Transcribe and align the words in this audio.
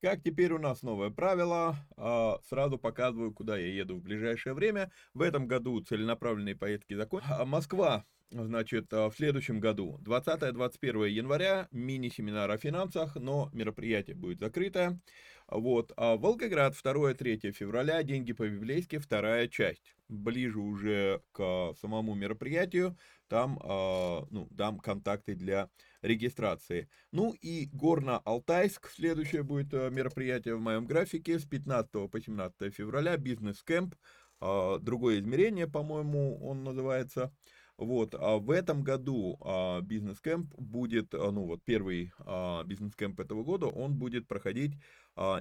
Как 0.00 0.22
теперь 0.22 0.52
у 0.52 0.58
нас 0.58 0.82
новое 0.82 1.10
правило, 1.10 1.74
а, 1.96 2.38
сразу 2.48 2.78
показываю, 2.78 3.32
куда 3.34 3.58
я 3.58 3.66
еду 3.66 3.96
в 3.96 4.02
ближайшее 4.02 4.54
время. 4.54 4.92
В 5.12 5.22
этом 5.22 5.48
году 5.48 5.80
целенаправленные 5.80 6.54
поездки 6.54 6.94
закончились. 6.94 7.46
Москва, 7.46 8.04
значит, 8.30 8.92
а, 8.92 9.10
в 9.10 9.16
следующем 9.16 9.60
году, 9.60 9.98
20-21 10.04 11.08
января, 11.08 11.68
мини-семинар 11.72 12.50
о 12.50 12.58
финансах, 12.58 13.16
но 13.16 13.50
мероприятие 13.52 14.16
будет 14.16 14.40
закрытое. 14.40 15.00
Вот, 15.48 15.92
а 15.96 16.16
Волгоград, 16.16 16.74
2-3 16.74 17.52
февраля, 17.52 18.02
деньги 18.02 18.32
по-библейски, 18.32 18.98
вторая 18.98 19.48
часть. 19.48 19.94
Ближе 20.08 20.58
уже 20.58 21.22
к 21.32 21.72
самому 21.80 22.14
мероприятию, 22.14 22.98
там, 23.28 23.58
э, 23.62 24.26
ну, 24.30 24.48
дам 24.50 24.78
контакты 24.78 25.34
для 25.34 25.70
регистрации. 26.02 26.88
Ну 27.12 27.34
и 27.40 27.68
Горно-Алтайск, 27.72 28.90
следующее 28.90 29.42
будет 29.42 29.72
э, 29.72 29.90
мероприятие 29.90 30.56
в 30.56 30.60
моем 30.60 30.86
графике 30.86 31.38
с 31.38 31.44
15 31.44 32.10
по 32.10 32.20
17 32.20 32.74
февраля, 32.74 33.16
бизнес-кэмп, 33.16 33.94
э, 34.40 34.78
другое 34.80 35.20
измерение, 35.20 35.66
по-моему, 35.66 36.38
он 36.46 36.62
называется. 36.64 37.32
Вот, 37.78 38.16
а 38.16 38.38
в 38.38 38.50
этом 38.50 38.82
году 38.82 39.38
а, 39.40 39.80
бизнес-кэмп 39.80 40.52
будет, 40.58 41.14
а, 41.14 41.30
ну 41.30 41.44
вот 41.44 41.62
первый 41.64 42.12
а, 42.18 42.64
бизнес-кэмп 42.64 43.20
этого 43.20 43.44
года, 43.44 43.66
он 43.66 43.94
будет 43.94 44.26
проходить 44.26 44.74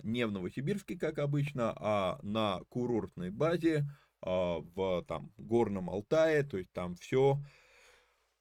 не 0.04 0.26
в 0.26 0.32
Новосибирске, 0.32 0.98
как 0.98 1.20
обычно, 1.20 1.72
а 1.76 2.20
на 2.24 2.62
курортной 2.70 3.30
базе 3.30 3.86
в 4.22 5.06
там 5.08 5.32
горном 5.38 5.92
Алтае, 5.92 6.42
то 6.42 6.58
есть 6.58 6.72
там 6.74 6.96
все 6.96 7.40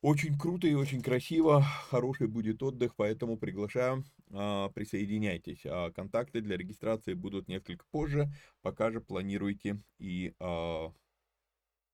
очень 0.00 0.38
круто 0.38 0.66
и 0.66 0.72
очень 0.72 1.02
красиво, 1.02 1.60
хороший 1.90 2.28
будет 2.28 2.62
отдых, 2.62 2.96
поэтому 2.96 3.36
приглашаю, 3.36 4.02
присоединяйтесь. 4.28 5.60
Контакты 5.94 6.40
для 6.40 6.56
регистрации 6.56 7.12
будут 7.12 7.48
несколько 7.48 7.84
позже, 7.90 8.32
пока 8.62 8.90
же 8.90 9.02
планируйте 9.02 9.82
и 9.98 10.32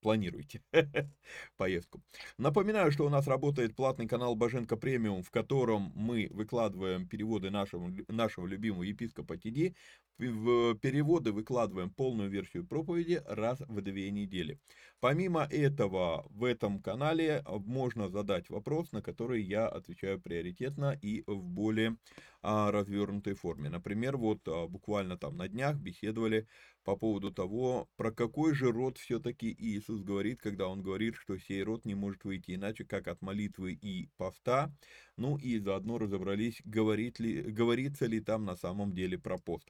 планируйте 0.02 0.62
поездку. 1.56 2.02
Напоминаю, 2.36 2.92
что 2.92 3.06
у 3.06 3.08
нас 3.08 3.26
работает 3.26 3.74
платный 3.74 4.06
канал 4.06 4.34
Боженко 4.34 4.76
Премиум, 4.76 5.22
в 5.22 5.30
котором 5.30 5.92
мы 5.94 6.28
выкладываем 6.30 7.06
переводы 7.08 7.50
нашего, 7.50 7.90
нашего 8.08 8.46
любимого 8.46 8.82
епископа 8.82 9.36
ТД. 9.36 9.74
В 10.18 10.74
переводы 10.76 11.32
выкладываем 11.32 11.90
полную 11.90 12.28
версию 12.28 12.66
проповеди 12.66 13.22
раз 13.26 13.60
в 13.60 13.80
две 13.80 14.10
недели. 14.10 14.58
Помимо 15.02 15.42
этого, 15.50 16.24
в 16.30 16.44
этом 16.44 16.80
канале 16.80 17.42
можно 17.48 18.08
задать 18.08 18.48
вопрос, 18.50 18.92
на 18.92 19.02
который 19.02 19.42
я 19.42 19.66
отвечаю 19.66 20.20
приоритетно 20.20 20.96
и 21.02 21.24
в 21.26 21.42
более 21.42 21.96
а, 22.40 22.70
развернутой 22.70 23.34
форме. 23.34 23.68
Например, 23.68 24.16
вот 24.16 24.46
а, 24.46 24.68
буквально 24.68 25.18
там 25.18 25.36
на 25.36 25.48
днях 25.48 25.76
беседовали 25.76 26.46
по 26.84 26.96
поводу 26.96 27.32
того, 27.32 27.88
про 27.96 28.10
какой 28.10 28.54
же 28.54 28.72
род 28.72 28.98
все-таки 28.98 29.54
Иисус 29.56 30.02
говорит, 30.02 30.40
когда 30.40 30.68
он 30.68 30.82
говорит, 30.82 31.14
что 31.16 31.38
сей 31.38 31.62
род 31.62 31.84
не 31.84 31.94
может 31.94 32.24
выйти 32.24 32.54
иначе, 32.54 32.84
как 32.84 33.08
от 33.08 33.22
молитвы 33.22 33.72
и 33.72 34.08
поста. 34.16 34.72
Ну 35.16 35.36
и 35.36 35.58
заодно 35.58 35.98
разобрались, 35.98 36.60
говорит 36.64 37.20
ли, 37.20 37.42
говорится 37.42 38.06
ли 38.06 38.20
там 38.20 38.44
на 38.44 38.56
самом 38.56 38.92
деле 38.92 39.18
про 39.18 39.38
пост. 39.38 39.68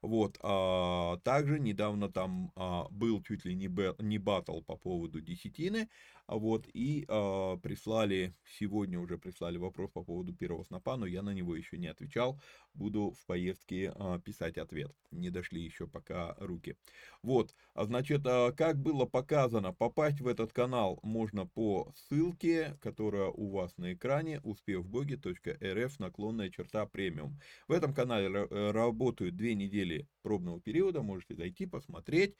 Вот, 0.00 0.38
а, 0.42 1.18
также 1.24 1.58
недавно 1.58 2.08
там 2.10 2.52
а, 2.54 2.86
был 2.90 3.22
чуть 3.22 3.44
ли 3.44 3.54
не, 3.54 3.68
б, 3.68 3.94
не 3.98 4.18
батл 4.18 4.60
по 4.72 4.76
поводу 4.76 5.20
десятины, 5.20 5.88
а 6.26 6.36
вот, 6.36 6.66
и 6.72 7.04
а, 7.08 7.56
прислали, 7.58 8.34
сегодня 8.58 8.98
уже 8.98 9.18
прислали 9.18 9.58
вопрос 9.58 9.90
по 9.90 10.02
поводу 10.02 10.32
первого 10.32 10.64
снопа, 10.64 10.96
но 10.96 11.06
я 11.06 11.22
на 11.22 11.34
него 11.34 11.54
еще 11.56 11.78
не 11.78 11.88
отвечал, 11.88 12.40
буду 12.74 13.10
в 13.10 13.26
поездке 13.26 13.92
а, 13.96 14.18
писать 14.18 14.56
ответ, 14.56 14.92
не 15.10 15.30
дошли 15.30 15.62
еще 15.62 15.86
пока 15.86 16.34
руки. 16.38 16.76
Вот, 17.22 17.54
а 17.74 17.84
значит, 17.84 18.22
а, 18.24 18.52
как 18.52 18.78
было 18.78 19.04
показано, 19.04 19.72
попасть 19.72 20.20
в 20.20 20.26
этот 20.26 20.52
канал 20.52 21.00
можно 21.02 21.46
по 21.46 21.92
ссылке, 21.96 22.78
которая 22.80 23.28
у 23.28 23.50
вас 23.50 23.76
на 23.76 23.92
экране, 23.92 24.40
успевбоги.рф, 24.40 25.98
наклонная 25.98 26.50
черта 26.50 26.86
премиум. 26.86 27.38
В 27.68 27.72
этом 27.72 27.92
канале 27.92 28.28
э, 28.28 28.70
работают 28.70 29.36
две 29.36 29.54
недели 29.54 30.08
пробного 30.22 30.60
периода, 30.60 31.02
можете 31.02 31.34
зайти, 31.34 31.66
посмотреть. 31.66 32.36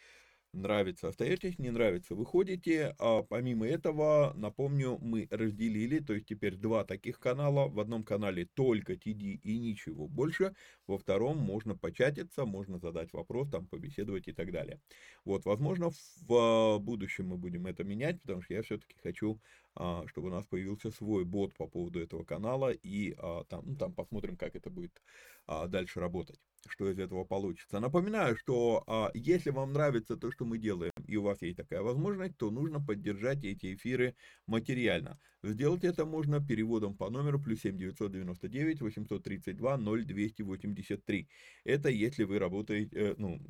Нравится, 0.55 1.09
остаетесь, 1.09 1.59
не 1.59 1.71
нравится, 1.71 2.15
выходите. 2.15 2.95
А 2.99 3.23
помимо 3.23 3.67
этого, 3.67 4.35
напомню, 4.37 4.99
мы 5.01 5.27
разделили, 5.31 5.99
то 5.99 6.13
есть 6.13 6.27
теперь 6.27 6.57
два 6.57 6.85
таких 6.85 7.19
канала. 7.19 7.69
В 7.69 7.81
одном 7.81 8.05
канале 8.05 8.45
только 8.45 8.93
TD 8.93 9.41
и 9.43 9.59
ничего 9.59 10.09
больше. 10.09 10.55
Во 10.87 10.99
втором 10.99 11.39
можно 11.39 11.75
початиться, 11.75 12.45
можно 12.45 12.79
задать 12.79 13.15
вопрос, 13.15 13.49
там 13.49 13.67
побеседовать 13.67 14.29
и 14.29 14.33
так 14.33 14.53
далее. 14.53 14.79
Вот, 15.25 15.47
возможно, 15.47 15.89
в 16.27 16.79
будущем 16.81 17.29
мы 17.29 17.39
будем 17.39 17.67
это 17.67 17.83
менять, 17.83 18.21
потому 18.21 18.43
что 18.43 18.53
я 18.53 18.61
все-таки 18.63 18.97
хочу 19.03 19.41
а, 19.41 19.62
чтобы 20.07 20.29
у 20.29 20.31
нас 20.31 20.47
появился 20.47 20.91
свой 20.91 21.25
бот 21.25 21.55
по 21.55 21.67
поводу 21.67 22.01
этого 22.01 22.25
канала, 22.25 22.71
и 22.73 23.15
а, 23.19 23.45
там, 23.45 23.63
ну, 23.67 23.77
там 23.77 23.95
посмотрим, 23.95 24.37
как 24.37 24.55
это 24.55 24.71
будет 24.71 25.03
а, 25.47 25.67
дальше 25.67 26.01
работать, 26.01 26.39
что 26.69 26.91
из 26.91 26.99
этого 26.99 27.25
получится. 27.25 27.81
Напоминаю, 27.81 28.37
что 28.37 28.85
если 29.15 29.51
вам 29.51 29.73
нравится 29.73 30.17
то, 30.17 30.31
что 30.31 30.45
мы 30.45 30.59
делаем, 30.59 30.93
и 31.07 31.17
у 31.17 31.23
вас 31.23 31.43
есть 31.43 31.57
такая 31.57 31.83
возможность, 31.83 32.37
то 32.37 32.51
нужно 32.51 32.85
поддержать 32.85 33.45
эти 33.45 33.75
эфиры 33.75 34.15
материально. 34.47 35.19
Сделать 35.45 35.83
это 35.83 36.05
можно 36.05 36.41
переводом 36.41 36.95
по 36.95 37.11
номеру 37.11 37.41
плюс 37.41 37.63
7 37.63 37.77
999 37.77 38.81
832 38.81 39.77
0283. 39.77 41.29
Это 41.65 41.89
если 41.89 42.23
вы 42.23 42.39
работаете, 42.39 42.97
э, 42.97 43.15
ну, 43.19 43.41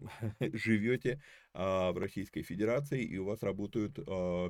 живете 0.55 1.21
в 1.55 1.95
Российской 1.99 2.41
Федерации 2.41 3.03
и 3.03 3.19
у 3.19 3.27
вас 3.27 3.43
работают 3.43 3.97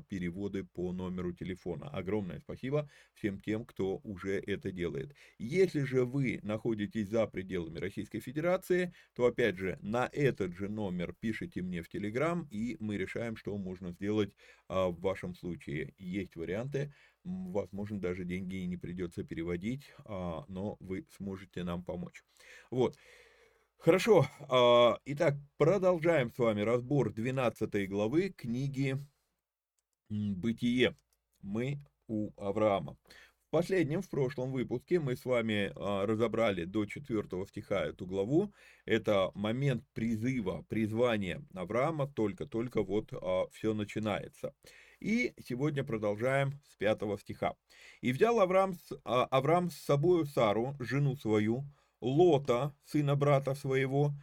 переводы 0.07 0.63
по 0.63 0.93
номеру 0.93 1.33
телефона. 1.33 1.89
Огромное 1.89 2.39
спасибо 2.39 2.89
всем 3.15 3.41
тем, 3.41 3.65
кто 3.65 3.97
уже 4.05 4.39
это 4.39 4.71
делает. 4.71 5.13
Если 5.39 5.83
же 5.83 6.05
вы 6.05 6.39
находитесь 6.45 7.09
за 7.09 7.27
пределами 7.27 7.81
Российской 7.81 8.21
Федерации, 8.21 8.93
то 9.15 9.27
опять 9.27 9.59
же 9.59 9.81
на 9.83 10.09
этот 10.13 10.55
же 10.55 10.69
номер 10.69 11.13
пишите 11.19 11.61
мне 11.61 11.83
в 11.83 11.89
Телеграм, 11.89 12.47
и 12.53 12.77
мы 12.79 12.97
решаем, 12.97 13.35
что 13.35 13.59
можно 13.59 13.91
сделать 13.91 14.33
в 14.69 15.01
вашем 15.01 15.35
случае. 15.35 15.95
Есть 15.99 16.37
варианты, 16.37 16.95
возможно, 17.25 18.01
даже 18.01 18.25
деньги 18.25 18.57
не 18.57 18.77
придется 18.77 19.25
переводить, 19.25 19.93
а, 20.05 20.45
но 20.49 20.77
вы 20.81 21.07
сможете 21.17 21.65
нам 21.65 21.83
помочь. 21.85 22.25
Вот. 22.71 22.97
Хорошо, 23.79 24.27
а, 24.49 24.99
итак, 25.05 25.35
продолжаем 25.57 26.31
с 26.33 26.39
вами 26.39 26.61
разбор 26.61 27.13
12 27.13 27.89
главы 27.89 28.31
книги 28.31 28.97
«Бытие». 30.09 30.97
Мы 31.43 31.81
у 32.07 32.31
Авраама. 32.37 32.97
В 33.49 33.51
последнем, 33.51 34.01
в 34.01 34.09
прошлом 34.09 34.53
выпуске 34.53 35.01
мы 35.01 35.17
с 35.17 35.25
вами 35.25 35.73
а, 35.75 36.07
разобрали 36.07 36.65
до 36.65 36.87
4 36.87 37.47
стиха 37.47 37.85
эту 37.85 38.07
главу. 38.07 38.53
Это 38.85 39.31
момент 39.35 39.85
призыва, 39.95 40.65
призвания 40.69 41.45
Авраама, 41.55 42.07
только-только 42.07 42.83
вот 42.83 43.13
все 43.53 43.75
начинается. 43.75 44.55
И 45.03 45.35
сегодня 45.45 45.83
продолжаем 45.83 46.61
с 46.71 46.77
5 46.77 47.19
стиха. 47.19 47.57
«И 48.03 48.13
взял 48.13 48.39
Авраам, 48.39 48.79
Авраам 49.03 49.69
с 49.69 49.77
собою 49.79 50.27
Сару, 50.27 50.77
жену 50.79 51.17
свою, 51.17 51.65
Лота, 52.01 52.73
сына 52.85 53.17
брата 53.17 53.57
своего, 53.57 54.15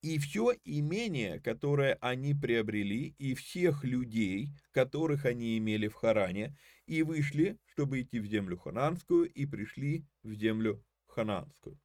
и 0.00 0.18
все 0.18 0.54
имение, 0.64 1.40
которое 1.40 1.98
они 2.00 2.34
приобрели, 2.34 3.14
и 3.18 3.34
всех 3.34 3.84
людей, 3.84 4.48
которых 4.72 5.26
они 5.26 5.58
имели 5.58 5.88
в 5.88 5.94
Харане, 5.94 6.56
и 6.86 7.02
вышли, 7.02 7.58
чтобы 7.66 8.00
идти 8.00 8.20
в 8.20 8.26
землю 8.26 8.56
хананскую, 8.56 9.30
и 9.30 9.44
пришли 9.44 10.06
в 10.22 10.32
землю 10.32 10.82
хананскую. 11.06 11.78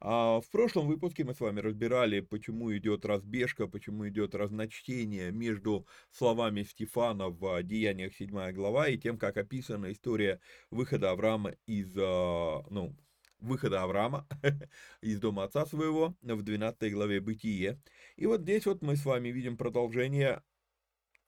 А 0.00 0.40
в 0.40 0.50
прошлом 0.50 0.86
выпуске 0.88 1.24
мы 1.24 1.34
с 1.34 1.40
вами 1.40 1.60
разбирали, 1.60 2.20
почему 2.20 2.76
идет 2.76 3.04
разбежка, 3.04 3.66
почему 3.66 4.08
идет 4.08 4.34
разночтение 4.34 5.32
между 5.32 5.86
словами 6.10 6.64
Стефана 6.64 7.28
в 7.28 7.62
Деяниях 7.62 8.14
7 8.14 8.52
глава 8.52 8.88
и 8.88 8.98
тем, 8.98 9.18
как 9.18 9.36
описана 9.36 9.90
история 9.92 10.40
выхода 10.70 11.10
Авраама 11.10 11.54
из, 11.66 11.96
а, 11.98 12.62
ну, 12.70 12.94
выхода 13.38 13.82
Авраама 13.82 14.26
из 15.00 15.18
дома 15.18 15.44
отца 15.44 15.64
своего 15.64 16.14
в 16.22 16.42
12 16.42 16.92
главе 16.92 17.20
Бытие. 17.20 17.80
И 18.16 18.26
вот 18.26 18.42
здесь 18.42 18.66
вот 18.66 18.82
мы 18.82 18.96
с 18.96 19.04
вами 19.04 19.28
видим 19.28 19.56
продолжение. 19.56 20.42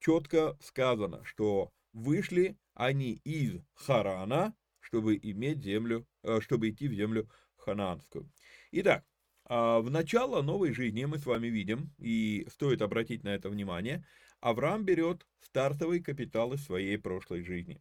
Четко 0.00 0.56
сказано, 0.60 1.24
что 1.24 1.72
вышли 1.92 2.56
они 2.74 3.14
из 3.24 3.60
Харана, 3.74 4.54
чтобы 4.80 5.16
иметь 5.16 5.64
землю, 5.64 6.06
э, 6.22 6.40
чтобы 6.40 6.70
идти 6.70 6.86
в 6.86 6.94
землю 6.94 7.28
ханаанскую. 7.56 8.30
Итак, 8.70 9.04
а, 9.46 9.80
в 9.80 9.90
начало 9.90 10.42
новой 10.42 10.72
жизни 10.72 11.04
мы 11.06 11.18
с 11.18 11.24
вами 11.24 11.46
видим, 11.46 11.90
и 11.98 12.46
стоит 12.50 12.82
обратить 12.82 13.24
на 13.24 13.30
это 13.30 13.48
внимание, 13.48 14.04
Авраам 14.40 14.84
берет 14.84 15.26
стартовый 15.40 16.00
капитал 16.00 16.52
из 16.52 16.64
своей 16.64 16.98
прошлой 16.98 17.42
жизни. 17.42 17.80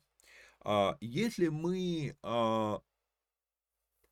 А, 0.61 0.97
если 1.01 1.49
мы 1.49 2.15
а, 2.23 2.79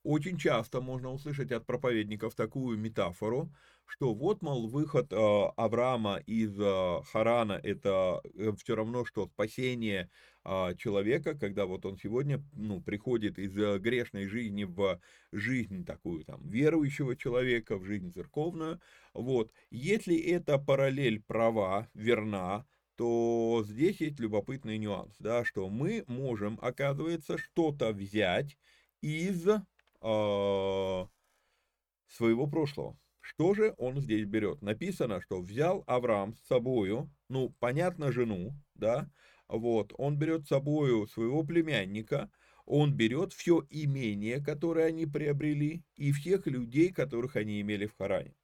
очень 0.03 0.37
часто 0.37 0.81
можно 0.81 1.11
услышать 1.11 1.51
от 1.53 1.65
проповедников 1.65 2.35
такую 2.35 2.77
метафору, 2.77 3.53
что 3.85 4.13
вот, 4.13 4.41
мол, 4.41 4.67
выход 4.67 5.11
э, 5.13 5.15
Авраама 5.55 6.17
из 6.25 6.59
э, 6.59 7.01
Харана– 7.11 7.59
это 7.63 8.21
все 8.57 8.75
равно, 8.75 9.05
что 9.05 9.27
спасение 9.27 10.09
э, 10.43 10.75
человека, 10.77 11.35
когда 11.35 11.65
вот 11.65 11.85
он 11.85 11.97
сегодня 11.97 12.43
ну, 12.53 12.81
приходит 12.81 13.37
из 13.39 13.57
э, 13.57 13.77
грешной 13.79 14.27
жизни 14.27 14.63
в 14.63 14.99
жизнь 15.31 15.85
такую 15.85 16.25
там 16.25 16.47
верующего 16.47 17.15
человека, 17.15 17.77
в 17.77 17.85
жизнь 17.85 18.11
церковную. 18.11 18.79
Вот. 19.13 19.51
Если 19.69 20.17
эта 20.17 20.57
параллель 20.57 21.21
права, 21.21 21.87
верна, 21.93 22.65
то 22.95 23.63
здесь 23.65 23.99
есть 23.99 24.19
любопытный 24.19 24.77
нюанс, 24.77 25.15
да, 25.19 25.43
что 25.43 25.69
мы 25.69 26.03
можем, 26.07 26.57
оказывается, 26.61 27.37
что-то 27.37 27.91
взять 27.91 28.57
из 29.01 29.47
э, 29.47 29.61
своего 32.07 32.47
прошлого. 32.47 32.97
Что 33.25 33.55
же 33.55 33.73
он 33.77 33.99
здесь 33.99 34.25
берет? 34.25 34.61
Написано, 34.61 35.19
что 35.19 35.41
взял 35.41 35.83
Авраам 35.87 36.35
с 36.35 36.45
собою, 36.45 37.09
ну, 37.27 37.55
понятно, 37.59 38.11
жену, 38.11 38.53
да, 38.75 39.09
вот, 39.47 39.93
он 39.97 40.19
берет 40.19 40.45
с 40.45 40.49
собою 40.49 41.07
своего 41.07 41.43
племянника, 41.43 42.29
он 42.65 42.93
берет 42.93 43.33
все 43.33 43.65
имение, 43.71 44.43
которое 44.43 44.85
они 44.85 45.07
приобрели, 45.07 45.81
и 45.95 46.11
всех 46.11 46.45
людей, 46.45 46.93
которых 46.93 47.35
они 47.35 47.59
имели 47.61 47.87
в 47.87 47.97
Харане. 47.97 48.35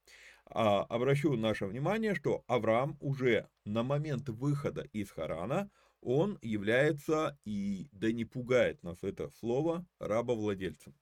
А, 0.45 0.81
обращу 0.85 1.35
наше 1.35 1.67
внимание, 1.67 2.15
что 2.15 2.43
Авраам 2.47 2.97
уже 3.01 3.47
на 3.65 3.83
момент 3.83 4.29
выхода 4.29 4.87
из 4.93 5.11
Харана, 5.11 5.69
он 6.01 6.39
является, 6.41 7.37
и 7.45 7.87
да 7.91 8.11
не 8.11 8.25
пугает 8.25 8.81
нас 8.81 8.97
это 9.03 9.29
слово, 9.39 9.85
рабовладельцем. 9.99 10.95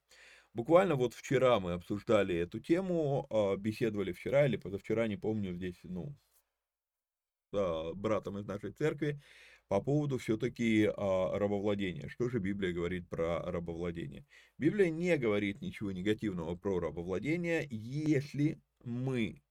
Буквально 0.52 0.96
вот 0.96 1.14
вчера 1.14 1.60
мы 1.60 1.72
обсуждали 1.72 2.34
эту 2.34 2.60
тему, 2.60 3.26
а, 3.30 3.56
беседовали 3.56 4.12
вчера 4.12 4.46
или 4.46 4.56
позавчера, 4.56 5.06
не 5.06 5.16
помню, 5.16 5.54
здесь, 5.54 5.78
ну, 5.84 6.16
с 7.52 7.92
братом 7.94 8.38
из 8.38 8.46
нашей 8.46 8.72
церкви, 8.72 9.20
по 9.68 9.80
поводу 9.80 10.18
все-таки 10.18 10.86
а, 10.86 11.38
рабовладения. 11.38 12.08
Что 12.08 12.28
же 12.28 12.40
Библия 12.40 12.72
говорит 12.72 13.08
про 13.08 13.40
рабовладение? 13.50 14.26
Библия 14.58 14.90
не 14.90 15.16
говорит 15.16 15.60
ничего 15.60 15.92
негативного 15.92 16.56
про 16.56 16.80
рабовладение, 16.80 17.66
если 17.70 18.60
мы 18.82 19.42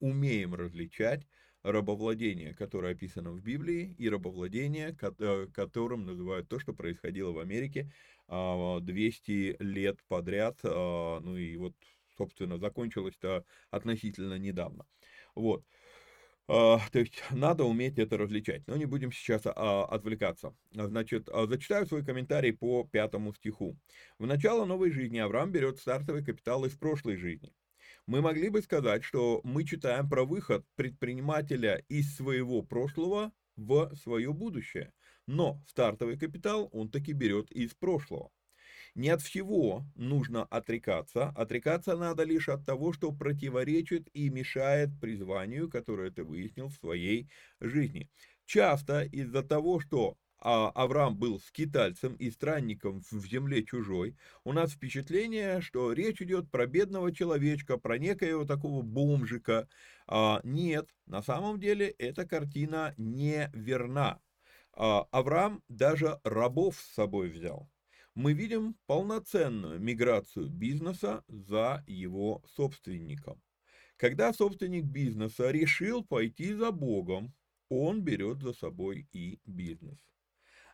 умеем 0.00 0.54
различать 0.54 1.26
рабовладение, 1.62 2.54
которое 2.54 2.92
описано 2.92 3.32
в 3.32 3.40
Библии, 3.40 3.94
и 3.98 4.08
рабовладение, 4.08 4.96
э, 5.18 5.46
которым 5.52 6.06
называют 6.06 6.48
то, 6.48 6.58
что 6.60 6.72
происходило 6.72 7.32
в 7.32 7.38
Америке 7.40 7.92
200 8.28 9.56
а, 9.58 9.62
лет 9.62 9.98
подряд, 10.08 10.58
а, 10.64 11.20
ну 11.20 11.36
и 11.36 11.56
вот, 11.56 11.74
собственно, 12.16 12.58
закончилось-то 12.58 13.44
относительно 13.70 14.38
недавно. 14.38 14.86
Вот. 15.34 15.64
А, 16.48 16.80
то 16.92 16.98
есть 16.98 17.22
надо 17.30 17.64
уметь 17.64 17.98
это 17.98 18.16
различать. 18.16 18.66
Но 18.66 18.76
не 18.76 18.86
будем 18.86 19.12
сейчас 19.12 19.42
отвлекаться. 19.44 20.54
Значит, 20.72 21.28
зачитаю 21.32 21.86
свой 21.86 22.04
комментарий 22.04 22.52
по 22.52 22.84
пятому 22.84 23.32
стиху. 23.34 23.76
В 24.18 24.26
начало 24.26 24.64
новой 24.64 24.90
жизни 24.90 25.18
Авраам 25.18 25.52
берет 25.52 25.78
стартовый 25.78 26.24
капитал 26.24 26.64
из 26.64 26.76
прошлой 26.76 27.16
жизни. 27.16 27.52
Мы 28.06 28.22
могли 28.22 28.48
бы 28.48 28.62
сказать, 28.62 29.02
что 29.02 29.40
мы 29.42 29.64
читаем 29.64 30.08
про 30.08 30.24
выход 30.24 30.64
предпринимателя 30.76 31.82
из 31.88 32.14
своего 32.14 32.62
прошлого 32.62 33.32
в 33.56 33.94
свое 33.96 34.32
будущее. 34.32 34.92
Но 35.26 35.62
стартовый 35.66 36.18
капитал 36.18 36.68
он 36.72 36.90
таки 36.90 37.12
берет 37.12 37.50
из 37.50 37.74
прошлого. 37.74 38.30
Не 38.94 39.10
от 39.10 39.22
всего 39.22 39.84
нужно 39.94 40.44
отрекаться. 40.44 41.28
Отрекаться 41.30 41.96
надо 41.96 42.24
лишь 42.24 42.48
от 42.48 42.64
того, 42.64 42.92
что 42.92 43.12
противоречит 43.12 44.08
и 44.14 44.30
мешает 44.30 44.98
призванию, 45.00 45.68
которое 45.70 46.10
ты 46.10 46.24
выяснил 46.24 46.68
в 46.68 46.74
своей 46.76 47.30
жизни. 47.60 48.10
Часто 48.46 49.02
из-за 49.02 49.42
того, 49.42 49.80
что 49.80 50.16
а 50.38 50.70
Авраам 50.70 51.16
был 51.16 51.40
скитальцем 51.40 52.14
и 52.14 52.30
странником 52.30 53.02
в 53.10 53.26
земле 53.26 53.64
чужой, 53.64 54.16
у 54.44 54.52
нас 54.52 54.72
впечатление, 54.72 55.60
что 55.60 55.92
речь 55.92 56.20
идет 56.20 56.50
про 56.50 56.66
бедного 56.66 57.12
человечка, 57.12 57.78
про 57.78 57.98
некоего 57.98 58.44
такого 58.44 58.82
бомжика. 58.82 59.68
А, 60.06 60.40
нет, 60.44 60.88
на 61.06 61.22
самом 61.22 61.58
деле 61.58 61.88
эта 61.88 62.26
картина 62.26 62.94
не 62.96 63.50
верна. 63.54 64.20
А, 64.72 65.06
Авраам 65.10 65.62
даже 65.68 66.20
рабов 66.22 66.78
с 66.78 66.94
собой 66.94 67.30
взял. 67.30 67.68
Мы 68.14 68.32
видим 68.32 68.76
полноценную 68.86 69.80
миграцию 69.80 70.48
бизнеса 70.48 71.24
за 71.28 71.84
его 71.86 72.42
собственником. 72.46 73.42
Когда 73.96 74.32
собственник 74.32 74.84
бизнеса 74.84 75.50
решил 75.50 76.04
пойти 76.04 76.52
за 76.52 76.70
Богом, 76.70 77.34
он 77.68 78.02
берет 78.02 78.42
за 78.42 78.52
собой 78.52 79.08
и 79.12 79.40
бизнес. 79.44 79.98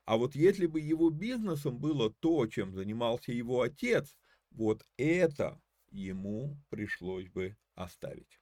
А 0.05 0.17
вот 0.17 0.35
если 0.35 0.67
бы 0.67 0.81
его 0.81 1.11
бизнесом 1.11 1.79
было 1.79 2.13
то, 2.13 2.47
чем 2.47 2.75
занимался 2.75 3.33
его 3.33 3.63
отец, 3.63 4.17
вот 4.51 4.85
это 4.97 5.61
ему 5.91 6.59
пришлось 6.71 7.29
бы 7.29 7.57
оставить. 7.75 8.41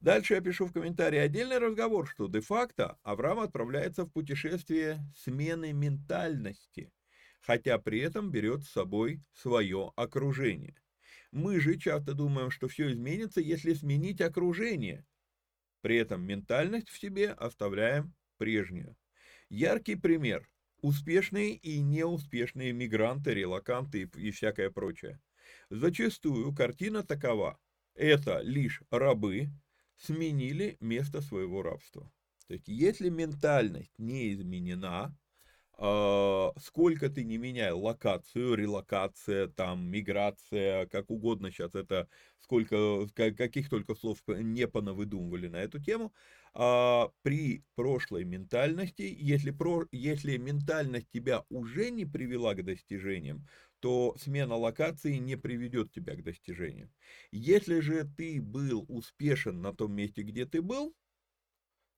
Дальше 0.00 0.34
я 0.34 0.40
пишу 0.40 0.66
в 0.66 0.72
комментарии 0.72 1.18
отдельный 1.18 1.58
разговор, 1.58 2.08
что 2.08 2.26
де-факто 2.26 2.98
Авраам 3.04 3.38
отправляется 3.38 4.04
в 4.04 4.10
путешествие 4.10 4.98
смены 5.16 5.72
ментальности, 5.72 6.92
хотя 7.40 7.78
при 7.78 8.00
этом 8.00 8.32
берет 8.32 8.64
с 8.64 8.70
собой 8.70 9.22
свое 9.32 9.92
окружение. 9.94 10.74
Мы 11.30 11.60
же 11.60 11.78
часто 11.78 12.14
думаем, 12.14 12.50
что 12.50 12.66
все 12.66 12.90
изменится, 12.90 13.40
если 13.40 13.74
сменить 13.74 14.20
окружение. 14.20 15.06
При 15.82 15.96
этом 15.96 16.22
ментальность 16.22 16.88
в 16.88 16.98
себе 16.98 17.30
оставляем 17.30 18.14
прежнюю. 18.38 18.96
Яркий 19.52 19.96
пример. 19.96 20.48
Успешные 20.80 21.56
и 21.56 21.82
неуспешные 21.82 22.72
мигранты, 22.72 23.34
релаканты 23.34 24.08
и 24.16 24.30
всякое 24.30 24.70
прочее. 24.70 25.20
Зачастую 25.68 26.54
картина 26.54 27.02
такова. 27.02 27.58
Это 27.94 28.40
лишь 28.40 28.80
рабы 28.90 29.50
сменили 29.98 30.78
место 30.80 31.20
своего 31.20 31.60
рабства. 31.60 32.10
То 32.48 32.54
есть, 32.54 32.66
если 32.66 33.10
ментальность 33.10 33.92
не 33.98 34.32
изменена, 34.32 35.14
а, 35.76 36.52
сколько 36.58 37.10
ты 37.10 37.22
не 37.22 37.36
меняй 37.36 37.72
локацию, 37.72 38.54
релокация, 38.54 39.48
там, 39.48 39.84
миграция, 39.86 40.86
как 40.86 41.10
угодно 41.10 41.50
сейчас 41.50 41.74
это, 41.74 42.08
сколько, 42.40 43.06
каких 43.14 43.68
только 43.68 43.94
слов 43.94 44.18
не 44.28 44.66
понавыдумывали 44.66 45.48
на 45.48 45.56
эту 45.56 45.78
тему, 45.78 46.14
а, 46.54 47.10
при 47.22 47.64
прошлой 47.74 48.24
ментальности, 48.24 49.02
если, 49.18 49.50
про, 49.50 49.86
если 49.90 50.36
ментальность 50.36 51.08
тебя 51.10 51.44
уже 51.48 51.90
не 51.90 52.04
привела 52.04 52.54
к 52.54 52.64
достижениям, 52.64 53.46
то 53.80 54.16
смена 54.18 54.56
локации 54.56 55.16
не 55.16 55.36
приведет 55.36 55.92
тебя 55.92 56.14
к 56.14 56.22
достижениям. 56.22 56.90
Если 57.30 57.80
же 57.80 58.04
ты 58.16 58.40
был 58.40 58.84
успешен 58.88 59.60
на 59.60 59.74
том 59.74 59.92
месте, 59.92 60.22
где 60.22 60.46
ты 60.46 60.62
был, 60.62 60.94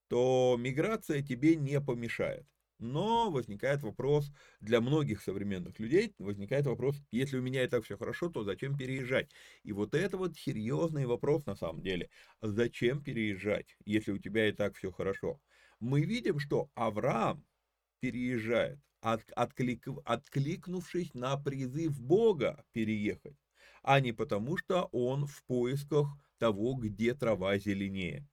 то 0.09 0.57
миграция 0.59 1.23
тебе 1.23 1.57
не 1.57 1.81
помешает. 1.81 2.47
Но 2.79 3.31
возникает 3.31 3.83
вопрос, 3.83 4.33
для 4.61 4.81
многих 4.81 5.23
современных 5.23 5.79
людей 5.79 6.15
возникает 6.19 6.67
вопрос, 6.67 6.97
если 7.13 7.39
у 7.39 7.43
меня 7.43 7.65
и 7.65 7.69
так 7.69 7.85
все 7.85 7.97
хорошо, 7.97 8.29
то 8.29 8.43
зачем 8.45 8.77
переезжать? 8.77 9.31
И 9.63 9.73
вот 9.73 9.95
это 9.95 10.19
вот 10.19 10.37
серьезный 10.37 11.07
вопрос 11.07 11.47
на 11.47 11.55
самом 11.55 11.83
деле. 11.83 12.11
Зачем 12.43 13.03
переезжать, 13.03 13.77
если 13.85 14.13
у 14.13 14.19
тебя 14.19 14.49
и 14.49 14.53
так 14.53 14.77
все 14.77 14.91
хорошо? 14.91 15.41
Мы 15.81 16.03
видим, 16.03 16.39
что 16.39 16.71
Авраам 16.75 17.45
переезжает, 18.01 18.81
от, 19.01 19.23
отклик, 19.37 19.87
откликнувшись 20.05 21.15
на 21.15 21.37
призыв 21.37 22.01
Бога 22.01 22.65
переехать, 22.73 23.37
а 23.83 24.01
не 24.01 24.13
потому, 24.13 24.57
что 24.57 24.89
он 24.93 25.27
в 25.27 25.45
поисках 25.45 26.09
того, 26.39 26.75
где 26.75 27.15
трава 27.15 27.59
зеленее. 27.59 28.27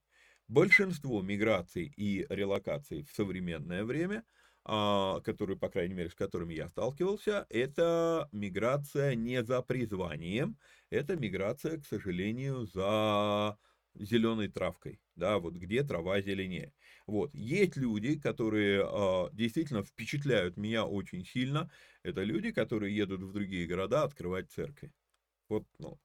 Большинство 0.51 1.22
миграций 1.22 1.93
и 1.96 2.25
релокаций 2.27 3.03
в 3.03 3.12
современное 3.15 3.86
время, 3.86 4.25
а, 4.65 5.22
которые, 5.22 5.58
по 5.58 5.70
крайней 5.70 5.93
мере, 5.93 6.10
с 6.10 6.13
которыми 6.13 6.53
я 6.53 6.67
сталкивался, 6.67 7.46
это 7.48 8.27
миграция 8.34 9.15
не 9.15 9.46
за 9.46 9.62
призванием, 9.62 10.58
это 10.89 11.15
миграция, 11.15 11.79
к 11.79 11.86
сожалению, 11.86 12.65
за 12.65 13.58
зеленой 13.96 14.50
травкой, 14.50 15.00
да, 15.15 15.39
вот 15.39 15.53
где 15.53 15.84
трава 15.84 16.20
зеленее. 16.20 16.74
Вот, 17.08 17.34
есть 17.34 17.77
люди, 17.77 18.20
которые 18.20 18.86
э, 18.86 19.29
действительно 19.31 19.84
впечатляют 19.84 20.58
меня 20.58 20.86
очень 20.86 21.24
сильно, 21.24 21.72
это 22.03 22.24
люди, 22.24 22.51
которые 22.51 22.93
едут 22.93 23.22
в 23.22 23.31
другие 23.31 23.67
города 23.67 24.03
открывать 24.03 24.51
церкви. 24.51 24.91
Вот, 25.48 25.65
ну, 25.79 25.98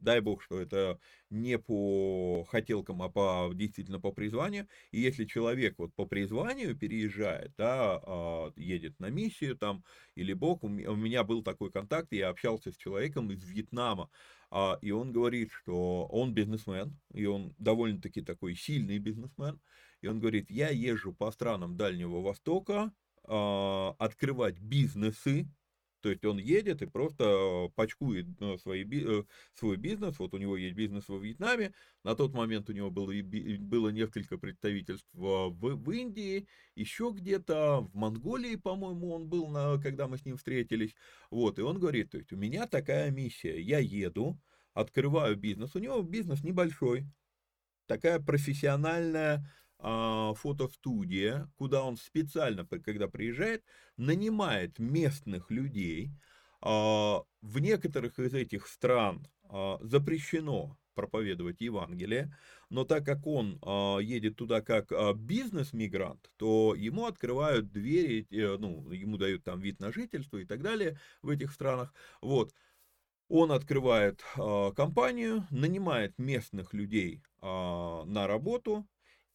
Дай 0.00 0.20
бог, 0.20 0.42
что 0.42 0.60
это 0.60 1.00
не 1.28 1.58
по 1.58 2.44
хотелкам, 2.48 3.02
а 3.02 3.08
по, 3.08 3.50
действительно 3.52 4.00
по 4.00 4.12
призванию. 4.12 4.68
И 4.92 5.00
если 5.00 5.24
человек 5.24 5.74
вот 5.78 5.92
по 5.94 6.06
призванию 6.06 6.76
переезжает, 6.76 7.52
да, 7.56 8.00
а, 8.04 8.52
едет 8.56 8.98
на 9.00 9.10
миссию 9.10 9.56
там, 9.56 9.84
или 10.14 10.32
Бог, 10.34 10.62
у 10.62 10.68
меня 10.68 11.24
был 11.24 11.42
такой 11.42 11.72
контакт, 11.72 12.12
я 12.12 12.28
общался 12.28 12.70
с 12.72 12.76
человеком 12.76 13.32
из 13.32 13.42
Вьетнама, 13.42 14.08
а, 14.50 14.78
и 14.80 14.92
он 14.92 15.12
говорит, 15.12 15.50
что 15.50 16.06
он 16.06 16.32
бизнесмен, 16.32 16.96
и 17.12 17.26
он 17.26 17.54
довольно-таки 17.58 18.22
такой 18.22 18.54
сильный 18.54 18.98
бизнесмен, 18.98 19.60
и 20.00 20.06
он 20.06 20.20
говорит, 20.20 20.50
я 20.50 20.68
езжу 20.68 21.12
по 21.12 21.30
странам 21.32 21.76
Дальнего 21.76 22.22
Востока, 22.22 22.92
а, 23.24 23.94
открывать 23.98 24.58
бизнесы, 24.58 25.48
то 26.00 26.10
есть 26.10 26.24
он 26.24 26.38
едет 26.38 26.82
и 26.82 26.86
просто 26.86 27.70
пачкует 27.74 28.26
э, 28.40 28.56
свои, 28.58 28.84
э, 28.84 29.24
свой 29.54 29.76
бизнес. 29.76 30.18
Вот 30.18 30.34
у 30.34 30.38
него 30.38 30.56
есть 30.56 30.74
бизнес 30.76 31.08
во 31.08 31.18
Вьетнаме. 31.18 31.72
На 32.04 32.14
тот 32.14 32.34
момент 32.34 32.70
у 32.70 32.72
него 32.72 32.90
было, 32.90 33.12
было 33.58 33.88
несколько 33.88 34.38
представительств 34.38 35.08
в, 35.12 35.50
в 35.50 35.90
Индии, 35.90 36.46
еще 36.74 37.12
где-то 37.14 37.88
в 37.92 37.96
Монголии, 37.96 38.56
по-моему, 38.56 39.12
он 39.12 39.28
был, 39.28 39.48
на, 39.48 39.80
когда 39.80 40.06
мы 40.06 40.18
с 40.18 40.24
ним 40.24 40.36
встретились. 40.36 40.94
Вот, 41.30 41.58
и 41.58 41.62
он 41.62 41.78
говорит, 41.78 42.10
то 42.10 42.18
есть 42.18 42.32
у 42.32 42.36
меня 42.36 42.66
такая 42.66 43.10
миссия. 43.10 43.60
Я 43.60 43.78
еду, 43.78 44.38
открываю 44.74 45.36
бизнес. 45.36 45.74
У 45.74 45.80
него 45.80 46.02
бизнес 46.02 46.44
небольшой. 46.44 47.06
Такая 47.86 48.20
профессиональная 48.20 49.50
фотостудия, 49.80 51.50
куда 51.56 51.84
он 51.84 51.96
специально, 51.96 52.66
когда 52.66 53.06
приезжает, 53.08 53.64
нанимает 53.96 54.78
местных 54.78 55.50
людей. 55.50 56.10
А, 56.60 57.22
в 57.40 57.58
некоторых 57.60 58.18
из 58.18 58.34
этих 58.34 58.66
стран 58.66 59.26
а, 59.44 59.78
запрещено 59.80 60.76
проповедовать 60.94 61.60
Евангелие, 61.60 62.36
но 62.70 62.84
так 62.84 63.04
как 63.04 63.24
он 63.24 63.60
едет 64.02 64.34
туда 64.34 64.60
как 64.62 64.90
бизнес-мигрант, 65.16 66.28
то 66.36 66.74
ему 66.74 67.06
открывают 67.06 67.70
двери, 67.70 68.26
э, 68.32 68.56
ну, 68.58 68.90
ему 68.90 69.16
дают 69.16 69.44
там 69.44 69.60
вид 69.60 69.78
на 69.78 69.92
жительство 69.92 70.38
и 70.38 70.44
так 70.44 70.60
далее 70.60 70.98
в 71.22 71.28
этих 71.28 71.52
странах. 71.52 71.94
Вот. 72.20 72.52
Он 73.28 73.52
открывает 73.52 74.24
компанию, 74.74 75.46
нанимает 75.50 76.18
местных 76.18 76.74
людей 76.74 77.22
на 77.40 78.26
работу, 78.26 78.84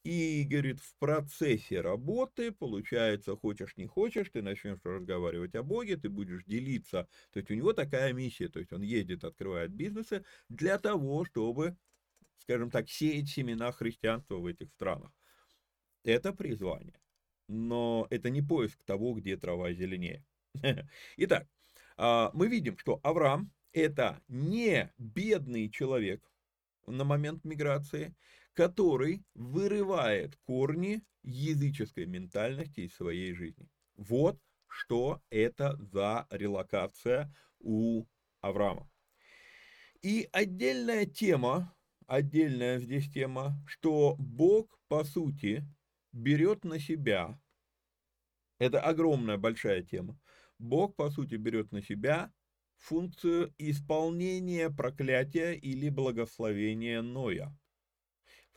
и, 0.04 0.44
говорит, 0.44 0.80
в 0.82 0.96
процессе 1.00 1.80
работы, 1.82 2.52
получается, 2.52 3.36
хочешь 3.38 3.78
не 3.78 3.88
хочешь, 3.88 4.30
ты 4.30 4.42
начнешь 4.42 4.80
разговаривать 4.84 5.56
о 5.56 5.64
Боге, 5.64 5.96
ты 5.96 6.10
будешь 6.10 6.44
делиться. 6.44 7.08
То 7.32 7.40
есть 7.40 7.50
у 7.50 7.54
него 7.54 7.74
такая 7.74 8.12
миссия, 8.12 8.50
то 8.50 8.60
есть 8.60 8.74
он 8.74 8.82
ездит, 8.82 9.24
открывает 9.24 9.72
бизнесы 9.72 10.26
для 10.50 10.78
того, 10.78 11.24
чтобы, 11.26 11.78
скажем 12.40 12.70
так, 12.70 12.90
сеять 12.90 13.30
семена 13.30 13.72
христианства 13.72 14.36
в 14.36 14.46
этих 14.46 14.72
странах. 14.72 15.12
Это 16.04 16.34
призвание. 16.34 17.00
Но 17.48 18.08
это 18.10 18.30
не 18.30 18.42
поиск 18.42 18.84
того, 18.84 19.14
где 19.14 19.38
трава 19.38 19.72
зеленее. 19.74 20.26
Итак, 21.18 21.48
а, 21.98 22.32
мы 22.34 22.48
видим, 22.48 22.78
что 22.78 23.00
Авраам 23.04 23.52
это 23.72 24.22
не 24.28 24.92
бедный 24.98 25.70
человек 25.70 26.30
на 26.88 27.04
момент 27.04 27.44
миграции, 27.44 28.16
который 28.54 29.26
вырывает 29.34 30.36
корни 30.44 31.04
языческой 31.24 32.06
ментальности 32.06 32.82
из 32.82 32.96
своей 32.96 33.34
жизни. 33.34 33.70
Вот 33.96 34.40
что 34.68 35.22
это 35.30 35.78
за 35.78 36.28
релокация 36.30 37.34
у 37.60 38.06
Авраама. 38.42 38.90
И 40.02 40.28
отдельная 40.32 41.06
тема, 41.06 41.74
отдельная 42.08 42.80
здесь 42.80 43.10
тема, 43.10 43.56
что 43.66 44.16
Бог, 44.18 44.78
по 44.88 45.04
сути, 45.04 45.66
берет 46.12 46.66
на 46.66 46.80
себя, 46.80 47.40
это 48.60 48.82
огромная 48.82 49.38
большая 49.38 49.82
тема, 49.84 50.20
Бог, 50.60 50.96
по 50.96 51.10
сути, 51.10 51.36
берет 51.36 51.72
на 51.72 51.82
себя 51.82 52.32
функцию 52.78 53.54
исполнения 53.58 54.70
проклятия 54.70 55.54
или 55.54 55.90
благословения 55.90 57.02
Ноя. 57.02 57.58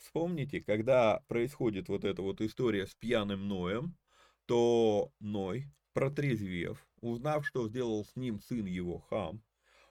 Вспомните, 0.07 0.61
когда 0.61 1.19
происходит 1.27 1.89
вот 1.89 2.05
эта 2.05 2.23
вот 2.23 2.41
история 2.41 2.87
с 2.87 2.95
пьяным 2.95 3.49
Ноем, 3.49 3.97
то 4.47 5.11
Ной, 5.19 5.67
протрезвев, 5.95 6.87
узнав, 7.01 7.45
что 7.45 7.69
сделал 7.69 8.05
с 8.05 8.15
ним 8.15 8.39
сын 8.41 8.67
его 8.67 9.01
Хам, 9.01 9.43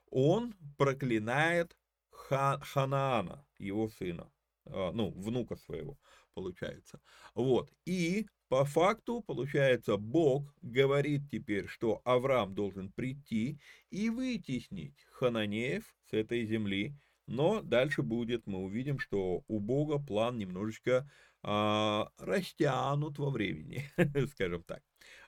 он 0.10 0.56
проклинает 0.78 1.76
Ха 2.12 2.60
Ханаана, 2.62 3.46
его 3.60 3.90
сына, 3.90 4.32
а, 4.66 4.94
ну, 4.94 5.12
внука 5.12 5.58
своего, 5.58 6.00
получается. 6.34 7.02
Вот, 7.34 7.74
и 7.86 8.26
по 8.48 8.64
факту, 8.64 9.22
получается, 9.22 9.98
Бог 9.98 10.56
говорит 10.62 11.24
теперь, 11.30 11.68
что 11.68 12.02
Авраам 12.06 12.56
должен 12.56 12.90
прийти 12.90 13.60
и 13.90 14.10
вытеснить 14.10 14.96
хананеев 15.12 15.84
с 16.10 16.14
этой 16.14 16.46
земли, 16.46 16.96
но 17.28 17.62
дальше 17.62 18.02
будет, 18.02 18.48
мы 18.48 18.60
увидим, 18.60 19.00
что 19.00 19.44
у 19.48 19.60
Бога 19.60 20.00
план 20.00 20.38
немножечко 20.38 21.10
а, 21.44 22.10
растянут 22.18 23.20
во 23.20 23.30
времени, 23.30 23.84
скажем 24.32 24.64
так. 24.64 24.82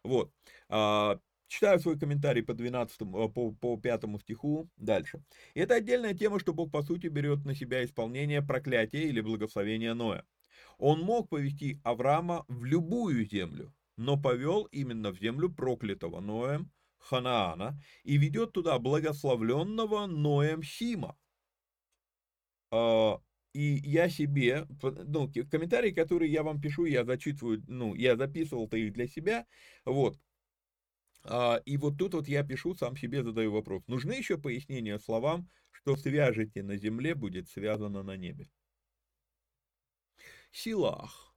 Вот. 0.04 0.32
А, 0.70 1.20
читаю 1.48 1.80
свой 1.80 2.00
комментарий 2.00 2.44
по 2.44 2.54
12, 2.54 3.02
а, 3.02 3.28
по, 3.28 3.52
по 3.52 3.78
5 3.78 4.04
стиху 4.22 4.70
дальше. 4.78 5.24
Это 5.54 5.76
отдельная 5.76 6.14
тема, 6.14 6.40
что 6.40 6.54
Бог 6.54 6.72
по 6.72 6.82
сути 6.84 7.08
берет 7.08 7.46
на 7.46 7.56
себя 7.56 7.84
исполнение 7.84 8.42
проклятия 8.42 9.04
или 9.04 9.22
благословения 9.22 9.94
Ноя. 9.94 10.26
Он 10.78 11.02
мог 11.02 11.30
повести 11.30 11.80
Авраама 11.84 12.46
в 12.48 12.64
любую 12.64 13.26
землю, 13.26 13.74
но 13.96 14.20
повел 14.20 14.64
именно 14.66 15.12
в 15.12 15.20
землю 15.20 15.50
проклятого 15.50 16.20
Ноем 16.20 16.72
Ханаана 17.00 17.80
и 18.04 18.18
ведет 18.18 18.54
туда 18.54 18.78
благословленного 18.80 20.08
Ноем 20.08 20.64
Сима. 20.64 21.18
А, 22.72 23.20
и 23.54 23.82
я 23.84 24.10
себе, 24.10 24.68
ну, 24.82 25.32
комментарии, 25.50 25.92
которые 25.92 26.32
я 26.32 26.44
вам 26.44 26.62
пишу, 26.62 26.86
я 26.86 27.06
зачитываю, 27.06 27.64
ну, 27.68 27.96
я 27.96 28.16
записывал-то 28.16 28.78
их 28.78 28.94
для 28.94 29.08
себя, 29.08 29.46
вот. 29.86 30.20
А, 31.24 31.62
и 31.66 31.78
вот 31.78 31.98
тут 31.98 32.14
вот 32.14 32.28
я 32.28 32.44
пишу, 32.44 32.76
сам 32.76 32.96
себе 32.96 33.24
задаю 33.24 33.52
вопрос. 33.52 33.84
Нужны 33.88 34.14
еще 34.14 34.38
пояснения 34.38 35.00
словам, 35.00 35.50
что 35.72 35.96
свяжете 35.96 36.64
на 36.64 36.78
земле, 36.78 37.16
будет 37.16 37.50
связано 37.50 38.04
на 38.04 38.16
небе? 38.16 38.50
Силах. 40.52 41.36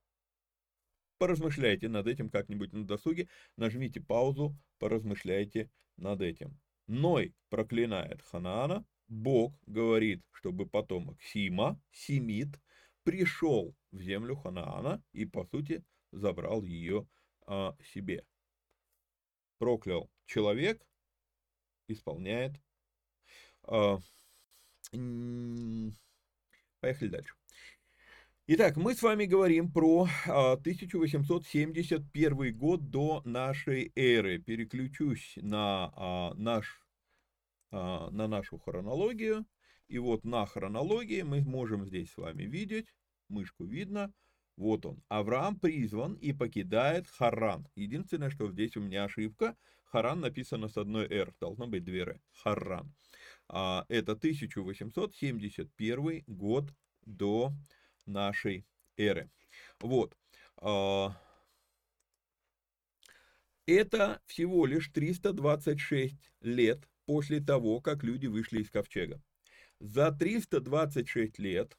Поразмышляйте 1.19 1.89
над 1.89 2.07
этим 2.07 2.31
как-нибудь 2.31 2.73
на 2.73 2.87
досуге, 2.87 3.29
нажмите 3.57 4.01
паузу, 4.01 4.57
поразмышляйте 4.79 5.71
над 5.97 6.23
этим. 6.23 6.59
Ной 6.87 7.35
проклинает 7.51 8.23
Ханаана, 8.23 8.87
Бог 9.11 9.53
говорит, 9.67 10.23
чтобы 10.33 10.67
потомок 10.67 11.21
Сима, 11.21 11.79
Семит, 11.91 12.59
пришел 13.03 13.75
в 13.91 14.01
землю 14.01 14.37
Ханаана 14.37 15.03
и, 15.13 15.27
по 15.27 15.45
сути, 15.45 15.85
забрал 16.13 16.63
ее 16.63 17.07
а, 17.47 17.77
себе. 17.93 18.25
Проклял 19.59 20.09
человек, 20.27 20.81
исполняет. 21.89 22.53
А, 23.65 23.99
поехали 26.81 27.09
дальше. 27.09 27.35
Итак, 28.53 28.77
мы 28.77 28.97
с 28.97 29.03
вами 29.03 29.27
говорим 29.27 29.71
про 29.71 30.09
1871 30.27 32.33
а, 32.33 32.51
год 32.51 32.91
до 32.91 33.23
нашей 33.25 33.93
эры. 33.95 34.39
Переключусь 34.39 35.35
на, 35.37 35.93
а, 35.95 36.35
наш, 36.35 36.83
на 37.71 38.29
нашу 38.29 38.59
хронологию. 38.59 39.47
И 39.89 39.99
вот 39.99 40.25
на 40.25 40.47
хронологии 40.47 41.23
мы 41.23 41.43
можем 41.43 41.87
здесь 41.87 42.13
с 42.13 42.17
вами 42.17 42.45
видеть, 42.45 42.95
мышку 43.29 43.65
видно, 43.65 44.13
вот 44.57 44.87
он. 44.87 45.03
Авраам 45.09 45.59
призван 45.59 46.15
и 46.15 46.33
покидает 46.33 47.09
Харан. 47.09 47.67
Единственное, 47.75 48.31
что 48.31 48.49
здесь 48.51 48.77
у 48.77 48.81
меня 48.81 49.05
ошибка. 49.05 49.57
Харан 49.85 50.21
написано 50.21 50.69
с 50.69 50.77
одной 50.77 51.09
«р», 51.09 51.35
должно 51.41 51.67
быть 51.67 51.83
две 51.83 52.03
«р». 52.03 52.21
Харан. 52.33 52.95
Это 53.49 54.13
1871 54.13 56.25
год 56.27 56.73
до 57.05 57.53
нашей 58.07 58.65
эры. 58.97 59.31
Вот. 59.81 60.17
А, 60.59 61.17
это 63.67 64.21
всего 64.27 64.67
лишь 64.67 64.89
326 64.89 66.33
лет 66.43 66.89
после 67.11 67.41
того, 67.41 67.81
как 67.81 68.05
люди 68.05 68.29
вышли 68.29 68.61
из 68.61 68.71
ковчега. 68.71 69.21
За 69.81 70.13
326 70.13 71.41
лет 71.41 71.77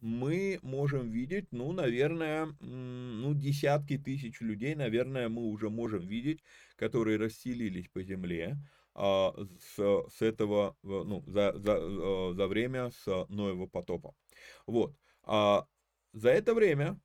мы 0.00 0.58
можем 0.62 1.12
видеть, 1.12 1.46
ну, 1.52 1.70
наверное, 1.70 2.46
ну, 2.58 3.34
десятки 3.34 3.98
тысяч 3.98 4.40
людей, 4.40 4.74
наверное, 4.74 5.28
мы 5.28 5.42
уже 5.42 5.70
можем 5.70 6.00
видеть, 6.00 6.42
которые 6.74 7.18
расселились 7.18 7.86
по 7.88 8.02
земле 8.02 8.56
а, 8.96 9.32
с, 9.60 9.76
с 9.76 10.22
этого, 10.22 10.76
ну, 10.82 11.22
за, 11.28 11.56
за, 11.56 11.78
э, 11.80 12.32
за 12.34 12.48
время 12.48 12.90
с 12.90 13.26
Ноева 13.28 13.66
потопа. 13.68 14.12
Вот. 14.66 14.92
А 15.22 15.68
за 16.12 16.30
это 16.30 16.52
время 16.52 16.98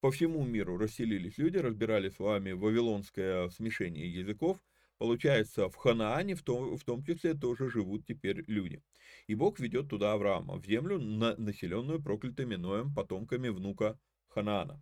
по 0.00 0.10
всему 0.10 0.44
миру 0.44 0.76
расселились 0.76 1.38
люди, 1.38 1.56
разбирали 1.56 2.10
с 2.10 2.18
вами 2.18 2.52
вавилонское 2.52 3.48
смешение 3.48 4.12
языков. 4.12 4.58
Получается, 5.02 5.68
в 5.68 5.74
Ханаане 5.74 6.36
в 6.36 6.44
том, 6.44 6.76
в 6.76 6.84
том 6.84 7.02
числе 7.02 7.34
тоже 7.34 7.68
живут 7.68 8.06
теперь 8.06 8.44
люди. 8.46 8.80
И 9.26 9.34
Бог 9.34 9.58
ведет 9.58 9.88
туда 9.88 10.12
Авраама, 10.12 10.60
в 10.60 10.64
землю, 10.64 11.00
на, 11.00 11.34
населенную 11.38 12.00
проклятым 12.00 12.50
Ноем, 12.50 12.94
потомками 12.94 13.48
внука 13.48 13.98
Ханаана. 14.28 14.80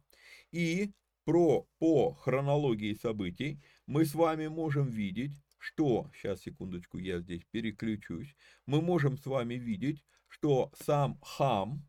И 0.52 0.92
про, 1.24 1.66
по 1.78 2.12
хронологии 2.12 2.92
событий 2.92 3.62
мы 3.86 4.04
с 4.04 4.14
вами 4.14 4.48
можем 4.48 4.90
видеть, 4.90 5.42
что, 5.56 6.10
сейчас 6.12 6.42
секундочку, 6.42 6.98
я 6.98 7.20
здесь 7.20 7.46
переключусь, 7.50 8.36
мы 8.66 8.82
можем 8.82 9.16
с 9.16 9.24
вами 9.24 9.54
видеть, 9.54 10.04
что 10.28 10.70
сам 10.74 11.18
хам 11.22 11.88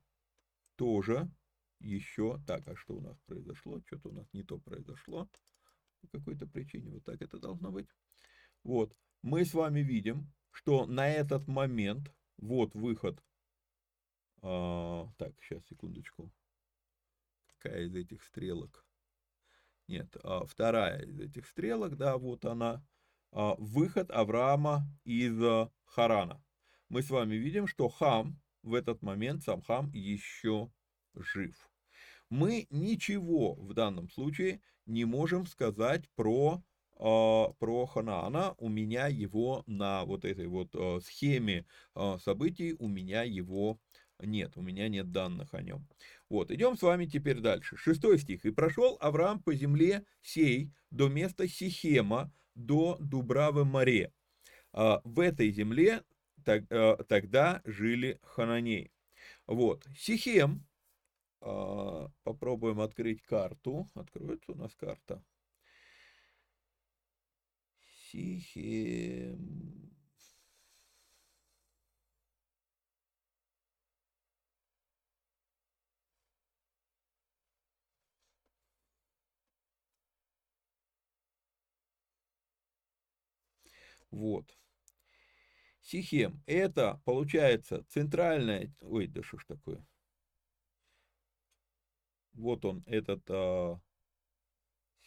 тоже 0.77 1.29
еще... 1.81 2.39
Так, 2.47 2.65
а 2.69 2.77
что 2.77 2.93
у 2.93 3.01
нас 3.01 3.17
произошло? 3.25 3.81
Что-то 3.87 4.07
у 4.07 4.13
нас 4.13 4.27
не 4.31 4.43
то 4.43 4.57
произошло. 4.57 5.29
По 5.99 6.17
какой-то 6.17 6.47
причине 6.47 6.91
вот 6.91 7.03
так 7.03 7.21
это 7.21 7.37
должно 7.37 7.73
быть. 7.73 7.89
Вот, 8.63 8.97
мы 9.21 9.45
с 9.45 9.53
вами 9.53 9.79
видим, 9.79 10.31
что 10.51 10.85
на 10.85 11.09
этот 11.09 11.47
момент, 11.47 12.13
вот 12.37 12.73
выход... 12.75 13.23
А, 14.41 15.07
так, 15.17 15.33
сейчас, 15.41 15.65
секундочку. 15.67 16.31
Какая 17.47 17.83
из 17.83 17.95
этих 17.95 18.23
стрелок? 18.23 18.85
Нет, 19.87 20.15
а, 20.23 20.45
вторая 20.45 21.03
из 21.03 21.19
этих 21.19 21.47
стрелок, 21.47 21.95
да, 21.97 22.17
вот 22.17 22.45
она. 22.45 22.85
А, 23.31 23.55
выход 23.57 24.09
Авраама 24.11 24.87
из 25.03 25.69
Харана 25.85 26.43
мы 26.91 27.01
с 27.01 27.09
вами 27.09 27.35
видим, 27.35 27.67
что 27.67 27.87
Хам 27.87 28.37
в 28.63 28.73
этот 28.73 29.01
момент, 29.01 29.43
сам 29.43 29.61
Хам 29.61 29.89
еще 29.93 30.69
жив. 31.15 31.55
Мы 32.29 32.67
ничего 32.69 33.55
в 33.55 33.73
данном 33.73 34.09
случае 34.09 34.61
не 34.85 35.05
можем 35.05 35.45
сказать 35.45 36.09
про, 36.15 36.57
э, 36.57 36.70
про 37.01 37.87
Ханаана. 37.87 38.53
У 38.59 38.69
меня 38.69 39.07
его 39.07 39.63
на 39.65 40.05
вот 40.05 40.23
этой 40.23 40.45
вот 40.45 40.69
э, 40.75 40.99
схеме 41.03 41.65
э, 41.95 42.17
событий, 42.23 42.75
у 42.77 42.87
меня 42.87 43.23
его 43.23 43.79
нет, 44.19 44.55
у 44.55 44.61
меня 44.61 44.87
нет 44.87 45.11
данных 45.11 45.55
о 45.55 45.63
нем. 45.63 45.87
Вот, 46.29 46.51
идем 46.51 46.77
с 46.77 46.83
вами 46.83 47.07
теперь 47.07 47.39
дальше. 47.39 47.75
Шестой 47.75 48.19
стих. 48.19 48.45
«И 48.45 48.51
прошел 48.51 48.97
Авраам 49.01 49.41
по 49.41 49.55
земле 49.55 50.05
сей 50.21 50.71
до 50.91 51.09
места 51.09 51.47
Сихема, 51.47 52.31
до 52.53 52.97
Дубравы 52.99 53.65
море. 53.65 54.13
В 54.71 55.19
этой 55.19 55.49
земле 55.51 56.03
тогда 56.45 57.61
жили 57.65 58.19
хананеи. 58.21 58.91
Вот, 59.47 59.87
Сихем, 59.97 60.63
а, 61.41 62.11
попробуем 62.23 62.79
открыть 62.79 63.23
карту, 63.23 63.89
откроется 63.95 64.51
у 64.51 64.55
нас 64.55 64.75
карта 64.75 65.23
тихие. 68.11 69.37
Вот. 84.11 84.45
Сихем– 85.81 86.43
это, 86.45 87.01
получается, 87.05 87.85
центральная... 87.87 88.73
Ой, 88.81 89.07
да 89.07 89.23
что 89.23 89.37
ж 89.37 89.45
такое? 89.45 89.85
Вот 92.33 92.65
он, 92.65 92.83
этот... 92.87 93.23
А 93.29 93.79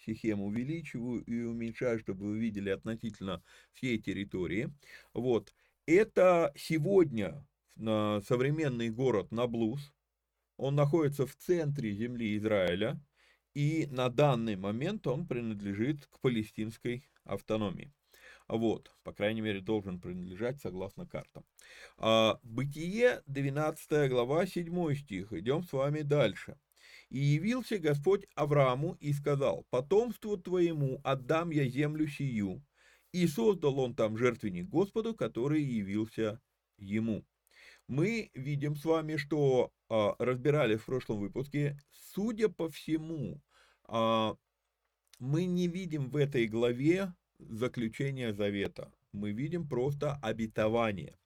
Сихем 0.05 0.41
увеличиваю 0.43 1.23
и 1.25 1.43
уменьшаю, 1.43 1.99
чтобы 1.99 2.27
вы 2.27 2.39
видели 2.39 2.71
относительно 2.71 3.43
всей 3.73 3.99
территории. 3.99 4.73
Вот. 5.13 5.55
Это 5.87 6.53
сегодня 6.57 7.47
современный 7.77 8.91
город 8.91 9.33
Наблус. 9.33 9.93
Он 10.57 10.75
находится 10.75 11.27
в 11.27 11.35
центре 11.37 11.93
земли 11.93 12.37
Израиля. 12.37 13.01
И 13.55 13.87
на 13.91 14.09
данный 14.09 14.57
момент 14.57 15.07
он 15.07 15.27
принадлежит 15.27 16.07
к 16.07 16.19
палестинской 16.21 17.05
автономии. 17.25 17.93
Вот, 18.49 18.93
по 19.05 19.13
крайней 19.13 19.41
мере, 19.41 19.61
должен 19.61 20.01
принадлежать 20.01 20.61
согласно 20.61 21.07
картам. 21.07 21.45
А, 21.97 22.39
Бытие, 22.43 23.23
12 23.27 24.11
глава, 24.11 24.45
7 24.47 24.95
стих. 24.95 25.33
Идем 25.33 25.63
с 25.63 25.73
вами 25.73 26.03
дальше. 26.03 26.59
«И 27.11 27.19
явился 27.19 27.79
Господь 27.79 28.27
Аврааму 28.35 28.97
и 29.01 29.13
сказал, 29.13 29.67
потомству 29.71 30.37
твоему 30.37 31.01
отдам 31.05 31.51
я 31.51 31.69
землю 31.69 32.09
сию. 32.09 32.63
И 33.13 33.27
создал 33.27 33.79
он 33.79 33.95
там 33.95 34.17
жертвенник 34.19 34.69
Господу, 34.69 35.15
который 35.15 35.63
явился 35.63 36.41
ему». 36.79 37.25
Мы 37.87 38.31
видим 38.33 38.77
с 38.77 38.85
вами, 38.85 39.17
что 39.17 39.71
а, 39.91 40.15
разбирали 40.19 40.77
в 40.77 40.87
прошлом 40.87 41.21
выпуске, 41.21 41.79
судя 42.15 42.49
по 42.49 42.71
всему, 42.71 43.43
а, 43.85 44.37
мы 45.19 45.45
не 45.45 45.69
видим 45.69 46.09
в 46.09 46.17
этой 46.17 46.47
главе 46.47 47.15
заключения 47.39 48.33
завета. 48.33 48.91
Мы 49.13 49.33
видим 49.33 49.69
просто 49.69 50.15
обетование. 50.23 51.19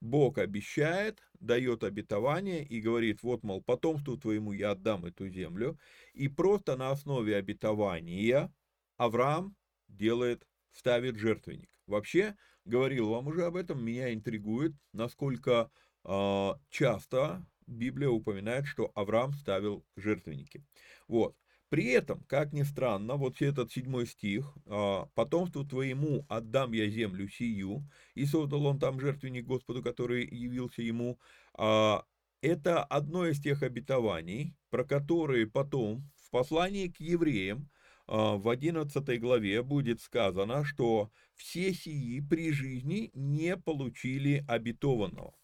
Бог 0.00 0.38
обещает, 0.38 1.20
дает 1.40 1.84
обетование 1.84 2.64
и 2.64 2.80
говорит, 2.80 3.22
вот, 3.22 3.42
мол, 3.42 3.62
потомству 3.62 4.16
твоему 4.16 4.52
я 4.52 4.72
отдам 4.72 5.04
эту 5.04 5.28
землю. 5.28 5.78
И 6.14 6.28
просто 6.28 6.76
на 6.76 6.90
основе 6.90 7.36
обетования 7.36 8.52
Авраам 8.96 9.56
делает, 9.88 10.46
ставит 10.72 11.16
жертвенник. 11.16 11.70
Вообще, 11.86 12.36
говорил 12.64 13.08
вам 13.08 13.28
уже 13.28 13.44
об 13.44 13.56
этом, 13.56 13.84
меня 13.84 14.12
интригует, 14.12 14.74
насколько 14.92 15.70
э, 16.04 16.50
часто 16.70 17.46
Библия 17.66 18.08
упоминает, 18.08 18.66
что 18.66 18.92
Авраам 18.94 19.32
ставил 19.32 19.84
жертвенники. 19.96 20.64
Вот. 21.06 21.36
При 21.68 21.88
этом, 21.88 22.24
как 22.24 22.52
ни 22.52 22.62
странно, 22.62 23.16
вот 23.16 23.42
этот 23.42 23.70
седьмой 23.70 24.06
стих, 24.06 24.56
«А, 24.66 25.06
«Потомству 25.14 25.64
твоему 25.64 26.24
отдам 26.28 26.72
я 26.72 26.88
землю 26.88 27.28
сию», 27.28 27.86
и 28.14 28.24
создал 28.24 28.64
он 28.66 28.78
там 28.78 28.98
жертвенник 29.00 29.44
Господу, 29.44 29.82
который 29.82 30.26
явился 30.26 30.80
ему, 30.80 31.18
а, 31.54 32.04
это 32.40 32.82
одно 32.84 33.26
из 33.26 33.40
тех 33.40 33.62
обетований, 33.62 34.54
про 34.70 34.84
которые 34.84 35.46
потом 35.46 36.10
в 36.16 36.30
послании 36.30 36.88
к 36.88 37.00
евреям 37.00 37.68
а, 38.06 38.36
в 38.36 38.48
11 38.48 39.20
главе 39.20 39.62
будет 39.62 40.00
сказано, 40.00 40.64
что 40.64 41.10
все 41.34 41.74
сии 41.74 42.20
при 42.20 42.50
жизни 42.50 43.10
не 43.12 43.58
получили 43.58 44.42
обетованного 44.48 45.34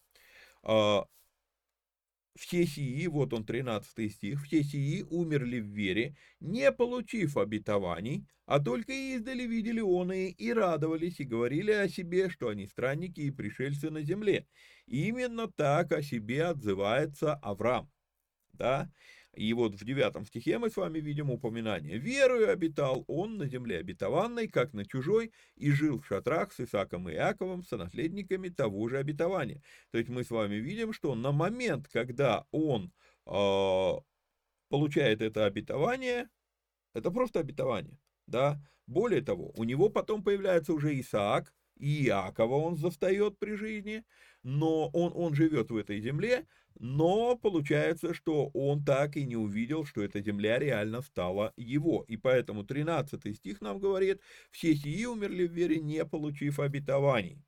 все 2.35 2.65
сии, 2.65 3.07
вот 3.07 3.33
он 3.33 3.45
13 3.45 4.11
стих, 4.11 4.43
все 4.43 4.63
сии 4.63 5.03
умерли 5.03 5.59
в 5.59 5.67
вере, 5.67 6.15
не 6.39 6.71
получив 6.71 7.37
обетований, 7.37 8.25
а 8.45 8.59
только 8.59 8.93
издали 8.93 9.43
видели 9.43 9.79
он 9.79 10.11
и, 10.11 10.27
и 10.27 10.53
радовались, 10.53 11.19
и 11.19 11.23
говорили 11.23 11.71
о 11.71 11.87
себе, 11.87 12.29
что 12.29 12.49
они 12.49 12.67
странники 12.67 13.21
и 13.21 13.31
пришельцы 13.31 13.89
на 13.89 14.03
земле. 14.03 14.47
Именно 14.85 15.47
так 15.47 15.91
о 15.91 16.01
себе 16.01 16.45
отзывается 16.45 17.35
Авраам. 17.35 17.89
Да? 18.53 18.91
И 19.35 19.53
вот 19.53 19.75
в 19.75 19.83
девятом 19.83 20.25
стихе 20.25 20.57
мы 20.57 20.69
с 20.69 20.77
вами 20.77 20.99
видим 20.99 21.29
упоминание. 21.29 21.97
«Верою 21.97 22.51
обитал 22.51 23.03
он 23.07 23.37
на 23.37 23.47
земле 23.47 23.79
обетованной, 23.79 24.47
как 24.47 24.73
на 24.73 24.85
чужой, 24.85 25.31
и 25.55 25.71
жил 25.71 25.99
в 25.99 26.07
шатрах 26.07 26.53
с 26.53 26.61
Исаком 26.61 27.09
и 27.09 27.13
Иаковом, 27.13 27.63
сонаследниками 27.63 28.49
того 28.49 28.87
же 28.89 28.97
обетования». 28.97 29.61
То 29.91 29.97
есть 29.97 30.09
мы 30.09 30.23
с 30.23 30.31
вами 30.31 30.55
видим, 30.55 30.93
что 30.93 31.15
на 31.15 31.31
момент, 31.31 31.87
когда 31.89 32.45
он 32.51 32.93
э, 33.25 33.91
получает 34.69 35.21
это 35.21 35.45
обетование, 35.45 36.29
это 36.93 37.11
просто 37.11 37.41
обетование. 37.41 37.99
Да? 38.27 38.61
Более 38.87 39.21
того, 39.21 39.51
у 39.57 39.63
него 39.63 39.89
потом 39.89 40.23
появляется 40.23 40.73
уже 40.73 40.99
Исаак, 40.99 41.53
Иакова 41.77 42.55
он 42.55 42.77
застает 42.77 43.37
при 43.39 43.55
жизни, 43.55 44.03
но 44.43 44.89
он, 44.89 45.11
он 45.15 45.33
живет 45.33 45.71
в 45.71 45.77
этой 45.77 45.99
земле, 46.01 46.45
но 46.77 47.37
получается, 47.37 48.13
что 48.13 48.47
он 48.53 48.83
так 48.83 49.15
и 49.17 49.25
не 49.25 49.35
увидел, 49.35 49.85
что 49.85 50.01
эта 50.01 50.21
земля 50.21 50.59
реально 50.59 51.01
стала 51.01 51.53
его. 51.57 52.03
И 52.07 52.17
поэтому 52.17 52.63
13 52.63 53.35
стих 53.35 53.61
нам 53.61 53.79
говорит, 53.79 54.21
все 54.51 54.75
сии 54.75 55.05
умерли 55.05 55.47
в 55.47 55.51
вере, 55.51 55.79
не 55.79 56.05
получив 56.05 56.59
обетований. 56.59 57.41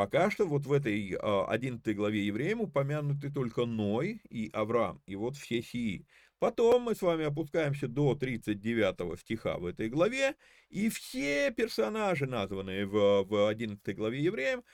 Пока 0.00 0.30
что 0.30 0.46
вот 0.46 0.64
в 0.64 0.72
этой 0.72 1.14
11 1.20 1.86
а, 1.86 1.92
главе 1.94 2.24
евреям 2.24 2.62
упомянуты 2.62 3.30
только 3.30 3.66
Ной 3.66 4.22
и 4.30 4.48
Авраам, 4.52 5.02
и 5.04 5.14
вот 5.14 5.36
все 5.36 5.60
сии. 5.60 6.06
Потом 6.40 6.84
мы 6.84 6.94
с 6.94 7.02
вами 7.02 7.26
опускаемся 7.26 7.86
до 7.86 8.14
39 8.14 9.20
стиха 9.20 9.58
в 9.58 9.66
этой 9.66 9.90
главе, 9.90 10.36
и 10.70 10.88
все 10.88 11.50
персонажи, 11.50 12.26
названные 12.26 12.86
в, 12.86 13.24
в 13.24 13.48
11 13.48 13.94
главе 13.94 14.22
евреям, 14.22 14.64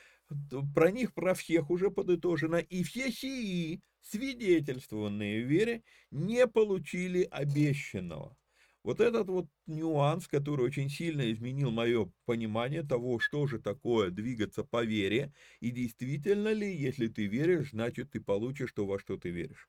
про 0.76 0.92
них, 0.92 1.12
про 1.12 1.35
всех 1.35 1.68
уже 1.70 1.90
подытожено, 1.90 2.57
и 2.57 2.85
все 2.85 3.11
сии, 3.11 3.83
свидетельствованные 4.00 5.44
в 5.44 5.48
вере, 5.48 5.83
не 6.12 6.46
получили 6.46 7.26
обещанного. 7.33 8.37
Вот 8.85 9.00
этот 9.00 9.26
вот 9.29 9.48
нюанс, 9.66 10.29
который 10.29 10.66
очень 10.66 10.88
сильно 10.88 11.33
изменил 11.33 11.72
мое 11.72 12.09
понимание 12.26 12.85
того, 12.85 13.18
что 13.18 13.48
же 13.48 13.59
такое 13.59 14.11
двигаться 14.11 14.62
по 14.62 14.85
вере, 14.85 15.33
и 15.59 15.72
действительно 15.72 16.52
ли, 16.52 16.72
если 16.72 17.09
ты 17.09 17.26
веришь, 17.26 17.70
значит 17.70 18.12
ты 18.12 18.20
получишь 18.20 18.72
то, 18.72 18.87
во 18.87 19.00
что 19.00 19.16
ты 19.16 19.31
веришь. 19.31 19.68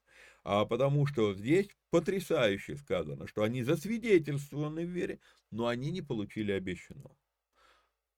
А 0.50 0.64
потому 0.64 1.06
что 1.06 1.34
здесь 1.34 1.68
потрясающе 1.90 2.78
сказано, 2.78 3.28
что 3.28 3.44
они 3.44 3.64
засвидетельствованы 3.64 4.86
в 4.86 4.90
вере, 4.90 5.20
но 5.52 5.68
они 5.68 5.92
не 5.92 6.02
получили 6.02 6.54
обещанного. 6.54 7.18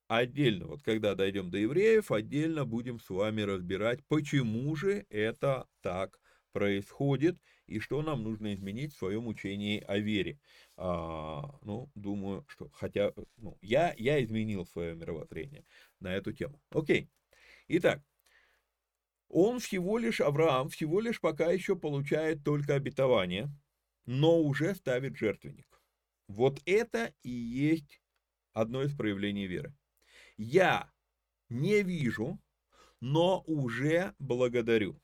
Отдельно, 0.07 0.67
вот 0.67 0.83
когда 0.83 1.15
дойдем 1.15 1.49
до 1.49 1.57
евреев, 1.57 2.11
отдельно 2.11 2.65
будем 2.65 2.99
с 2.99 3.09
вами 3.09 3.41
разбирать, 3.41 4.05
почему 4.07 4.75
же 4.75 5.07
это 5.09 5.65
так 5.81 6.19
происходит 6.51 7.41
и 7.65 7.79
что 7.79 8.03
нам 8.03 8.21
нужно 8.21 8.53
изменить 8.53 8.93
в 8.93 8.99
своем 8.99 9.25
учении 9.25 9.83
о 9.87 9.97
вере. 9.97 10.39
А, 10.77 11.57
ну, 11.63 11.89
думаю, 11.95 12.45
что 12.47 12.69
хотя 12.73 13.11
ну, 13.37 13.57
я, 13.63 13.95
я 13.97 14.23
изменил 14.23 14.67
свое 14.67 14.93
мировоззрение 14.93 15.65
на 15.99 16.13
эту 16.13 16.31
тему. 16.31 16.61
Окей. 16.69 17.09
Итак, 17.69 18.03
он 19.29 19.59
всего 19.59 19.97
лишь, 19.97 20.21
Авраам, 20.21 20.69
всего 20.69 20.99
лишь 20.99 21.21
пока 21.21 21.51
еще 21.51 21.75
получает 21.75 22.43
только 22.43 22.75
обетование, 22.75 23.49
но 24.05 24.41
уже 24.41 24.75
ставит 24.75 25.17
жертвенник. 25.17 25.81
Вот 26.27 26.59
это 26.65 27.13
и 27.23 27.29
есть 27.29 28.01
одно 28.53 28.83
из 28.83 28.93
проявлений 28.95 29.47
веры 29.47 29.73
я 30.39 30.89
не 31.49 31.83
вижу, 31.83 32.39
но 33.01 33.43
уже 33.45 34.15
благодарю. 34.19 35.01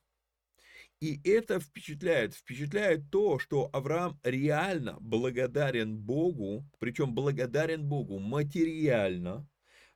И 1.01 1.19
это 1.29 1.59
впечатляет. 1.59 2.33
Впечатляет 2.33 3.11
то, 3.11 3.37
что 3.37 3.69
Авраам 3.73 4.17
реально 4.23 4.97
благодарен 5.01 5.97
Богу, 5.97 6.65
причем 6.79 7.13
благодарен 7.13 7.85
Богу 7.85 8.19
материально 8.19 9.45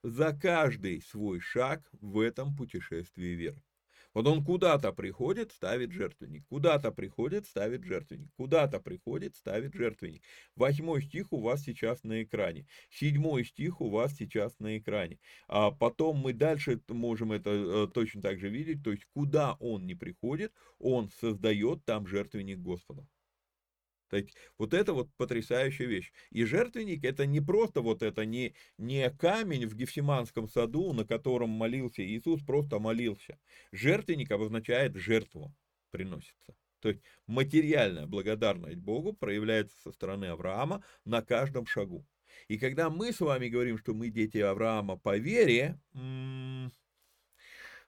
за 0.04 0.38
каждый 0.38 1.02
свой 1.02 1.40
шаг 1.40 1.90
в 1.94 2.20
этом 2.20 2.56
путешествии 2.56 3.30
веры. 3.30 3.64
Вот 4.14 4.28
он 4.28 4.44
куда-то 4.44 4.92
приходит, 4.92 5.52
ставит 5.52 5.92
жертвенник, 5.92 6.46
куда-то 6.48 6.92
приходит, 6.92 7.46
ставит 7.46 7.84
жертвенник, 7.84 8.30
куда-то 8.36 8.80
приходит, 8.80 9.36
ставит 9.36 9.74
жертвенник. 9.74 10.24
Восьмой 10.56 11.02
стих 11.04 11.32
у 11.32 11.42
вас 11.42 11.64
сейчас 11.64 12.04
на 12.04 12.24
экране, 12.24 12.66
седьмой 12.90 13.46
стих 13.46 13.82
у 13.82 13.90
вас 13.90 14.16
сейчас 14.16 14.58
на 14.60 14.78
экране. 14.78 15.20
А 15.48 15.72
потом 15.72 16.18
мы 16.18 16.34
дальше 16.34 16.82
можем 16.88 17.32
это 17.32 17.50
э, 17.52 17.88
точно 17.94 18.22
так 18.22 18.40
же 18.40 18.50
видеть, 18.50 18.84
то 18.84 18.92
есть 18.92 19.06
куда 19.14 19.54
он 19.60 19.86
не 19.86 19.96
приходит, 19.96 20.54
он 20.80 21.10
создает 21.20 21.86
там 21.86 22.08
жертвенник 22.08 22.60
Господа. 22.60 23.06
Есть 24.18 24.36
вот 24.58 24.74
это 24.74 24.94
вот 24.94 25.10
потрясающая 25.18 25.86
вещь. 25.86 26.12
И 26.32 26.44
жертвенник 26.44 27.04
это 27.04 27.26
не 27.26 27.42
просто 27.42 27.82
вот 27.82 28.02
это, 28.02 28.26
не, 28.26 28.54
не 28.78 29.10
камень 29.12 29.68
в 29.68 29.76
Гефсиманском 29.76 30.48
саду, 30.48 30.94
на 30.94 31.06
котором 31.06 31.50
молился 31.50 32.04
Иисус, 32.04 32.42
просто 32.42 32.80
молился. 32.80 33.40
Жертвенник 33.72 34.32
обозначает 34.32 34.96
жертву 34.96 35.54
приносится. 35.92 36.56
То 36.80 36.90
есть 36.90 37.02
материальная 37.28 38.06
благодарность 38.08 38.80
Богу 38.80 39.14
проявляется 39.14 39.76
со 39.84 39.92
стороны 39.92 40.26
Авраама 40.26 40.84
на 41.06 41.22
каждом 41.22 41.66
шагу. 41.66 42.06
И 42.48 42.58
когда 42.58 42.90
мы 42.90 43.12
с 43.12 43.20
вами 43.20 43.48
говорим, 43.50 43.78
что 43.78 43.94
мы 43.94 44.10
дети 44.10 44.38
Авраама 44.38 44.98
по 44.98 45.18
вере, 45.18 45.80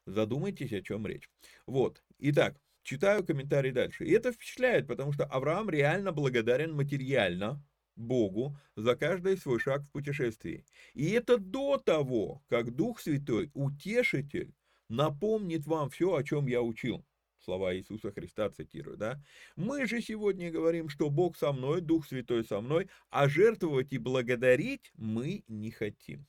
задумайтесь, 0.05 0.73
о 0.73 0.81
чем 0.81 1.07
речь. 1.07 1.29
Вот, 1.65 2.03
итак, 2.19 2.59
читаю 2.83 3.25
комментарий 3.25 3.71
дальше. 3.71 4.05
И 4.05 4.11
это 4.11 4.31
впечатляет, 4.31 4.87
потому 4.87 5.11
что 5.13 5.25
Авраам 5.25 5.69
реально 5.69 6.11
благодарен 6.11 6.73
материально 6.73 7.63
Богу 7.95 8.57
за 8.75 8.95
каждый 8.95 9.37
свой 9.37 9.59
шаг 9.59 9.83
в 9.83 9.91
путешествии. 9.91 10.65
И 10.93 11.11
это 11.11 11.37
до 11.37 11.77
того, 11.77 12.43
как 12.47 12.75
Дух 12.75 12.99
Святой, 12.99 13.51
Утешитель, 13.53 14.53
напомнит 14.89 15.65
вам 15.65 15.89
все, 15.89 16.15
о 16.15 16.23
чем 16.23 16.47
я 16.47 16.61
учил. 16.61 17.05
Слова 17.43 17.75
Иисуса 17.75 18.11
Христа 18.11 18.49
цитирую, 18.49 18.97
да? 18.97 19.19
Мы 19.55 19.87
же 19.87 20.01
сегодня 20.01 20.51
говорим, 20.51 20.89
что 20.89 21.09
Бог 21.09 21.37
со 21.37 21.51
мной, 21.51 21.81
Дух 21.81 22.05
Святой 22.05 22.45
со 22.45 22.61
мной, 22.61 22.87
а 23.09 23.27
жертвовать 23.27 23.93
и 23.93 23.97
благодарить 23.97 24.91
мы 24.95 25.43
не 25.47 25.71
хотим. 25.71 26.27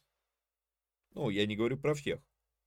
Ну, 1.14 1.28
я 1.28 1.46
не 1.46 1.54
говорю 1.54 1.76
про 1.76 1.94
всех, 1.94 2.20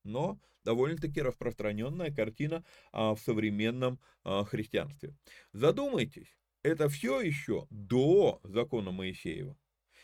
но 0.05 0.39
довольно-таки 0.63 1.21
распространенная 1.21 2.11
картина 2.11 2.63
а, 2.91 3.15
в 3.15 3.19
современном 3.19 3.99
а, 4.23 4.45
христианстве. 4.45 5.13
Задумайтесь, 5.51 6.37
это 6.63 6.89
все 6.89 7.21
еще 7.21 7.67
до 7.69 8.39
закона 8.43 8.91
Моисеева. 8.91 9.57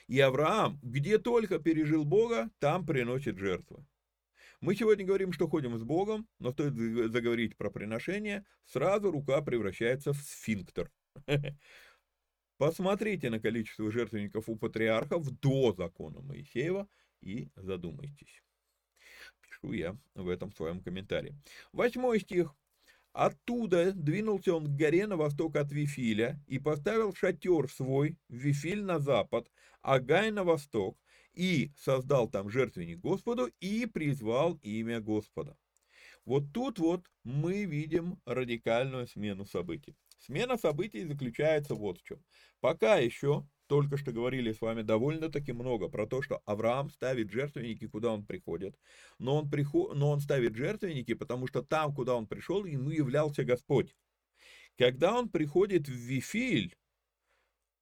И 0.08 0.20
Авраам, 0.20 0.80
где 0.84 1.18
только 1.18 1.60
пережил 1.60 2.04
Бога, 2.04 2.50
там 2.60 2.86
приносит 2.86 3.38
жертвы. 3.38 3.86
Мы 4.60 4.76
сегодня 4.76 5.06
говорим, 5.06 5.34
что 5.34 5.48
ходим 5.48 5.78
с 5.78 5.84
Богом, 5.84 6.28
но 6.38 6.52
стоит 6.52 6.76
заговорить 6.76 7.58
про 7.58 7.72
приношение, 7.72 8.46
сразу 8.66 9.10
рука 9.10 9.42
превращается 9.42 10.14
в 10.14 10.18
сфинктер. 10.18 10.92
Посмотрите 12.58 13.32
на 13.32 13.40
количество 13.40 13.92
жертвенников 13.92 14.48
у 14.50 14.56
патриархов 14.56 15.32
до 15.40 15.74
закона 15.74 16.22
Моисеева 16.22 16.88
и 17.22 17.50
задумайтесь. 17.56 18.44
Пишу 19.62 19.74
я 19.74 19.97
в 20.15 20.30
этом 20.30 20.52
своем 20.52 20.82
комментарии. 20.82 21.36
Восьмой 21.71 22.19
стих. 22.19 22.56
Оттуда 23.13 23.91
двинулся 23.91 24.56
он 24.56 24.65
к 24.65 24.78
горе 24.78 25.06
на 25.06 25.17
восток 25.17 25.58
от 25.58 25.71
Вифиля 25.71 26.39
и 26.47 26.60
поставил 26.60 27.13
шатер 27.13 27.69
свой, 27.69 28.17
Вифиль 28.30 28.84
на 28.84 29.00
запад, 29.00 29.52
а 29.82 30.00
Гай 30.00 30.32
на 30.32 30.45
восток, 30.45 30.97
и 31.34 31.71
создал 31.78 32.30
там 32.30 32.50
жертвенник 32.50 33.00
Господу 33.00 33.50
и 33.60 33.86
призвал 33.86 34.58
имя 34.63 35.02
Господа. 35.02 35.58
Вот 36.24 36.54
тут 36.54 36.80
вот 36.80 37.06
мы 37.26 37.65
видим 37.65 38.17
радикальную 38.26 39.08
смену 39.08 39.45
событий. 39.45 39.97
Смена 40.19 40.58
событий 40.58 41.04
заключается 41.04 41.76
вот 41.76 42.00
в 42.00 42.04
чем. 42.04 42.24
Пока 42.62 42.95
еще, 42.97 43.45
только 43.71 43.95
что 43.95 44.12
говорили 44.12 44.51
с 44.51 44.60
вами 44.60 44.81
довольно-таки 44.81 45.53
много 45.53 45.88
про 45.88 46.05
то, 46.05 46.21
что 46.21 46.41
Авраам 46.45 46.89
ставит 46.89 47.31
жертвенники, 47.31 47.88
куда 47.88 48.12
он 48.12 48.25
приходит. 48.25 48.77
Но 49.17 49.38
он, 49.38 49.49
приход... 49.49 49.95
но 49.95 50.12
он 50.12 50.19
ставит 50.19 50.57
жертвенники, 50.57 51.13
потому 51.13 51.47
что 51.47 51.63
там, 51.63 51.95
куда 51.95 52.15
он 52.15 52.27
пришел, 52.27 52.65
ему 52.65 52.89
являлся 52.89 53.45
Господь. 53.45 53.95
Когда 54.77 55.17
он 55.17 55.29
приходит 55.29 55.88
в 55.88 55.93
Вифиль, 55.93 56.75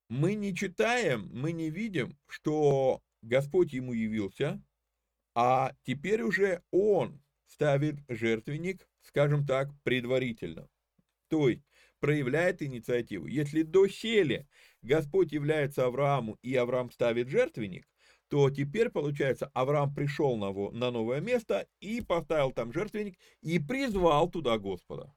мы 0.10 0.36
не 0.36 0.56
читаем, 0.56 1.28
мы 1.34 1.54
не 1.54 1.72
видим, 1.72 2.16
что 2.28 3.02
Господь 3.24 3.74
ему 3.74 3.94
явился, 3.94 4.62
а 5.34 5.74
теперь 5.82 6.22
уже 6.22 6.62
он 6.70 7.20
ставит 7.48 7.96
жертвенник, 8.08 8.88
скажем 9.02 9.44
так, 9.44 9.70
предварительно. 9.82 10.70
То 11.30 11.50
есть 11.50 11.64
проявляет 12.00 12.62
инициативу. 12.62 13.28
Если 13.28 13.64
до 13.64 13.88
сели 13.88 14.48
Господь 14.82 15.32
является 15.32 15.86
Аврааму, 15.86 16.38
и 16.42 16.56
Авраам 16.56 16.92
ставит 16.92 17.30
жертвенник, 17.30 17.88
то 18.30 18.50
теперь, 18.50 18.90
получается, 18.90 19.50
Авраам 19.54 19.94
пришел 19.94 20.38
на, 20.38 20.52
на 20.72 20.92
новое 20.92 21.20
место 21.20 21.68
и 21.80 22.02
поставил 22.02 22.52
там 22.52 22.72
жертвенник 22.72 23.18
и 23.42 23.60
призвал 23.60 24.30
туда 24.30 24.58
Господа. 24.58 25.14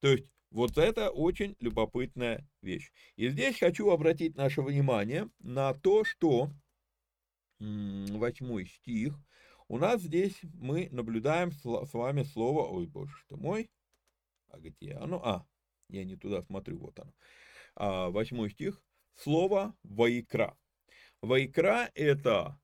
То 0.00 0.08
есть 0.08 0.26
вот 0.50 0.78
это 0.78 1.10
очень 1.10 1.56
любопытная 1.60 2.48
вещь. 2.62 2.90
И 3.16 3.28
здесь 3.28 3.58
хочу 3.58 3.90
обратить 3.90 4.36
наше 4.36 4.62
внимание 4.62 5.28
на 5.40 5.74
то, 5.74 6.04
что 6.04 6.50
восьмой 7.58 8.66
стих, 8.66 9.14
у 9.66 9.76
нас 9.76 10.00
здесь 10.00 10.38
мы 10.54 10.88
наблюдаем 10.90 11.52
с 11.52 11.92
вами 11.92 12.22
слово, 12.22 12.66
ой, 12.66 12.86
боже 12.86 13.14
что 13.26 13.36
мой, 13.36 13.68
а 14.48 14.58
где 14.58 14.94
оно? 14.94 15.20
А, 15.24 15.46
я 15.88 16.04
не 16.04 16.16
туда 16.16 16.42
смотрю, 16.42 16.78
вот 16.78 16.98
оно. 16.98 17.12
А, 17.74 18.10
восьмой 18.10 18.50
стих, 18.50 18.82
слово 19.14 19.74
«ваикра». 19.82 20.56
«Ваикра»— 21.22 21.90
это 21.94 22.60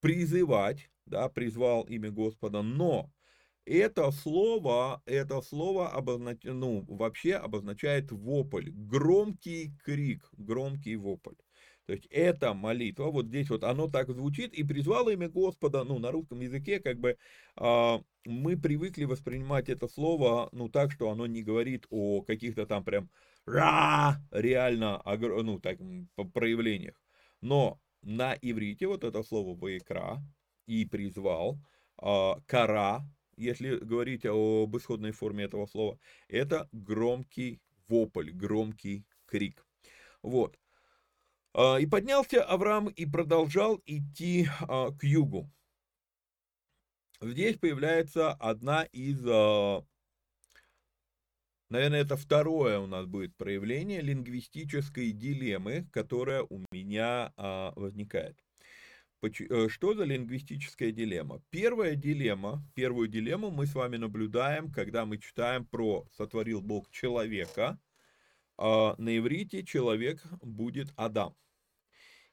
призывать, 0.00 0.90
да, 1.06 1.28
призвал 1.28 1.84
имя 1.84 2.10
Господа, 2.10 2.62
но 2.62 3.12
это 3.64 4.10
слово, 4.10 5.02
это 5.06 5.40
слово 5.42 5.90
обознач... 5.90 6.40
ну, 6.44 6.84
вообще 6.88 7.34
обозначает 7.34 8.10
вопль, 8.10 8.70
громкий 8.70 9.72
крик, 9.84 10.28
громкий 10.32 10.96
вопль. 10.96 11.34
То 11.90 11.94
есть 11.94 12.06
это 12.12 12.54
молитва, 12.54 13.10
вот 13.10 13.26
здесь 13.26 13.50
вот 13.50 13.64
оно 13.64 13.88
так 13.88 14.08
звучит, 14.12 14.54
и 14.54 14.62
призвало 14.62 15.10
имя 15.10 15.28
Господа, 15.28 15.82
ну, 15.82 15.98
на 15.98 16.12
русском 16.12 16.38
языке, 16.38 16.78
как 16.78 17.00
бы, 17.00 17.16
э, 17.56 17.98
мы 18.24 18.56
привыкли 18.56 19.06
воспринимать 19.06 19.68
это 19.68 19.88
слово, 19.88 20.48
ну, 20.52 20.68
так, 20.68 20.92
что 20.92 21.10
оно 21.10 21.26
не 21.26 21.42
говорит 21.42 21.88
о 21.90 22.22
каких-то 22.22 22.64
там 22.64 22.84
прям 22.84 23.10
ра, 23.44 24.22
реально, 24.30 25.02
ну, 25.04 25.58
так, 25.58 25.78
проявлениях. 26.32 26.94
Но 27.40 27.80
на 28.02 28.36
иврите 28.40 28.86
вот 28.86 29.02
это 29.02 29.24
слово 29.24 29.56
«ваекра» 29.56 30.22
и 30.66 30.84
«призвал», 30.84 31.58
э, 32.00 32.34
«кара», 32.46 33.00
если 33.36 33.78
говорить 33.78 34.26
об 34.26 34.76
исходной 34.76 35.10
форме 35.10 35.42
этого 35.42 35.66
слова, 35.66 35.98
это 36.28 36.68
громкий 36.70 37.60
вопль, 37.88 38.30
громкий 38.30 39.04
крик. 39.26 39.66
Вот. 40.22 40.56
А, 41.52 41.76
и 41.76 41.86
поднялся 41.86 42.44
Авраам 42.44 42.88
и 42.88 43.06
продолжал 43.06 43.80
идти 43.86 44.48
а, 44.68 44.92
к 44.92 45.02
югу. 45.04 45.50
Здесь 47.20 47.58
появляется 47.58 48.32
одна 48.32 48.84
из, 48.84 49.20
а, 49.26 49.84
наверное, 51.68 52.02
это 52.02 52.16
второе 52.16 52.78
у 52.78 52.86
нас 52.86 53.06
будет 53.06 53.36
проявление 53.36 54.00
лингвистической 54.00 55.10
дилеммы, 55.12 55.86
которая 55.92 56.42
у 56.42 56.64
меня 56.70 57.32
возникает. 57.36 58.38
Э, 59.22 59.68
что 59.68 59.94
за 59.94 60.04
лингвистическая 60.04 60.92
дилемма? 60.92 61.42
Первая 61.50 61.94
дилемма, 61.94 62.64
первую 62.74 63.08
дилемму 63.08 63.50
мы 63.50 63.66
с 63.66 63.74
вами 63.74 63.98
наблюдаем, 63.98 64.72
когда 64.72 65.04
мы 65.04 65.18
читаем 65.18 65.66
про 65.66 66.06
«сотворил 66.16 66.62
Бог 66.62 66.90
человека», 66.90 67.78
а 68.60 68.94
на 68.98 69.16
иврите 69.16 69.64
человек 69.64 70.22
будет 70.42 70.92
Адам. 70.96 71.34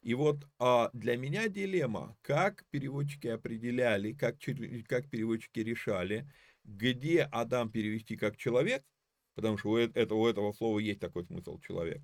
И 0.01 0.13
вот 0.13 0.45
а, 0.59 0.89
для 0.93 1.15
меня 1.15 1.47
дилемма, 1.47 2.17
как 2.21 2.65
переводчики 2.69 3.27
определяли, 3.27 4.11
как, 4.11 4.35
как 4.87 5.09
переводчики 5.09 5.61
решали, 5.61 6.29
где 6.65 7.23
Адам 7.23 7.71
перевести 7.71 8.17
как 8.17 8.35
человек, 8.35 8.83
потому 9.35 9.57
что 9.57 9.69
у 9.71 9.77
этого, 9.77 10.19
у 10.19 10.27
этого 10.27 10.51
слова 10.51 10.79
есть 10.79 10.99
такой 10.99 11.23
смысл 11.25 11.59
человек, 11.61 12.01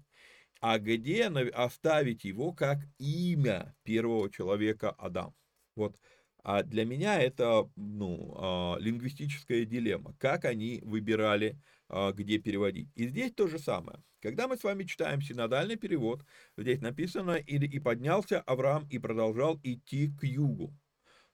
а 0.62 0.80
где 0.80 1.28
оставить 1.28 2.24
его 2.24 2.54
как 2.54 2.80
имя 2.98 3.76
первого 3.84 4.32
человека 4.32 4.92
Адам. 4.92 5.36
Вот 5.76 5.98
а 6.44 6.62
для 6.64 6.86
меня 6.86 7.22
это 7.22 7.70
ну, 7.78 8.36
а, 8.38 8.78
лингвистическая 8.78 9.66
дилемма, 9.66 10.14
как 10.20 10.44
они 10.44 10.82
выбирали, 10.84 11.58
а, 11.88 12.12
где 12.12 12.38
переводить. 12.38 12.90
И 12.96 13.08
здесь 13.08 13.34
то 13.34 13.48
же 13.48 13.60
самое. 13.60 14.04
Когда 14.22 14.48
мы 14.48 14.58
с 14.58 14.64
вами 14.64 14.84
читаем 14.84 15.22
синодальный 15.22 15.78
перевод, 15.78 16.24
здесь 16.58 16.82
написано 16.82 17.32
«И, 17.32 17.80
поднялся 17.80 18.42
Авраам 18.42 18.88
и 18.90 19.00
продолжал 19.00 19.60
идти 19.64 20.12
к 20.20 20.24
югу». 20.24 20.74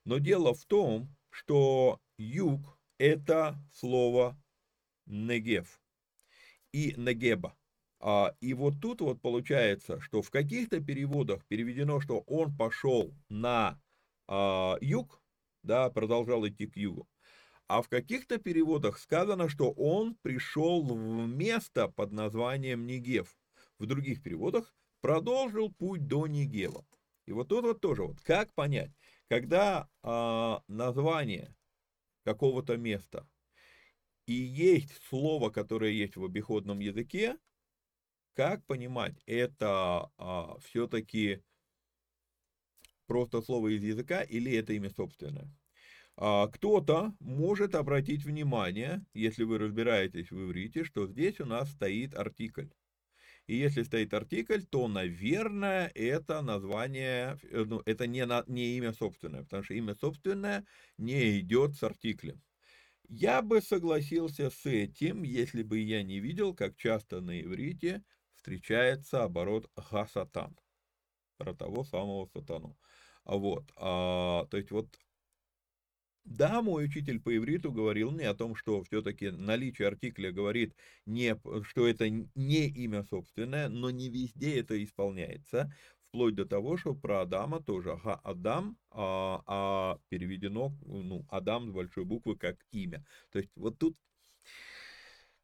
Но 0.05 0.19
дело 0.19 0.53
в 0.53 0.65
том, 0.65 1.15
что 1.29 1.99
юг– 2.17 2.79
это 2.99 3.57
слово 3.73 4.37
«негев» 5.07 5.81
и 6.71 6.93
«негеба». 6.97 7.55
А, 7.99 8.33
и 8.41 8.53
вот 8.53 8.75
тут 8.79 9.01
вот 9.01 9.21
получается, 9.21 9.99
что 10.01 10.21
в 10.21 10.29
каких-то 10.29 10.79
переводах 10.79 11.45
переведено, 11.47 11.99
что 11.99 12.19
он 12.27 12.55
пошел 12.55 13.13
на 13.27 13.79
а, 14.29 14.77
юг, 14.79 15.21
да, 15.63 15.89
продолжал 15.89 16.47
идти 16.47 16.67
к 16.67 16.77
югу. 16.77 17.09
А 17.67 17.81
в 17.81 17.89
каких-то 17.89 18.37
переводах 18.37 18.99
сказано, 18.99 19.49
что 19.49 19.71
он 19.71 20.15
пришел 20.21 20.83
в 20.83 21.27
место 21.27 21.87
под 21.87 22.11
названием 22.11 22.85
Негев. 22.85 23.35
В 23.79 23.87
других 23.87 24.21
переводах 24.21 24.75
продолжил 25.01 25.71
путь 25.71 26.07
до 26.07 26.27
Негева. 26.27 26.85
И 27.25 27.31
вот 27.31 27.49
тут 27.49 27.65
вот 27.65 27.81
тоже 27.81 28.03
вот 28.03 28.21
как 28.21 28.53
понять, 28.53 28.91
когда 29.29 29.89
а, 30.03 30.63
название 30.67 31.55
какого-то 32.23 32.77
места 32.77 33.27
и 34.27 34.33
есть 34.33 35.01
слово, 35.09 35.49
которое 35.49 35.91
есть 35.91 36.15
в 36.15 36.23
обиходном 36.23 36.79
языке, 36.79 37.37
Как 38.35 38.63
понимать, 38.65 39.21
это 39.25 40.11
а, 40.17 40.57
все-таки 40.59 41.43
просто 43.09 43.41
слово 43.41 43.75
из 43.75 43.83
языка 43.83 44.21
или 44.21 44.53
это 44.53 44.73
имя 44.73 44.91
собственное? 44.91 45.49
А, 46.15 46.47
кто-то 46.47 47.13
может 47.19 47.75
обратить 47.75 48.23
внимание, 48.23 49.03
если 49.13 49.43
вы 49.45 49.57
разбираетесь 49.57 50.31
в 50.31 50.43
иврите, 50.45 50.83
что 50.83 51.07
здесь 51.07 51.39
у 51.39 51.45
нас 51.45 51.71
стоит 51.71 52.13
артикль. 52.13 52.67
И 53.47 53.55
если 53.55 53.83
стоит 53.83 54.13
артикль, 54.13 54.61
то, 54.69 54.87
наверное, 54.87 55.91
это 55.95 56.41
название, 56.43 57.39
э, 57.43 57.63
ну, 57.65 57.81
это 57.85 58.05
не, 58.05 58.25
на, 58.25 58.43
не 58.47 58.77
имя 58.77 58.93
собственное, 58.93 59.43
потому 59.43 59.63
что 59.63 59.73
имя 59.73 59.95
собственное 59.95 60.65
не 60.97 61.39
идет 61.39 61.75
с 61.75 61.83
артиклем. 61.83 62.43
Я 63.07 63.41
бы 63.41 63.61
согласился 63.61 64.51
с 64.51 64.65
этим, 64.67 65.23
если 65.23 65.63
бы 65.63 65.79
я 65.79 66.03
не 66.03 66.19
видел, 66.19 66.53
как 66.53 66.77
часто 66.77 67.21
на 67.21 67.41
иврите 67.41 68.03
встречается 68.35 69.23
оборот 69.23 69.67
гасатан, 69.89 70.55
про 71.37 71.55
того 71.55 71.83
самого 71.83 72.27
сатану. 72.27 72.77
А 73.29 73.37
вот, 73.37 73.71
а, 73.75 74.47
то 74.49 74.57
есть 74.57 74.71
вот 74.71 74.87
да, 76.25 76.63
мой 76.63 76.85
учитель 76.85 77.19
по 77.21 77.35
ивриту 77.37 77.71
говорил 77.71 78.09
мне 78.09 78.27
о 78.27 78.33
том, 78.33 78.55
что 78.55 78.83
все-таки 78.83 79.29
наличие 79.29 79.87
артикля 79.87 80.31
говорит, 80.31 80.73
не, 81.05 81.39
что 81.61 81.87
это 81.87 82.09
не 82.09 82.67
имя 82.69 83.03
собственное, 83.03 83.69
но 83.69 83.91
не 83.91 84.09
везде 84.09 84.59
это 84.59 84.83
исполняется, 84.83 85.71
вплоть 86.07 86.33
до 86.33 86.45
того, 86.45 86.75
что 86.77 86.95
про 86.95 87.21
Адама 87.21 87.61
тоже 87.61 87.91
ага, 87.91 88.19
Адам, 88.23 88.79
а, 88.89 89.43
а 89.45 89.99
переведено, 90.09 90.75
ну, 90.81 91.27
Адам 91.29 91.69
с 91.69 91.71
большой 91.71 92.05
буквы 92.05 92.35
как 92.35 92.57
имя. 92.71 93.05
То 93.31 93.37
есть 93.37 93.51
вот 93.55 93.77
тут 93.77 93.95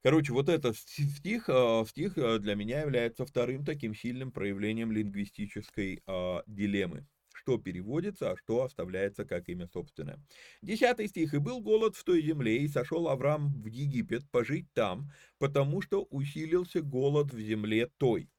Короче, 0.02 0.34
вот 0.34 0.50
этот 0.50 0.76
стих, 0.76 1.50
а, 1.50 1.86
стих 1.86 2.18
а, 2.18 2.40
для 2.40 2.56
меня 2.56 2.82
является 2.82 3.28
вторым 3.28 3.64
таким 3.64 3.94
сильным 3.94 4.32
проявлением 4.32 4.92
лингвистической 4.92 6.02
дилеммы 6.48 7.06
что 7.46 7.60
переводится, 7.60 8.32
а 8.32 8.38
что 8.38 8.64
оставляется 8.64 9.24
как 9.24 9.48
имя 9.50 9.68
собственное. 9.68 10.20
Десятый 10.64 11.08
стих. 11.08 11.34
«И 11.34 11.38
был 11.38 11.62
голод 11.62 11.96
в 11.96 12.04
той 12.04 12.24
земле, 12.24 12.58
и 12.58 12.68
сошел 12.68 13.08
Авраам 13.08 13.54
в 13.62 13.68
Египет 13.68 14.28
пожить 14.32 14.66
там, 14.74 15.12
потому 15.38 15.82
что 15.82 16.08
усилился 16.10 16.82
голод 16.82 17.32
в 17.32 17.40
земле 17.40 17.88
той». 17.98 18.30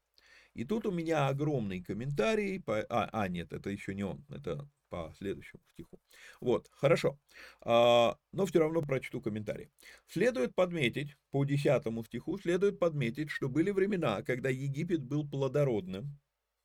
И 0.54 0.64
тут 0.64 0.86
у 0.86 0.90
меня 0.90 1.28
огромный 1.28 1.82
комментарий. 1.82 2.60
По... 2.60 2.80
А, 2.88 3.08
а, 3.12 3.28
нет, 3.28 3.52
это 3.52 3.70
еще 3.70 3.94
не 3.94 4.04
он, 4.04 4.24
это 4.28 4.68
по 4.88 5.14
следующему 5.18 5.62
стиху. 5.72 6.00
Вот, 6.40 6.68
хорошо. 6.72 7.18
А, 7.60 8.16
но 8.32 8.46
все 8.46 8.58
равно 8.58 8.82
прочту 8.82 9.20
комментарий. 9.20 9.68
Следует 10.06 10.54
подметить, 10.54 11.16
по 11.30 11.44
десятому 11.44 12.04
стиху, 12.04 12.38
следует 12.38 12.78
подметить, 12.80 13.30
что 13.30 13.48
были 13.48 13.70
времена, 13.70 14.22
когда 14.22 14.48
Египет 14.48 15.02
был 15.02 15.28
плодородным, 15.28 16.18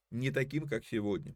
не 0.10 0.32
таким, 0.32 0.68
как 0.68 0.86
сегодня. 0.86 1.36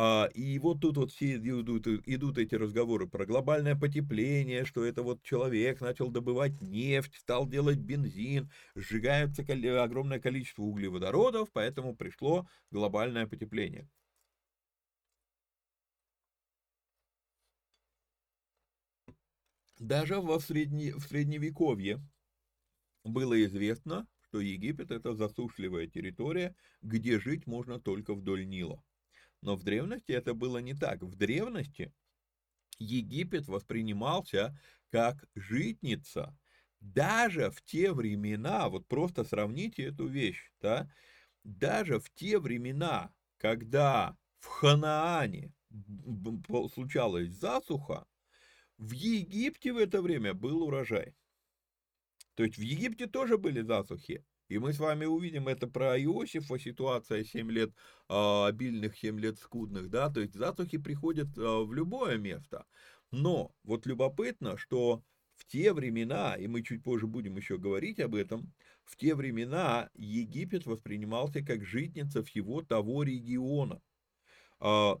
А, 0.00 0.26
и 0.32 0.60
вот 0.60 0.80
тут 0.80 0.96
вот 0.96 1.10
все 1.10 1.34
идут, 1.38 1.88
идут 1.88 2.38
эти 2.38 2.54
разговоры 2.54 3.08
про 3.08 3.26
глобальное 3.26 3.74
потепление, 3.74 4.64
что 4.64 4.84
это 4.84 5.02
вот 5.02 5.24
человек 5.24 5.80
начал 5.80 6.08
добывать 6.08 6.60
нефть, 6.60 7.16
стал 7.16 7.48
делать 7.48 7.78
бензин, 7.78 8.48
сжигается 8.76 9.42
огромное 9.82 10.20
количество 10.20 10.62
углеводородов, 10.62 11.50
поэтому 11.52 11.96
пришло 11.96 12.46
глобальное 12.70 13.26
потепление. 13.26 13.88
Даже 19.80 20.20
во 20.20 20.38
средне, 20.38 20.94
в 20.94 21.00
средневековье 21.00 22.00
было 23.02 23.44
известно, 23.46 24.06
что 24.20 24.38
Египет 24.40 24.92
это 24.92 25.16
засушливая 25.16 25.88
территория, 25.88 26.54
где 26.82 27.18
жить 27.18 27.48
можно 27.48 27.80
только 27.80 28.14
вдоль 28.14 28.46
Нила. 28.46 28.80
Но 29.40 29.56
в 29.56 29.62
древности 29.62 30.12
это 30.12 30.34
было 30.34 30.58
не 30.58 30.74
так. 30.74 31.02
В 31.02 31.14
древности 31.14 31.92
Египет 32.78 33.48
воспринимался 33.48 34.58
как 34.90 35.24
житница. 35.34 36.36
Даже 36.80 37.50
в 37.50 37.62
те 37.62 37.92
времена, 37.92 38.68
вот 38.68 38.86
просто 38.86 39.24
сравните 39.24 39.84
эту 39.84 40.06
вещь, 40.06 40.52
да, 40.60 40.90
даже 41.44 41.98
в 41.98 42.10
те 42.10 42.38
времена, 42.38 43.12
когда 43.36 44.16
в 44.38 44.46
Ханаане 44.46 45.52
случалась 46.72 47.30
засуха, 47.30 48.06
в 48.76 48.92
Египте 48.92 49.72
в 49.72 49.76
это 49.76 50.00
время 50.00 50.34
был 50.34 50.62
урожай. 50.62 51.16
То 52.34 52.44
есть 52.44 52.56
в 52.58 52.62
Египте 52.62 53.06
тоже 53.06 53.38
были 53.38 53.62
засухи. 53.62 54.24
И 54.48 54.58
мы 54.58 54.72
с 54.72 54.78
вами 54.78 55.04
увидим 55.04 55.46
это 55.48 55.66
про 55.66 55.98
Иосифа, 56.00 56.58
ситуация 56.58 57.24
7 57.24 57.50
лет 57.50 57.70
э, 58.08 58.44
обильных, 58.46 58.96
7 58.96 59.20
лет 59.20 59.38
скудных, 59.38 59.90
да, 59.90 60.10
то 60.10 60.20
есть 60.20 60.34
засухи 60.34 60.78
приходят 60.78 61.28
э, 61.36 61.40
в 61.40 61.72
любое 61.74 62.16
место. 62.18 62.64
Но 63.10 63.52
вот 63.62 63.86
любопытно, 63.86 64.56
что 64.56 65.02
в 65.36 65.46
те 65.46 65.72
времена, 65.72 66.34
и 66.34 66.46
мы 66.46 66.62
чуть 66.62 66.82
позже 66.82 67.06
будем 67.06 67.36
еще 67.36 67.58
говорить 67.58 68.00
об 68.00 68.14
этом, 68.14 68.52
в 68.84 68.96
те 68.96 69.14
времена 69.14 69.90
Египет 69.94 70.66
воспринимался 70.66 71.44
как 71.44 71.64
житница 71.64 72.24
всего 72.24 72.62
того 72.62 73.02
региона. 73.02 73.80
А, 74.60 74.96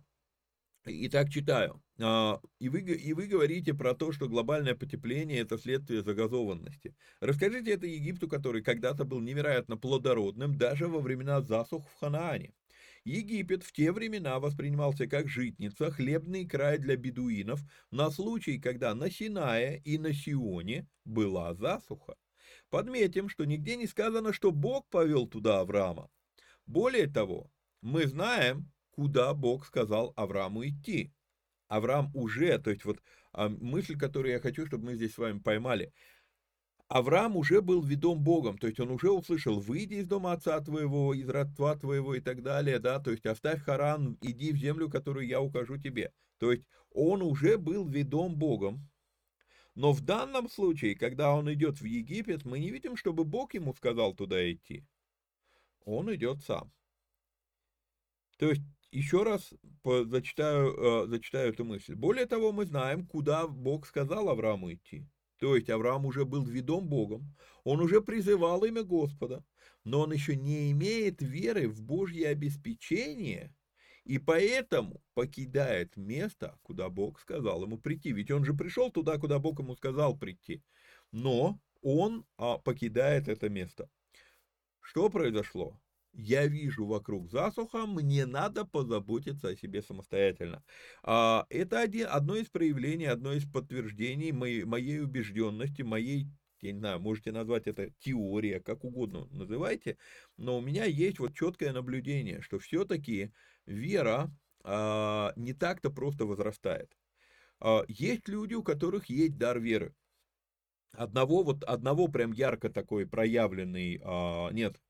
Итак, 0.90 1.28
читаю. 1.28 1.82
А, 2.00 2.40
и 2.58 2.68
вы, 2.68 2.80
и 2.80 3.12
вы 3.12 3.26
говорите 3.26 3.74
про 3.74 3.94
то, 3.94 4.10
что 4.12 4.28
глобальное 4.28 4.74
потепление– 4.74 5.38
это 5.40 5.58
следствие 5.58 6.02
загазованности. 6.02 6.94
Расскажите 7.20 7.72
это 7.72 7.86
Египту, 7.86 8.26
который 8.26 8.62
когда-то 8.62 9.04
был 9.04 9.20
невероятно 9.20 9.76
плодородным, 9.76 10.56
даже 10.56 10.88
во 10.88 11.00
времена 11.00 11.42
засух 11.42 11.86
в 11.88 12.00
Ханаане. 12.00 12.54
Египет 13.04 13.64
в 13.64 13.72
те 13.72 13.92
времена 13.92 14.38
воспринимался 14.40 15.06
как 15.06 15.28
житница, 15.28 15.90
хлебный 15.90 16.46
край 16.46 16.78
для 16.78 16.96
бедуинов, 16.96 17.60
на 17.90 18.10
случай, 18.10 18.58
когда 18.58 18.94
на 18.94 19.10
Синае 19.10 19.80
и 19.84 19.98
на 19.98 20.12
Сионе 20.14 20.86
была 21.04 21.54
засуха. 21.54 22.16
Подметим, 22.70 23.28
что 23.28 23.44
нигде 23.44 23.76
не 23.76 23.86
сказано, 23.86 24.32
что 24.32 24.52
Бог 24.52 24.88
повел 24.88 25.26
туда 25.26 25.60
Авраама. 25.60 26.10
Более 26.66 27.06
того, 27.06 27.50
мы 27.80 28.06
знаем, 28.06 28.70
куда 28.98 29.32
Бог 29.32 29.64
сказал 29.64 30.12
Аврааму 30.16 30.66
идти. 30.66 31.12
Авраам 31.68 32.10
уже, 32.14 32.58
то 32.58 32.70
есть 32.70 32.84
вот 32.84 33.00
а, 33.32 33.48
мысль, 33.48 33.96
которую 33.96 34.32
я 34.32 34.40
хочу, 34.40 34.66
чтобы 34.66 34.86
мы 34.86 34.96
здесь 34.96 35.14
с 35.14 35.18
вами 35.18 35.38
поймали. 35.38 35.92
Авраам 36.88 37.36
уже 37.36 37.62
был 37.62 37.80
ведом 37.80 38.18
Богом, 38.24 38.58
то 38.58 38.66
есть 38.66 38.80
он 38.80 38.90
уже 38.90 39.12
услышал, 39.12 39.60
выйди 39.60 39.94
из 39.94 40.08
дома 40.08 40.32
отца 40.32 40.60
твоего, 40.60 41.14
из 41.14 41.28
родства 41.28 41.76
твоего 41.76 42.16
и 42.16 42.20
так 42.20 42.42
далее, 42.42 42.80
да, 42.80 42.98
то 42.98 43.12
есть 43.12 43.24
оставь 43.24 43.62
Харан, 43.62 44.18
иди 44.20 44.52
в 44.52 44.56
землю, 44.56 44.90
которую 44.90 45.28
я 45.28 45.40
укажу 45.40 45.78
тебе. 45.78 46.12
То 46.38 46.50
есть 46.50 46.64
он 46.90 47.22
уже 47.22 47.56
был 47.56 47.86
ведом 47.86 48.34
Богом. 48.34 48.90
Но 49.76 49.92
в 49.92 50.00
данном 50.00 50.48
случае, 50.48 50.96
когда 50.96 51.32
он 51.36 51.52
идет 51.52 51.80
в 51.80 51.84
Египет, 51.84 52.44
мы 52.44 52.58
не 52.58 52.72
видим, 52.72 52.96
чтобы 52.96 53.22
Бог 53.22 53.54
ему 53.54 53.74
сказал 53.74 54.12
туда 54.12 54.50
идти. 54.50 54.84
Он 55.84 56.12
идет 56.12 56.42
сам. 56.42 56.72
То 58.38 58.50
есть 58.50 58.62
еще 58.90 59.22
раз 59.22 59.52
зачитаю, 59.84 61.04
э, 61.04 61.06
зачитаю 61.08 61.52
эту 61.52 61.64
мысль. 61.64 61.94
Более 61.94 62.26
того, 62.26 62.52
мы 62.52 62.64
знаем, 62.64 63.06
куда 63.06 63.46
Бог 63.46 63.86
сказал 63.86 64.28
Аврааму 64.28 64.72
идти. 64.72 65.06
То 65.38 65.56
есть 65.56 65.70
Авраам 65.70 66.06
уже 66.06 66.24
был 66.24 66.44
ведом 66.44 66.88
Богом, 66.88 67.34
он 67.64 67.80
уже 67.80 68.00
призывал 68.00 68.64
имя 68.64 68.82
Господа, 68.82 69.44
но 69.84 70.00
он 70.00 70.12
еще 70.12 70.34
не 70.34 70.72
имеет 70.72 71.22
веры 71.22 71.68
в 71.68 71.80
Божье 71.82 72.28
обеспечение, 72.28 73.54
и 74.04 74.18
поэтому 74.18 75.02
покидает 75.14 75.96
место, 75.96 76.58
куда 76.62 76.88
Бог 76.88 77.20
сказал 77.20 77.62
ему 77.62 77.78
прийти. 77.78 78.12
Ведь 78.12 78.30
он 78.30 78.44
же 78.44 78.54
пришел 78.54 78.90
туда, 78.90 79.18
куда 79.18 79.38
Бог 79.38 79.58
ему 79.60 79.76
сказал 79.76 80.16
прийти. 80.16 80.62
Но 81.12 81.60
он 81.82 82.24
а, 82.38 82.56
покидает 82.56 83.28
это 83.28 83.50
место. 83.50 83.90
Что 84.80 85.10
произошло? 85.10 85.78
Я 86.12 86.46
вижу 86.46 86.86
вокруг 86.86 87.30
засуха, 87.30 87.86
мне 87.86 88.26
надо 88.26 88.64
позаботиться 88.64 89.48
о 89.48 89.56
себе 89.56 89.82
самостоятельно. 89.82 90.64
А, 91.02 91.46
это 91.50 91.80
один, 91.80 92.08
одно 92.10 92.36
из 92.36 92.48
проявлений, 92.48 93.06
одно 93.06 93.32
из 93.32 93.44
подтверждений 93.50 94.32
моей, 94.32 94.64
моей 94.64 95.00
убежденности, 95.00 95.82
моей 95.82 96.26
я 96.60 96.72
не 96.72 96.80
знаю, 96.80 96.98
можете 96.98 97.30
назвать 97.30 97.68
это 97.68 97.90
теория, 98.00 98.58
как 98.58 98.84
угодно 98.84 99.26
называйте, 99.30 99.96
но 100.36 100.58
у 100.58 100.60
меня 100.60 100.86
есть 100.86 101.20
вот 101.20 101.36
четкое 101.36 101.72
наблюдение, 101.72 102.42
что 102.42 102.58
все-таки 102.58 103.32
вера 103.64 104.30
а, 104.64 105.32
не 105.36 105.52
так-то 105.52 105.90
просто 105.90 106.24
возрастает. 106.26 106.96
А, 107.60 107.84
есть 107.86 108.28
люди, 108.28 108.54
у 108.54 108.64
которых 108.64 109.06
есть 109.06 109.38
дар 109.38 109.60
веры. 109.60 109.94
Одного 110.92 111.44
вот 111.44 111.62
одного 111.64 112.08
прям 112.08 112.32
ярко 112.32 112.70
такой 112.70 113.06
проявленный, 113.06 114.00
нет, 114.52 114.80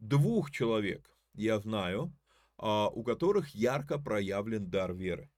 двух 0.00 0.50
человек 0.50 1.10
я 1.34 1.58
знаю, 1.58 2.12
а, 2.56 2.88
у 2.88 3.02
которых 3.02 3.54
ярко 3.54 3.98
проявлен 3.98 4.68
дар 4.70 4.92
веры. 4.92 5.30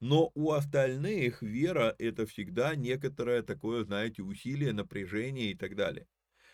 Но 0.00 0.30
у 0.34 0.52
остальных 0.52 1.42
вера 1.42 1.94
это 1.98 2.24
всегда 2.26 2.76
некоторое 2.76 3.42
такое, 3.42 3.84
знаете, 3.84 4.22
усилие, 4.22 4.72
напряжение 4.72 5.50
и 5.50 5.56
так 5.56 5.74
далее. 5.74 6.06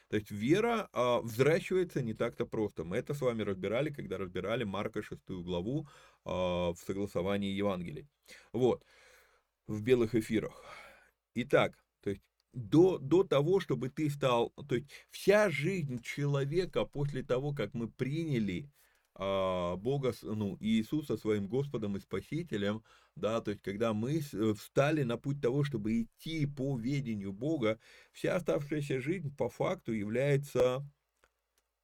То 0.08 0.16
есть 0.16 0.30
вера 0.30 0.88
а, 0.92 1.20
взращивается 1.20 2.02
не 2.02 2.14
так-то 2.14 2.46
просто. 2.46 2.84
Мы 2.84 2.96
это 2.96 3.14
с 3.14 3.20
вами 3.20 3.42
разбирали, 3.42 3.90
когда 3.90 4.18
разбирали 4.18 4.64
Марка 4.64 5.02
6 5.02 5.20
главу 5.28 5.86
а, 6.24 6.72
в 6.72 6.78
согласовании 6.78 7.52
Евангелий. 7.52 8.08
Вот, 8.52 8.82
в 9.66 9.82
белых 9.82 10.14
эфирах. 10.14 10.64
Итак, 11.34 11.74
то 12.02 12.10
есть 12.10 12.22
до, 12.54 12.98
до 12.98 13.24
того, 13.24 13.60
чтобы 13.60 13.88
ты 13.88 14.08
стал, 14.08 14.50
то 14.68 14.76
есть 14.76 14.88
вся 15.10 15.50
жизнь 15.50 16.00
человека 16.02 16.84
после 16.84 17.22
того, 17.22 17.52
как 17.52 17.74
мы 17.74 17.88
приняли 17.88 18.70
а, 19.16 19.76
Бога, 19.76 20.12
ну, 20.22 20.56
Иисуса 20.60 21.16
своим 21.16 21.48
Господом 21.48 21.96
и 21.96 22.00
Спасителем, 22.00 22.82
да, 23.16 23.40
то 23.40 23.52
есть 23.52 23.62
когда 23.62 23.92
мы 23.92 24.20
э, 24.20 24.54
встали 24.54 25.04
на 25.04 25.16
путь 25.16 25.40
того, 25.40 25.62
чтобы 25.62 26.02
идти 26.02 26.46
по 26.46 26.76
ведению 26.76 27.32
Бога, 27.32 27.78
вся 28.12 28.34
оставшаяся 28.34 29.00
жизнь 29.00 29.34
по 29.36 29.48
факту 29.48 29.92
является 29.92 30.84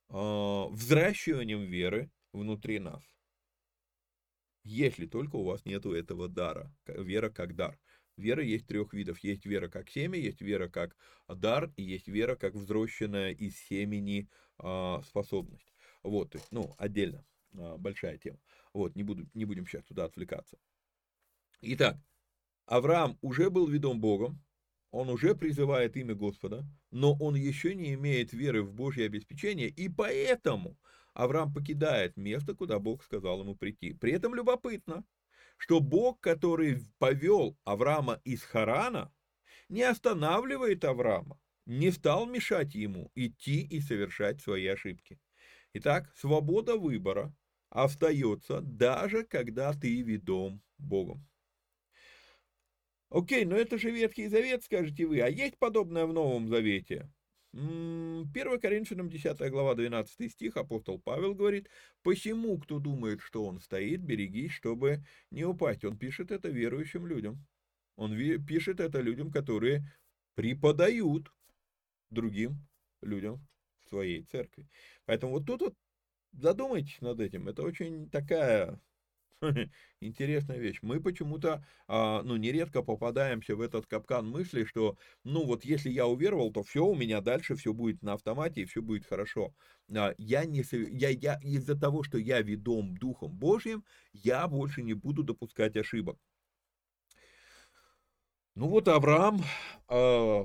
э, 0.08 0.64
взращиванием 0.70 1.62
веры 1.62 2.10
внутри 2.32 2.80
нас. 2.80 3.02
Если 4.64 5.06
только 5.06 5.36
у 5.36 5.44
вас 5.44 5.64
нету 5.64 5.92
этого 5.92 6.28
дара, 6.28 6.72
вера 6.86 7.30
как 7.30 7.54
дар. 7.54 7.78
Вера 8.20 8.42
есть 8.42 8.66
трех 8.66 8.92
видов. 8.92 9.18
Есть 9.20 9.46
вера 9.46 9.68
как 9.68 9.90
семя, 9.90 10.18
есть 10.18 10.40
вера 10.40 10.68
как 10.68 10.96
дар, 11.28 11.72
и 11.76 11.82
есть 11.82 12.08
вера 12.08 12.36
как 12.36 12.54
взросшенная 12.54 13.32
из 13.32 13.56
семени 13.56 14.28
э, 14.58 14.98
способность. 15.04 15.72
Вот, 16.02 16.30
то 16.30 16.38
есть, 16.38 16.50
ну, 16.50 16.74
отдельно, 16.78 17.24
а, 17.54 17.76
большая 17.76 18.18
тема. 18.18 18.38
Вот, 18.72 18.96
не, 18.96 19.02
буду, 19.02 19.28
не 19.34 19.44
будем 19.44 19.66
сейчас 19.66 19.84
туда 19.84 20.04
отвлекаться. 20.04 20.58
Итак, 21.60 21.98
Авраам 22.66 23.18
уже 23.20 23.50
был 23.50 23.66
ведом 23.66 24.00
Богом, 24.00 24.42
он 24.90 25.08
уже 25.08 25.34
призывает 25.34 25.96
имя 25.96 26.14
Господа, 26.14 26.64
но 26.90 27.16
он 27.20 27.34
еще 27.34 27.74
не 27.74 27.94
имеет 27.94 28.32
веры 28.32 28.62
в 28.62 28.72
Божье 28.72 29.06
обеспечение, 29.06 29.68
и 29.68 29.88
поэтому 29.88 30.78
Авраам 31.14 31.52
покидает 31.52 32.16
место, 32.16 32.54
куда 32.54 32.78
Бог 32.78 33.04
сказал 33.04 33.40
ему 33.40 33.54
прийти. 33.54 33.92
При 33.92 34.12
этом 34.12 34.34
любопытно, 34.34 35.04
что 35.60 35.80
Бог, 35.80 36.20
который 36.20 36.86
повел 36.98 37.54
Авраама 37.64 38.18
из 38.24 38.42
Харана, 38.42 39.12
не 39.68 39.82
останавливает 39.82 40.86
Авраама, 40.86 41.38
не 41.66 41.90
стал 41.90 42.24
мешать 42.24 42.74
ему 42.74 43.12
идти 43.14 43.60
и 43.60 43.80
совершать 43.80 44.40
свои 44.40 44.66
ошибки. 44.66 45.20
Итак, 45.74 46.10
свобода 46.16 46.76
выбора 46.76 47.36
остается 47.68 48.62
даже 48.62 49.22
когда 49.24 49.74
ты 49.74 50.00
ведом 50.00 50.62
Богом. 50.78 51.28
Окей, 53.10 53.44
но 53.44 53.54
это 53.54 53.76
же 53.76 53.90
Ветхий 53.90 54.28
Завет, 54.28 54.64
скажете 54.64 55.04
вы, 55.04 55.20
а 55.20 55.28
есть 55.28 55.58
подобное 55.58 56.06
в 56.06 56.14
Новом 56.14 56.48
Завете? 56.48 57.12
1 57.52 58.60
Коринфянам 58.60 59.08
10 59.08 59.50
глава 59.50 59.74
12 59.74 60.30
стих 60.30 60.56
апостол 60.56 61.00
Павел 61.00 61.34
говорит, 61.34 61.68
«Посему, 62.02 62.58
кто 62.58 62.78
думает, 62.78 63.20
что 63.20 63.44
он 63.44 63.58
стоит, 63.58 64.02
берегись, 64.02 64.52
чтобы 64.52 65.04
не 65.30 65.44
упасть». 65.44 65.84
Он 65.84 65.98
пишет 65.98 66.30
это 66.30 66.48
верующим 66.48 67.06
людям. 67.06 67.44
Он 67.96 68.16
пишет 68.46 68.78
это 68.78 69.00
людям, 69.00 69.32
которые 69.32 69.84
преподают 70.36 71.32
другим 72.10 72.66
людям 73.02 73.46
своей 73.88 74.22
церкви. 74.22 74.68
Поэтому 75.04 75.32
вот 75.32 75.46
тут 75.46 75.60
вот 75.60 75.74
задумайтесь 76.32 77.00
над 77.00 77.20
этим. 77.20 77.48
Это 77.48 77.62
очень 77.62 78.08
такая 78.10 78.80
интересная 80.00 80.58
вещь. 80.58 80.78
Мы 80.82 81.00
почему-то, 81.00 81.64
а, 81.88 82.22
ну, 82.22 82.36
нередко 82.36 82.82
попадаемся 82.82 83.56
в 83.56 83.60
этот 83.60 83.86
капкан 83.86 84.28
мысли, 84.28 84.64
что, 84.64 84.96
ну, 85.24 85.44
вот 85.44 85.64
если 85.64 85.90
я 85.90 86.06
уверовал, 86.06 86.52
то 86.52 86.62
все, 86.62 86.84
у 86.84 86.94
меня 86.94 87.20
дальше 87.20 87.54
все 87.54 87.72
будет 87.72 88.02
на 88.02 88.14
автомате 88.14 88.62
и 88.62 88.64
все 88.64 88.82
будет 88.82 89.06
хорошо. 89.06 89.54
А, 89.94 90.14
я 90.18 90.44
не, 90.44 90.62
я, 90.90 91.08
я 91.10 91.38
из-за 91.42 91.78
того, 91.78 92.02
что 92.02 92.18
я 92.18 92.42
ведом 92.42 92.96
Духом 92.96 93.32
Божьим, 93.36 93.84
я 94.12 94.46
больше 94.48 94.82
не 94.82 94.94
буду 94.94 95.22
допускать 95.22 95.76
ошибок. 95.76 96.18
Ну 98.54 98.68
вот 98.68 98.88
Авраам 98.88 99.42
э, 99.88 100.44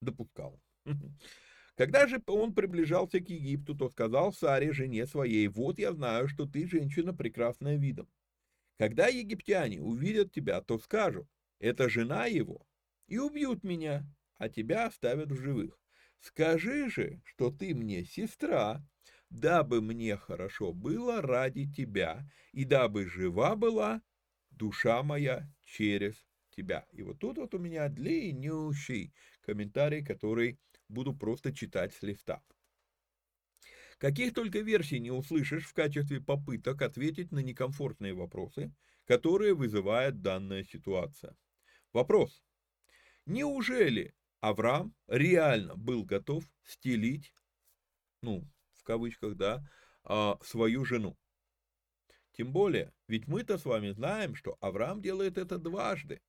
допускал. 0.00 0.60
Когда 1.80 2.06
же 2.06 2.22
он 2.26 2.52
приближался 2.52 3.20
к 3.20 3.30
Египту, 3.30 3.74
то 3.74 3.88
сказал 3.88 4.34
Саре, 4.34 4.70
жене 4.70 5.06
своей, 5.06 5.48
«Вот 5.48 5.78
я 5.78 5.94
знаю, 5.94 6.28
что 6.28 6.44
ты 6.44 6.68
женщина 6.68 7.14
прекрасная 7.14 7.76
видом. 7.76 8.06
Когда 8.76 9.06
египтяне 9.06 9.80
увидят 9.80 10.30
тебя, 10.30 10.60
то 10.60 10.78
скажут, 10.78 11.26
это 11.58 11.88
жена 11.88 12.26
его, 12.26 12.66
и 13.06 13.16
убьют 13.16 13.64
меня, 13.64 14.04
а 14.36 14.50
тебя 14.50 14.88
оставят 14.88 15.32
в 15.32 15.40
живых. 15.40 15.80
Скажи 16.18 16.90
же, 16.90 17.22
что 17.24 17.50
ты 17.50 17.74
мне 17.74 18.04
сестра, 18.04 18.86
дабы 19.30 19.80
мне 19.80 20.18
хорошо 20.18 20.74
было 20.74 21.22
ради 21.22 21.64
тебя, 21.64 22.28
и 22.52 22.66
дабы 22.66 23.06
жива 23.06 23.56
была 23.56 24.02
душа 24.50 25.02
моя 25.02 25.50
через 25.64 26.26
тебя. 26.50 26.86
И 26.92 27.00
вот 27.00 27.20
тут 27.20 27.38
вот 27.38 27.54
у 27.54 27.58
меня 27.58 27.88
длиннющий 27.88 29.14
комментарий, 29.40 30.04
который 30.04 30.58
буду 30.90 31.14
просто 31.14 31.52
читать 31.54 31.94
с. 31.94 32.42
Каких 33.98 34.34
только 34.34 34.60
версий 34.60 34.98
не 34.98 35.10
услышишь 35.10 35.66
в 35.66 35.74
качестве 35.74 36.20
попыток 36.20 36.82
ответить 36.82 37.32
на 37.32 37.40
некомфортные 37.40 38.14
вопросы, 38.14 38.72
которые 39.04 39.54
вызывает 39.54 40.22
данная 40.22 40.64
ситуация. 40.64 41.36
Вопрос. 41.92 42.42
Неужели 43.26 44.14
Авраам 44.40 44.94
реально 45.06 45.76
был 45.76 46.04
готов 46.04 46.44
стелить, 46.64 47.34
ну, 48.22 48.48
в 48.72 48.84
кавычках, 48.84 49.36
да, 49.36 49.68
а, 50.04 50.38
свою 50.42 50.84
жену? 50.84 51.18
Тем 52.32 52.52
более, 52.52 52.94
ведь 53.06 53.26
мы-то 53.26 53.58
с 53.58 53.64
вами 53.64 53.90
знаем, 53.90 54.34
что 54.34 54.56
Авраам 54.60 55.02
делает 55.02 55.36
это 55.36 55.58
дважды. 55.58 56.22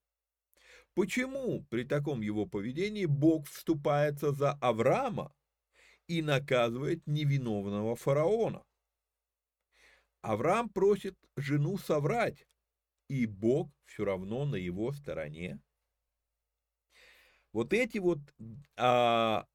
Почему 0.93 1.63
при 1.69 1.83
таком 1.83 2.21
его 2.21 2.45
поведении 2.45 3.05
Бог 3.05 3.47
вступается 3.47 4.33
за 4.33 4.53
Авраама 4.53 5.33
и 6.07 6.21
наказывает 6.21 7.05
невиновного 7.07 7.95
фараона? 7.95 8.65
Авраам 10.21 10.69
просит 10.69 11.17
жену 11.37 11.77
соврать, 11.77 12.45
и 13.07 13.25
Бог 13.25 13.71
все 13.85 14.05
равно 14.05 14.45
на 14.45 14.55
его 14.55 14.91
стороне. 14.91 15.59
Вот 17.53 17.73
эти 17.73 17.97
вот 17.97 18.19
а, 18.77 19.45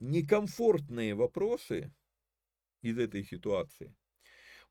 некомфортные 0.00 1.14
вопросы 1.14 1.92
из 2.82 2.98
этой 2.98 3.24
ситуации 3.24 3.94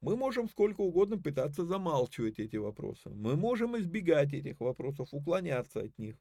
мы 0.01 0.15
можем 0.15 0.47
сколько 0.49 0.81
угодно 0.81 1.17
пытаться 1.17 1.65
замалчивать 1.65 2.39
эти 2.39 2.57
вопросы. 2.57 3.09
Мы 3.09 3.35
можем 3.35 3.77
избегать 3.77 4.33
этих 4.33 4.59
вопросов, 4.59 5.09
уклоняться 5.11 5.81
от 5.81 5.97
них. 5.97 6.15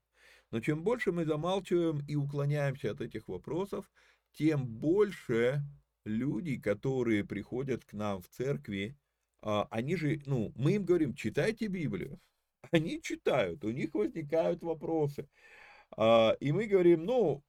Но 0.50 0.60
чем 0.60 0.82
больше 0.82 1.12
мы 1.12 1.24
замалчиваем 1.24 2.04
и 2.06 2.14
уклоняемся 2.14 2.92
от 2.92 3.00
этих 3.00 3.28
вопросов, 3.28 3.90
тем 4.32 4.66
больше 4.66 5.62
люди, 6.04 6.58
которые 6.58 7.24
приходят 7.24 7.84
к 7.84 7.92
нам 7.92 8.22
в 8.22 8.28
церкви, 8.28 8.96
а, 9.42 9.66
они 9.70 9.96
же, 9.96 10.22
ну, 10.26 10.52
мы 10.56 10.72
им 10.72 10.84
говорим, 10.84 11.14
читайте 11.14 11.66
Библию. 11.66 12.20
Они 12.72 13.00
читают, 13.00 13.64
у 13.64 13.70
них 13.70 13.94
возникают 13.94 14.62
вопросы. 14.62 15.28
А, 15.96 16.36
и 16.40 16.50
мы 16.52 16.66
говорим, 16.66 17.04
ну, 17.04 17.44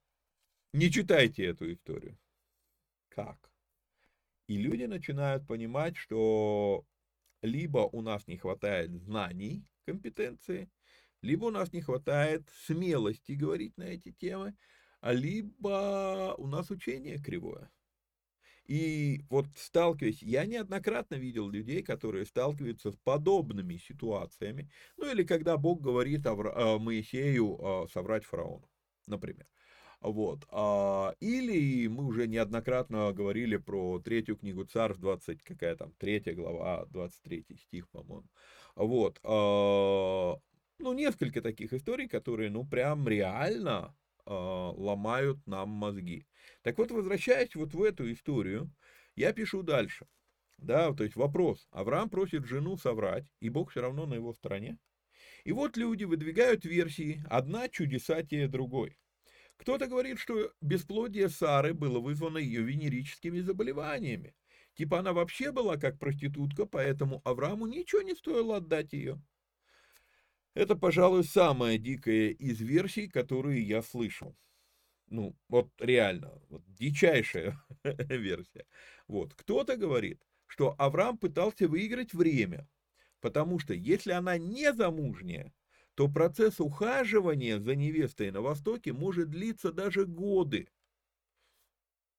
не 0.73 0.91
читайте 0.91 1.45
эту 1.45 1.71
историю. 1.71 2.17
Как? 3.09 3.49
И 4.48 4.58
люди 4.58 4.84
начинают 4.84 5.45
понимать, 5.45 5.98
что 5.98 6.86
либо 7.41 7.80
у 7.80 8.02
нас 8.02 8.28
не 8.28 8.38
хватает 8.38 8.91
знаний, 8.91 9.66
компетенции, 9.86 10.70
либо 11.22 11.45
у 11.45 11.52
нас 11.52 11.74
не 11.74 11.82
хватает 11.82 12.50
смелости 12.66 13.34
говорить 13.34 13.78
на 13.78 13.84
эти 13.84 14.12
темы, 14.12 14.56
а 15.02 15.14
либо 15.14 16.36
у 16.38 16.48
нас 16.48 16.72
учение 16.72 17.18
кривое. 17.18 17.70
И 18.66 19.22
вот 19.30 19.45
сталкиваясь, 19.56 20.22
я 20.22 20.45
неоднократно 20.45 21.16
видел 21.16 21.50
людей, 21.50 21.84
которые 21.84 22.26
сталкиваются 22.26 22.91
с 22.91 22.95
подобными 22.98 23.78
ситуациями, 23.78 24.70
ну 24.98 25.10
или 25.10 25.24
когда 25.24 25.58
Бог 25.58 25.82
говорит 25.82 26.26
о 26.26 26.78
Моисею 26.80 27.88
соврать 27.93 28.26
фараону, 28.26 28.70
например. 29.08 29.48
Вот. 30.02 30.45
А, 30.50 31.16
или 31.20 31.88
мы 31.88 32.06
уже 32.06 32.28
неоднократно 32.28 33.12
говорили 33.14 33.58
про 33.58 34.00
третью 34.00 34.38
книгу 34.38 34.64
Царств, 34.66 35.02
20, 35.02 35.43
какая 35.43 35.76
там, 35.76 35.93
третья 35.98 36.34
глава, 36.34 36.86
23 36.88 37.45
стих, 37.58 37.89
по-моему. 37.89 38.30
Вот. 38.76 39.20
А, 39.24 40.38
ну, 40.80 40.93
несколько 40.93 41.41
таких 41.41 41.74
историй, 41.74 42.08
которые, 42.08 42.50
ну, 42.52 42.66
прям 42.66 43.08
реально 43.08 43.95
а, 44.26 44.72
ломают 44.72 45.45
нам 45.48 45.70
мозги. 45.70 46.26
Так 46.62 46.78
вот, 46.78 46.91
возвращаясь 46.91 47.56
вот 47.56 47.74
в 47.74 47.82
эту 47.82 48.12
историю, 48.12 48.72
я 49.16 49.34
пишу 49.34 49.64
дальше. 49.64 50.08
Да, 50.58 50.93
то 50.93 51.04
есть 51.04 51.16
вопрос. 51.16 51.68
Авраам 51.72 52.10
просит 52.10 52.45
жену 52.45 52.78
соврать, 52.78 53.26
и 53.39 53.50
Бог 53.50 53.72
все 53.72 53.82
равно 53.82 54.06
на 54.06 54.16
его 54.16 54.34
стороне. 54.34 54.78
И 55.43 55.52
вот 55.52 55.78
люди 55.78 56.04
выдвигают 56.04 56.66
версии, 56.66 57.24
одна 57.30 57.70
чудесатие 57.70 58.48
другой. 58.48 58.98
Кто-то 59.58 59.88
говорит, 59.88 60.20
что 60.20 60.51
бесплодие 60.62 61.30
Сары 61.30 61.74
было 61.74 61.99
вызвано 61.99 62.38
ее 62.38 62.62
венерическими 62.62 63.39
заболеваниями. 63.39 64.36
Типа 64.76 64.99
она 64.99 65.14
вообще 65.14 65.51
была 65.51 65.78
как 65.78 65.97
проститутка, 65.99 66.66
поэтому 66.66 67.22
Аврааму 67.26 67.66
ничего 67.66 68.03
не 68.03 68.14
стоило 68.14 68.58
отдать 68.58 68.93
ее. 68.93 69.20
Это, 70.53 70.76
пожалуй, 70.76 71.24
самая 71.24 71.78
дикая 71.78 72.30
из 72.30 72.62
версий, 72.62 73.08
которые 73.08 73.62
я 73.62 73.82
слышал. 73.82 74.36
Ну, 75.10 75.36
вот 75.47 75.70
реально, 75.80 76.34
вот 76.49 76.64
дичайшая 76.68 77.60
версия. 77.84 78.66
Вот, 79.08 79.34
кто-то 79.34 79.78
говорит, 79.78 80.22
что 80.45 80.76
Авраам 80.78 81.18
пытался 81.18 81.68
выиграть 81.68 82.14
время, 82.14 82.68
потому 83.22 83.60
что 83.60 83.74
если 83.74 84.12
она 84.12 84.38
не 84.38 84.74
замужняя, 84.74 85.53
то 85.98 86.08
процесс 86.08 86.60
ухаживания 86.60 87.60
за 87.60 87.76
невестой 87.76 88.30
на 88.30 88.41
Востоке 88.41 88.93
может 88.93 89.32
длиться 89.32 89.72
даже 89.72 90.06
годы. 90.06 90.70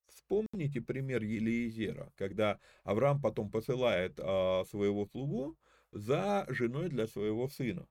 Вспомните 0.09 0.81
пример 0.81 1.22
Елиезера, 1.22 2.12
когда 2.16 2.59
Авраам 2.83 3.22
потом 3.22 3.53
посылает 3.53 4.18
а, 4.18 4.64
своего 4.64 5.07
слугу 5.07 5.57
за 5.93 6.45
женой 6.49 6.89
для 6.89 7.07
своего 7.07 7.49
сына. 7.49 7.87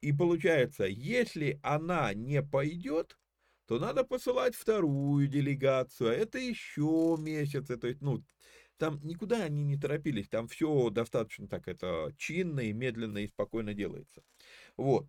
И 0.00 0.12
получается, 0.12 0.84
если 0.84 1.58
она 1.64 2.14
не 2.14 2.40
пойдет, 2.40 3.18
то 3.66 3.80
надо 3.80 4.04
посылать 4.04 4.54
вторую 4.54 5.26
делегацию, 5.26 6.10
а 6.10 6.14
это 6.14 6.38
еще 6.38 7.16
месяц, 7.18 7.68
есть, 7.68 8.00
ну, 8.00 8.22
там 8.78 9.00
никуда 9.02 9.42
они 9.42 9.64
не 9.64 9.76
торопились, 9.76 10.28
там 10.28 10.46
все 10.46 10.88
достаточно 10.90 11.48
так 11.48 11.66
это 11.66 12.12
чинно 12.16 12.60
и 12.60 12.72
медленно 12.72 13.18
и 13.18 13.26
спокойно 13.26 13.74
делается. 13.74 14.22
Вот. 14.78 15.06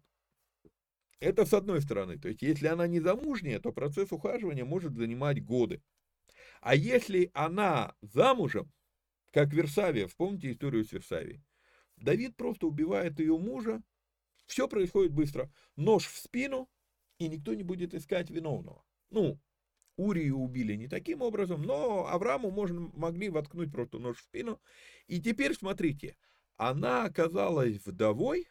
Это 1.22 1.46
с 1.46 1.54
одной 1.54 1.82
стороны. 1.82 2.18
То 2.18 2.28
есть, 2.28 2.42
если 2.42 2.68
она 2.68 2.88
не 2.88 3.00
замужняя, 3.00 3.60
то 3.60 3.72
процесс 3.72 4.12
ухаживания 4.12 4.66
может 4.66 4.96
занимать 4.96 5.44
годы. 5.44 5.82
А 6.60 6.76
если 6.76 7.30
она 7.34 7.96
замужем, 8.02 8.72
как 9.32 9.54
Версавия, 9.54 10.08
вспомните 10.08 10.52
историю 10.52 10.84
с 10.84 10.92
Версавией, 10.92 11.44
Давид 11.98 12.36
просто 12.36 12.68
убивает 12.68 13.20
ее 13.20 13.38
мужа, 13.38 13.82
все 14.48 14.68
происходит 14.68 15.14
быстро. 15.14 15.52
Нож 15.76 16.08
в 16.08 16.18
спину, 16.18 16.70
и 17.20 17.28
никто 17.28 17.54
не 17.54 17.64
будет 17.64 17.94
искать 17.94 18.30
виновного. 18.30 18.84
Ну, 19.12 19.40
Урию 19.98 20.38
убили 20.38 20.76
не 20.76 20.88
таким 20.88 21.22
образом, 21.22 21.62
но 21.62 22.08
Аврааму 22.08 22.50
можно, 22.50 22.90
могли 22.94 23.30
воткнуть 23.30 23.72
просто 23.72 24.00
нож 24.00 24.18
в 24.18 24.24
спину. 24.24 24.60
И 25.08 25.22
теперь 25.22 25.54
смотрите, 25.54 26.16
она 26.56 27.04
оказалась 27.04 27.86
вдовой, 27.86 28.48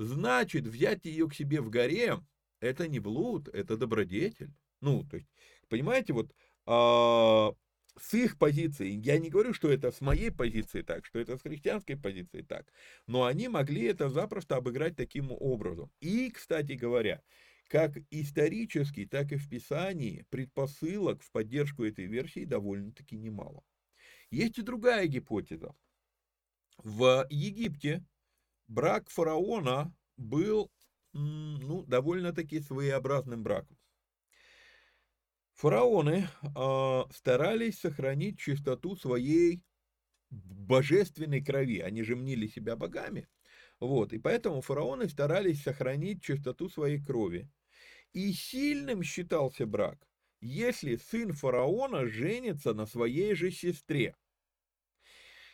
значит, 0.00 0.66
взять 0.66 1.04
ее 1.04 1.28
к 1.28 1.34
себе 1.34 1.60
в 1.60 1.70
горе, 1.70 2.18
это 2.60 2.88
не 2.88 2.98
блуд, 3.00 3.48
это 3.48 3.76
добродетель. 3.76 4.52
Ну, 4.80 5.04
то 5.04 5.16
есть, 5.16 5.28
понимаете, 5.68 6.12
вот 6.12 6.34
а, 6.66 7.52
с 7.98 8.14
их 8.14 8.38
позиции, 8.38 8.88
я 8.88 9.18
не 9.18 9.28
говорю, 9.28 9.52
что 9.52 9.70
это 9.70 9.90
с 9.90 10.00
моей 10.00 10.30
позиции 10.30 10.82
так, 10.82 11.04
что 11.04 11.18
это 11.18 11.36
с 11.36 11.42
христианской 11.42 11.96
позиции 11.96 12.42
так, 12.42 12.72
но 13.06 13.24
они 13.24 13.48
могли 13.48 13.84
это 13.84 14.08
запросто 14.08 14.56
обыграть 14.56 14.96
таким 14.96 15.32
образом. 15.32 15.90
И, 16.00 16.30
кстати 16.30 16.72
говоря, 16.72 17.22
как 17.68 17.98
исторически, 18.10 19.06
так 19.06 19.32
и 19.32 19.36
в 19.36 19.48
Писании 19.48 20.24
предпосылок 20.30 21.22
в 21.22 21.30
поддержку 21.30 21.84
этой 21.84 22.06
версии 22.06 22.44
довольно-таки 22.44 23.16
немало. 23.16 23.62
Есть 24.30 24.58
и 24.58 24.62
другая 24.62 25.06
гипотеза. 25.06 25.74
В 26.78 27.26
Египте 27.28 28.04
брак 28.70 29.10
фараона 29.10 29.92
был 30.16 30.70
ну, 31.12 31.84
довольно-таки 31.84 32.60
своеобразным 32.60 33.42
браком. 33.42 33.76
Фараоны 35.54 36.28
э, 36.42 37.02
старались 37.12 37.80
сохранить 37.80 38.38
чистоту 38.38 38.96
своей 38.96 39.62
божественной 40.30 41.44
крови. 41.44 41.80
Они 41.80 42.02
же 42.02 42.16
мнили 42.16 42.46
себя 42.46 42.76
богами. 42.76 43.28
Вот, 43.80 44.12
и 44.12 44.18
поэтому 44.18 44.62
фараоны 44.62 45.08
старались 45.08 45.62
сохранить 45.62 46.22
чистоту 46.22 46.68
своей 46.68 47.02
крови. 47.02 47.50
И 48.12 48.32
сильным 48.32 49.02
считался 49.02 49.66
брак, 49.66 49.98
если 50.40 50.96
сын 50.96 51.32
фараона 51.32 52.06
женится 52.06 52.72
на 52.72 52.86
своей 52.86 53.34
же 53.34 53.50
сестре. 53.50 54.14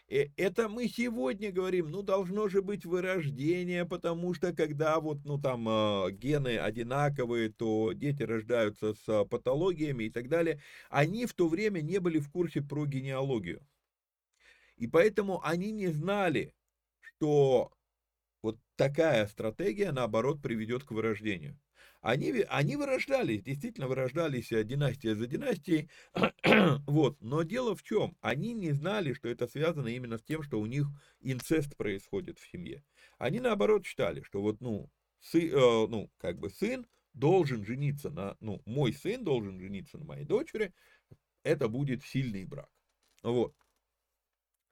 Э, 0.09 0.27
это 0.37 0.69
мы 0.69 0.89
сегодня 0.89 1.51
говорим, 1.51 1.91
ну, 1.91 2.03
должно 2.03 2.49
же 2.49 2.63
быть 2.63 2.85
вырождение, 2.85 3.85
потому 3.85 4.35
что 4.35 4.53
когда 4.53 5.01
вот, 5.01 5.25
ну, 5.25 5.39
там 5.41 5.67
а, 5.69 6.11
гены 6.11 6.59
одинаковые, 6.59 7.51
то 7.51 7.93
дети 7.93 8.23
рождаются 8.23 8.95
с 8.95 9.25
патологиями 9.25 10.05
и 10.05 10.11
так 10.11 10.29
далее. 10.29 10.61
Они 10.91 11.27
в 11.27 11.35
то 11.35 11.49
время 11.49 11.81
не 11.81 11.99
были 11.99 12.19
в 12.21 12.31
курсе 12.31 12.63
про 12.63 12.87
генеалогию. 12.87 13.67
И 14.77 14.87
поэтому 14.87 15.43
они 15.45 15.73
не 15.73 15.89
знали, 15.89 16.55
что 17.01 17.73
вот 18.43 18.59
такая 18.77 19.27
стратегия, 19.27 19.91
наоборот, 19.91 20.43
приведет 20.43 20.85
к 20.85 20.93
вырождению. 20.93 21.59
Они, 22.07 22.31
они 22.51 22.77
вырождались, 22.77 23.43
действительно 23.43 23.89
вырождались 23.89 24.53
э, 24.53 24.63
династия 24.63 25.17
за 25.17 25.27
династией, 25.27 25.91
вот, 26.87 27.21
но 27.21 27.43
дело 27.43 27.75
в 27.75 27.83
чем, 27.83 28.17
они 28.21 28.53
не 28.53 28.71
знали, 28.71 29.13
что 29.13 29.29
это 29.29 29.49
связано 29.49 29.89
именно 29.89 30.17
с 30.17 30.23
тем, 30.23 30.45
что 30.45 30.61
у 30.61 30.67
них 30.67 30.87
инцест 31.19 31.77
происходит 31.77 32.39
в 32.39 32.49
семье. 32.49 32.85
Они 33.19 33.41
наоборот 33.41 33.85
считали, 33.87 34.23
что 34.23 34.41
вот, 34.41 34.61
ну, 34.61 34.89
сы, 35.19 35.51
э, 35.51 35.87
ну, 35.89 36.09
как 36.19 36.39
бы 36.39 36.49
сын 36.49 36.87
должен 37.13 37.65
жениться 37.65 38.09
на, 38.09 38.37
ну, 38.39 38.63
мой 38.67 38.93
сын 38.93 39.25
должен 39.25 39.59
жениться 39.59 39.99
на 39.99 40.05
моей 40.05 40.25
дочери, 40.25 40.73
это 41.43 41.67
будет 41.67 42.05
сильный 42.05 42.45
брак. 42.45 42.71
Вот. 43.25 43.53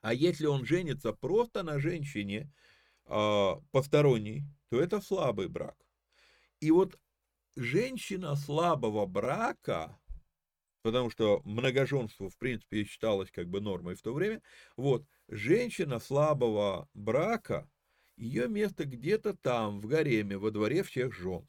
А 0.02 0.14
если 0.14 0.46
он 0.46 0.64
женится 0.64 1.12
просто 1.12 1.64
на 1.64 1.80
женщине 1.80 2.52
э, 3.06 3.50
посторонней, 3.72 4.44
то 4.68 4.80
это 4.80 5.00
слабый 5.00 5.48
брак. 5.48 5.76
И 6.60 6.70
вот 6.70 6.96
женщина 7.56 8.36
слабого 8.36 9.06
брака, 9.06 9.98
потому 10.82 11.10
что 11.10 11.40
многоженство, 11.44 12.28
в 12.28 12.36
принципе, 12.36 12.84
считалось 12.84 13.30
как 13.30 13.48
бы 13.48 13.60
нормой 13.60 13.94
в 13.94 14.02
то 14.02 14.12
время, 14.12 14.42
вот, 14.76 15.06
женщина 15.28 15.98
слабого 15.98 16.88
брака, 16.94 17.70
ее 18.16 18.48
место 18.48 18.84
где-то 18.84 19.34
там, 19.34 19.80
в 19.80 19.86
гареме, 19.86 20.38
во 20.38 20.50
дворе 20.50 20.82
всех 20.82 21.14
жен. 21.14 21.48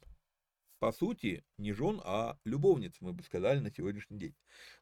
По 0.78 0.92
сути, 0.92 1.44
не 1.56 1.72
жен, 1.72 2.00
а 2.04 2.38
любовниц, 2.44 2.96
мы 3.00 3.12
бы 3.12 3.22
сказали 3.22 3.60
на 3.60 3.70
сегодняшний 3.70 4.18
день. 4.18 4.34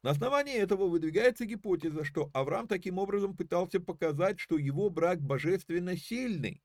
На 0.02 0.10
основании 0.10 0.56
этого 0.56 0.88
выдвигается 0.88 1.46
гипотеза, 1.46 2.04
что 2.04 2.30
Авраам 2.34 2.66
таким 2.66 2.98
образом 2.98 3.36
пытался 3.36 3.80
показать, 3.80 4.40
что 4.40 4.58
его 4.58 4.90
брак 4.90 5.20
божественно 5.20 5.96
сильный, 5.96 6.62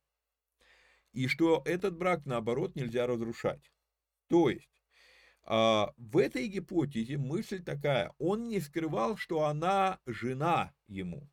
и 1.13 1.27
что 1.27 1.61
этот 1.65 1.95
брак, 1.95 2.25
наоборот, 2.25 2.75
нельзя 2.75 3.05
разрушать. 3.05 3.71
То 4.29 4.49
есть, 4.49 4.69
а, 5.43 5.91
в 5.97 6.17
этой 6.17 6.47
гипотезе 6.47 7.17
мысль 7.17 7.63
такая, 7.63 8.13
он 8.19 8.47
не 8.47 8.59
скрывал, 8.59 9.17
что 9.17 9.45
она 9.45 9.99
жена 10.05 10.73
ему. 10.87 11.27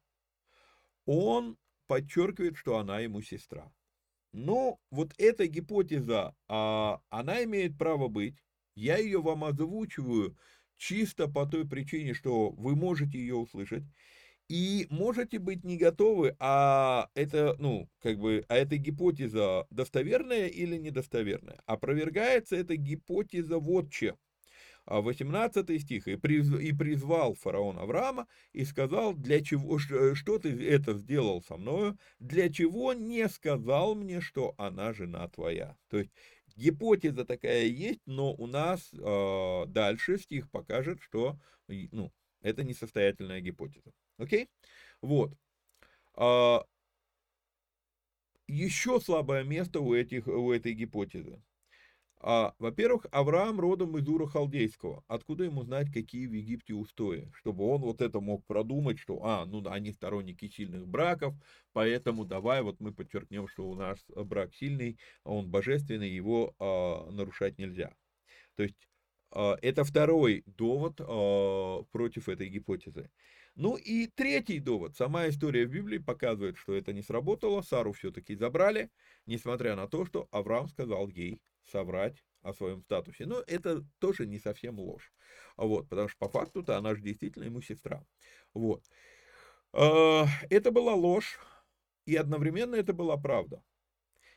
Он 1.05 1.59
подчеркивает, 1.87 2.57
что 2.57 2.79
она 2.79 3.01
ему 3.01 3.21
сестра. 3.21 3.73
Но 4.33 4.81
вот 4.91 5.15
эта 5.19 5.47
гипотеза, 5.47 6.35
а, 6.49 7.01
она 7.11 7.45
имеет 7.45 7.79
право 7.79 8.09
быть. 8.09 8.43
Я 8.75 8.97
ее 8.97 9.21
вам 9.21 9.45
озвучиваю 9.45 10.37
чисто 10.77 11.29
по 11.29 11.47
той 11.47 11.69
причине, 11.69 12.15
что 12.15 12.51
вы 12.51 12.75
можете 12.75 13.19
ее 13.19 13.37
услышать. 13.37 13.85
И 14.49 14.87
можете 14.91 15.39
быть 15.41 15.65
не 15.65 15.77
готовы, 15.77 16.37
а 16.39 17.09
это, 17.15 17.57
ну, 17.59 17.89
как 18.01 18.19
бы, 18.19 18.45
а 18.49 18.57
эта 18.57 18.77
гипотеза 18.77 19.67
достоверная 19.71 20.47
или 20.47 20.77
недостоверная. 20.77 21.61
Опровергается 21.67 22.55
эта 22.55 22.77
гипотеза 22.77 23.59
вот 23.59 23.91
чем. 23.91 24.17
18 24.87 25.83
стих, 25.83 26.07
и, 26.07 26.13
и 26.13 26.73
призвал 26.73 27.35
фараон 27.35 27.79
Авраама 27.79 28.29
и 28.53 28.65
сказал, 28.65 29.15
для 29.15 29.43
чего, 29.43 29.79
что 29.79 30.39
ты 30.39 30.51
это 30.69 30.95
сделал 30.95 31.43
со 31.43 31.57
мною, 31.57 31.99
для 32.21 32.53
чего 32.53 32.93
не 32.93 33.29
сказал 33.29 33.97
мне, 33.97 34.21
что 34.21 34.55
она 34.59 34.93
жена 34.93 35.27
твоя. 35.29 35.77
То 35.89 35.99
есть 35.99 36.13
гипотеза 36.55 37.25
такая 37.25 37.65
есть, 37.65 38.01
но 38.07 38.33
у 38.33 38.47
нас 38.47 38.91
э, 38.93 39.65
дальше 39.67 40.19
стих 40.19 40.49
покажет, 40.51 41.01
что 41.03 41.37
ну, 41.67 42.13
это 42.43 42.63
несостоятельная 42.63 43.41
гипотеза. 43.41 43.93
Окей? 44.19 44.49
Вот. 45.03 45.33
А, 46.15 46.65
еще 48.49 49.01
слабое 49.01 49.45
место 49.45 49.81
у, 49.81 49.95
этих, 49.95 50.27
у 50.27 50.53
этой 50.53 50.73
гипотезы. 50.75 51.43
А, 52.19 52.55
во-первых, 52.59 53.07
Авраам 53.11 53.61
родом 53.61 53.97
из 53.99 54.09
Ура 54.09 54.27
Халдейского. 54.27 55.05
Откуда 55.07 55.45
ему 55.45 55.63
знать, 55.63 55.93
какие 55.93 56.27
в 56.27 56.33
Египте 56.33 56.75
устои? 56.75 57.31
Чтобы 57.35 57.65
он 57.65 57.83
вот 57.83 58.01
это 58.01 58.21
мог 58.21 58.45
продумать, 58.47 58.99
что, 58.99 59.21
а, 59.23 59.45
ну, 59.45 59.63
они 59.69 59.93
сторонники 59.93 60.49
сильных 60.49 60.87
браков, 60.89 61.35
поэтому 61.73 62.25
давай 62.25 62.63
вот 62.63 62.81
мы 62.81 62.93
подчеркнем, 62.93 63.49
что 63.49 63.69
у 63.69 63.75
нас 63.75 63.99
брак 64.09 64.55
сильный, 64.55 64.99
а 65.25 65.33
он 65.35 65.51
божественный, 65.51 66.11
его 66.11 66.55
а, 66.59 67.11
нарушать 67.11 67.59
нельзя. 67.59 67.95
То 68.57 68.63
есть 68.63 68.89
а, 69.31 69.57
это 69.61 69.85
второй 69.85 70.43
довод 70.47 71.01
а, 71.01 71.83
против 71.93 72.29
этой 72.29 72.49
гипотезы. 72.49 73.11
Ну 73.57 73.77
и 73.77 74.07
третий 74.07 74.61
довод. 74.61 74.97
Сама 74.97 75.29
история 75.29 75.67
в 75.67 75.71
Библии 75.71 75.97
показывает, 75.97 76.59
что 76.59 76.75
это 76.75 76.93
не 76.93 77.03
сработало. 77.03 77.63
Сару 77.63 77.93
все-таки 77.93 78.37
забрали, 78.37 78.91
несмотря 79.25 79.75
на 79.77 79.89
то, 79.89 80.05
что 80.05 80.29
Авраам 80.31 80.69
сказал 80.69 81.09
ей 81.09 81.41
соврать 81.65 82.23
о 82.43 82.53
своем 82.53 82.83
статусе. 82.83 83.25
Но 83.25 83.43
это 83.47 83.83
тоже 83.99 84.27
не 84.27 84.39
совсем 84.39 84.79
ложь. 84.79 85.11
Вот, 85.57 85.89
потому 85.89 86.09
что 86.09 86.19
по 86.19 86.29
факту-то 86.29 86.77
она 86.77 86.95
же 86.95 87.01
действительно 87.01 87.45
ему 87.45 87.63
сестра. 87.63 88.05
Вот. 88.53 88.85
А, 89.73 90.27
это 90.51 90.71
была 90.71 90.95
ложь, 90.95 91.39
и 92.05 92.15
одновременно 92.15 92.75
это 92.75 92.93
была 92.93 93.17
правда. 93.17 93.63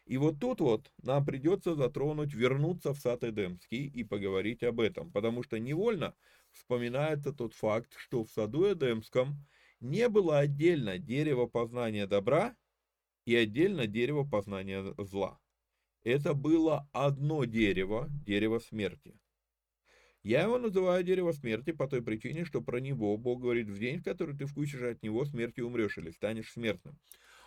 И 0.09 0.17
вот 0.17 0.39
тут 0.39 0.59
вот 0.59 0.91
нам 1.03 1.23
придется 1.23 1.75
затронуть, 1.75 2.33
вернуться 2.33 2.95
в 2.95 2.97
сад 2.97 3.23
Эдемский 3.23 3.85
и 3.85 4.03
поговорить 4.03 4.63
об 4.63 4.79
этом, 4.79 5.11
потому 5.11 5.43
что 5.43 5.59
невольно 5.59 6.15
вспоминается 6.51 7.31
тот 7.31 7.53
факт, 7.53 7.93
что 7.95 8.23
в 8.23 8.31
саду 8.31 8.73
Эдемском 8.73 9.35
не 9.79 10.09
было 10.09 10.39
отдельно 10.39 10.97
дерево 10.97 11.45
познания 11.45 12.07
добра 12.07 12.55
и 13.25 13.35
отдельно 13.35 13.85
дерево 13.85 14.23
познания 14.27 14.95
зла. 14.97 15.39
Это 16.03 16.33
было 16.33 16.89
одно 16.91 17.45
дерево, 17.45 18.07
дерево 18.25 18.57
смерти. 18.57 19.13
Я 20.23 20.41
его 20.41 20.57
называю 20.57 21.03
дерево 21.03 21.33
смерти 21.33 21.71
по 21.71 21.87
той 21.87 22.01
причине, 22.01 22.45
что 22.45 22.61
про 22.61 22.79
него 22.79 23.15
Бог 23.15 23.41
говорит, 23.41 23.69
в 23.69 23.77
день, 23.77 23.99
в 23.99 24.03
который 24.05 24.35
ты 24.35 24.47
вкусишь 24.47 24.81
от 24.81 25.03
него, 25.03 25.23
смертью 25.25 25.67
умрешь 25.67 25.99
или 25.99 26.09
станешь 26.09 26.51
смертным. 26.51 26.97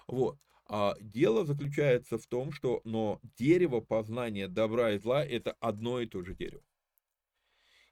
Вот. 0.07 0.39
А 0.75 0.97
дело 1.03 1.45
заключается 1.45 2.17
в 2.17 2.27
том, 2.27 2.51
что 2.51 2.81
но 2.85 3.21
дерево 3.37 3.81
познания 3.81 4.49
добра 4.49 4.93
и 4.93 4.99
зла– 4.99 5.23
это 5.27 5.53
одно 5.61 6.01
и 6.01 6.07
то 6.07 6.25
же 6.25 6.35
дерево. 6.35 6.65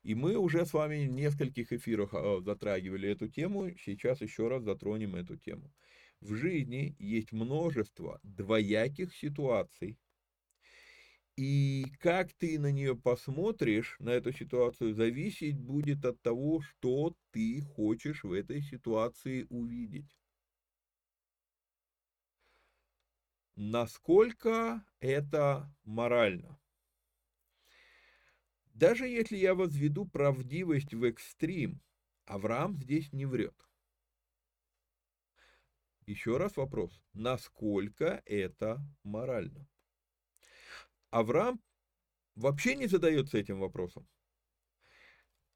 И 0.03 0.15
мы 0.15 0.35
уже 0.37 0.65
с 0.65 0.73
вами 0.73 1.07
в 1.07 1.11
нескольких 1.11 1.75
эфирах 1.75 2.15
а, 2.15 2.41
затрагивали 2.41 3.11
эту 3.11 3.29
тему, 3.29 3.71
сейчас 3.85 4.23
еще 4.23 4.49
раз 4.49 4.63
затронем 4.63 5.15
эту 5.15 5.37
тему. 5.37 5.71
В 6.23 6.35
жизни 6.35 6.97
есть 6.99 7.33
множество 7.33 8.19
двояких 8.23 9.15
ситуаций, 9.15 9.99
и 11.37 11.85
как 11.99 12.33
ты 12.33 12.59
на 12.59 12.73
нее 12.73 12.97
посмотришь, 12.97 13.97
на 13.99 14.09
эту 14.09 14.33
ситуацию, 14.33 14.95
зависеть 14.95 15.59
будет 15.59 16.07
от 16.07 16.19
того, 16.23 16.63
что 16.63 17.15
ты 17.31 17.61
хочешь 17.61 18.25
в 18.25 18.33
этой 18.33 18.63
ситуации 18.63 19.47
увидеть. 19.51 20.20
Насколько 23.61 24.83
это 25.01 25.71
морально. 25.85 26.59
Даже 28.73 29.07
если 29.07 29.37
я 29.37 29.55
возведу 29.55 30.07
правдивость 30.07 30.95
в 30.95 31.05
экстрим, 31.05 31.83
Авраам 32.25 32.79
здесь 32.79 33.13
не 33.13 33.27
врет. 33.27 33.55
Еще 36.07 36.39
раз 36.39 36.57
вопрос, 36.57 37.03
насколько 37.13 38.23
это 38.25 38.83
морально? 39.03 39.69
Авраам 41.11 41.61
вообще 42.37 42.77
не 42.77 42.87
задается 42.87 43.37
этим 43.37 43.61
вопросом. 43.61 44.09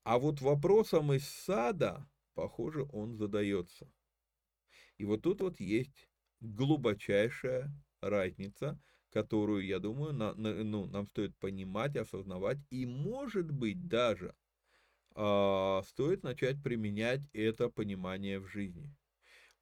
А 0.03 0.19
вот 0.19 0.43
вопросом 0.43 1.11
из 1.15 1.27
сада, 1.27 2.07
похоже, 2.35 2.83
он 2.93 3.17
задается. 3.17 3.91
И 4.99 5.07
вот 5.07 5.23
тут 5.23 5.41
вот 5.41 5.59
есть 5.59 6.07
глубочайшая 6.41 7.73
разница, 8.09 8.79
которую, 9.11 9.65
я 9.65 9.79
думаю, 9.79 10.13
на, 10.13 10.35
на, 10.35 10.65
ну, 10.65 10.87
нам 10.87 11.07
стоит 11.07 11.37
понимать, 11.37 11.97
осознавать, 11.97 12.59
и, 12.71 12.85
может 12.85 13.51
быть, 13.51 13.87
даже 13.87 14.35
э, 15.15 15.83
стоит 15.87 16.25
начать 16.25 16.63
применять 16.63 17.21
это 17.33 17.69
понимание 17.69 18.41
в 18.41 18.49
жизни. 18.49 18.91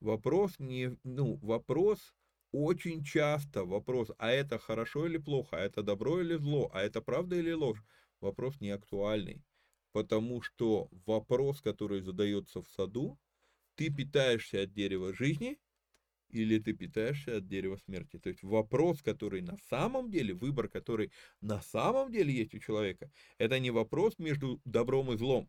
Вопрос 0.01 0.59
не, 0.59 0.97
ну, 1.05 1.37
вопрос 1.43 2.15
очень 2.51 3.05
часто, 3.05 3.65
вопрос, 3.65 4.11
а 4.19 4.31
это 4.31 4.59
хорошо 4.59 5.07
или 5.07 5.19
плохо, 5.19 5.57
а 5.57 5.61
это 5.61 5.83
добро 5.83 6.21
или 6.21 6.37
зло, 6.37 6.71
а 6.73 6.81
это 6.81 7.03
правда 7.03 7.37
или 7.37 7.53
ложь, 7.53 7.83
вопрос 8.21 8.61
не 8.61 8.71
актуальный, 8.71 9.45
потому 9.93 10.43
что 10.43 10.89
вопрос, 11.07 11.61
который 11.61 12.01
задается 12.01 12.63
в 12.63 12.69
саду, 12.69 13.19
ты 13.75 13.95
питаешься 13.95 14.63
от 14.63 14.73
дерева 14.73 15.13
жизни– 15.13 15.59
или 16.33 16.59
ты 16.59 16.73
питаешься 16.73 17.37
от 17.37 17.47
дерева 17.47 17.77
смерти. 17.77 18.19
То 18.19 18.31
есть 18.31 18.43
вопрос, 18.43 19.03
который 19.03 19.43
на 19.43 19.57
самом 19.69 20.11
деле, 20.11 20.35
выбор, 20.35 20.69
который 20.69 21.13
на 21.41 21.61
самом 21.61 22.11
деле 22.11 22.33
есть 22.33 22.55
у 22.55 22.59
человека, 22.59 23.11
это 23.39 23.59
не 23.61 23.71
вопрос 23.71 24.19
между 24.19 24.61
добром 24.65 25.13
и 25.13 25.17
злом. 25.17 25.49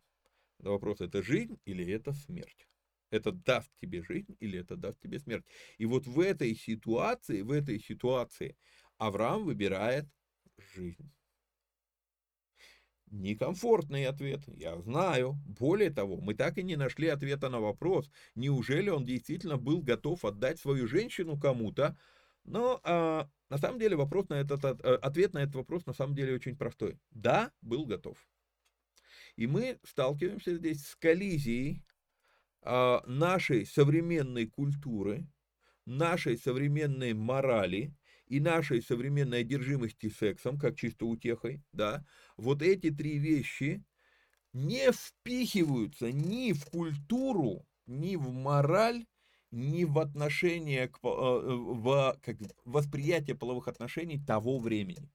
Вопрос, 0.59 1.01
это 1.01 1.23
жизнь 1.23 1.57
или 1.65 1.89
это 1.91 2.13
смерть. 2.13 2.67
Это 3.09 3.31
даст 3.31 3.69
тебе 3.81 4.03
жизнь 4.03 4.35
или 4.39 4.59
это 4.59 4.75
даст 4.75 4.99
тебе 4.99 5.19
смерть. 5.19 5.45
И 5.77 5.85
вот 5.85 6.07
в 6.07 6.19
этой 6.19 6.55
ситуации, 6.55 7.41
в 7.41 7.51
этой 7.51 7.79
ситуации 7.79 8.55
Авраам 8.97 9.45
выбирает 9.45 10.05
жизнь 10.75 11.11
некомфортный 13.13 14.07
ответ, 14.07 14.41
я 14.47 14.77
знаю. 14.81 15.39
Более 15.45 15.91
того, 15.91 16.17
мы 16.17 16.33
так 16.33 16.57
и 16.57 16.63
не 16.63 16.75
нашли 16.75 17.07
ответа 17.07 17.49
на 17.49 17.59
вопрос, 17.59 18.09
неужели 18.35 18.89
он 18.89 19.05
действительно 19.05 19.57
был 19.57 19.81
готов 19.81 20.25
отдать 20.25 20.59
свою 20.59 20.87
женщину 20.87 21.39
кому-то. 21.39 21.97
Но 22.43 22.81
а, 22.83 23.29
на 23.49 23.57
самом 23.57 23.79
деле 23.79 23.95
вопрос 23.95 24.27
на 24.29 24.35
этот, 24.35 24.65
э, 24.65 24.95
ответ 24.95 25.33
на 25.33 25.39
этот 25.39 25.55
вопрос 25.55 25.85
на 25.85 25.93
самом 25.93 26.15
деле 26.15 26.33
очень 26.33 26.57
простой. 26.57 26.99
Да, 27.11 27.51
был 27.61 27.85
готов. 27.85 28.17
И 29.35 29.47
мы 29.47 29.79
сталкиваемся 29.83 30.55
здесь 30.55 30.85
с 30.85 30.95
коллизией 30.95 31.85
а, 32.61 33.03
нашей 33.05 33.65
современной 33.65 34.47
культуры, 34.47 35.27
нашей 35.85 36.37
современной 36.37 37.13
морали, 37.13 37.95
и 38.33 38.39
нашей 38.39 38.81
современной 38.81 39.41
одержимости 39.41 40.09
сексом, 40.09 40.57
как 40.57 40.75
чисто 40.75 41.05
утехой, 41.05 41.61
да, 41.71 42.03
вот 42.35 42.63
эти 42.63 42.89
три 42.89 43.19
вещи 43.19 43.85
не 44.53 44.91
впихиваются 44.91 46.11
ни 46.11 46.51
в 46.51 46.65
культуру, 46.65 47.67
ни 47.85 48.15
в 48.15 48.31
мораль, 48.31 49.05
ни 49.51 49.83
в 49.83 49.99
отношение 49.99 50.87
к 50.87 50.97
э, 51.03 51.07
в, 51.07 52.19
как, 52.23 52.37
восприятие 52.65 53.35
половых 53.35 53.67
отношений 53.67 54.19
того 54.19 54.57
времени. 54.57 55.11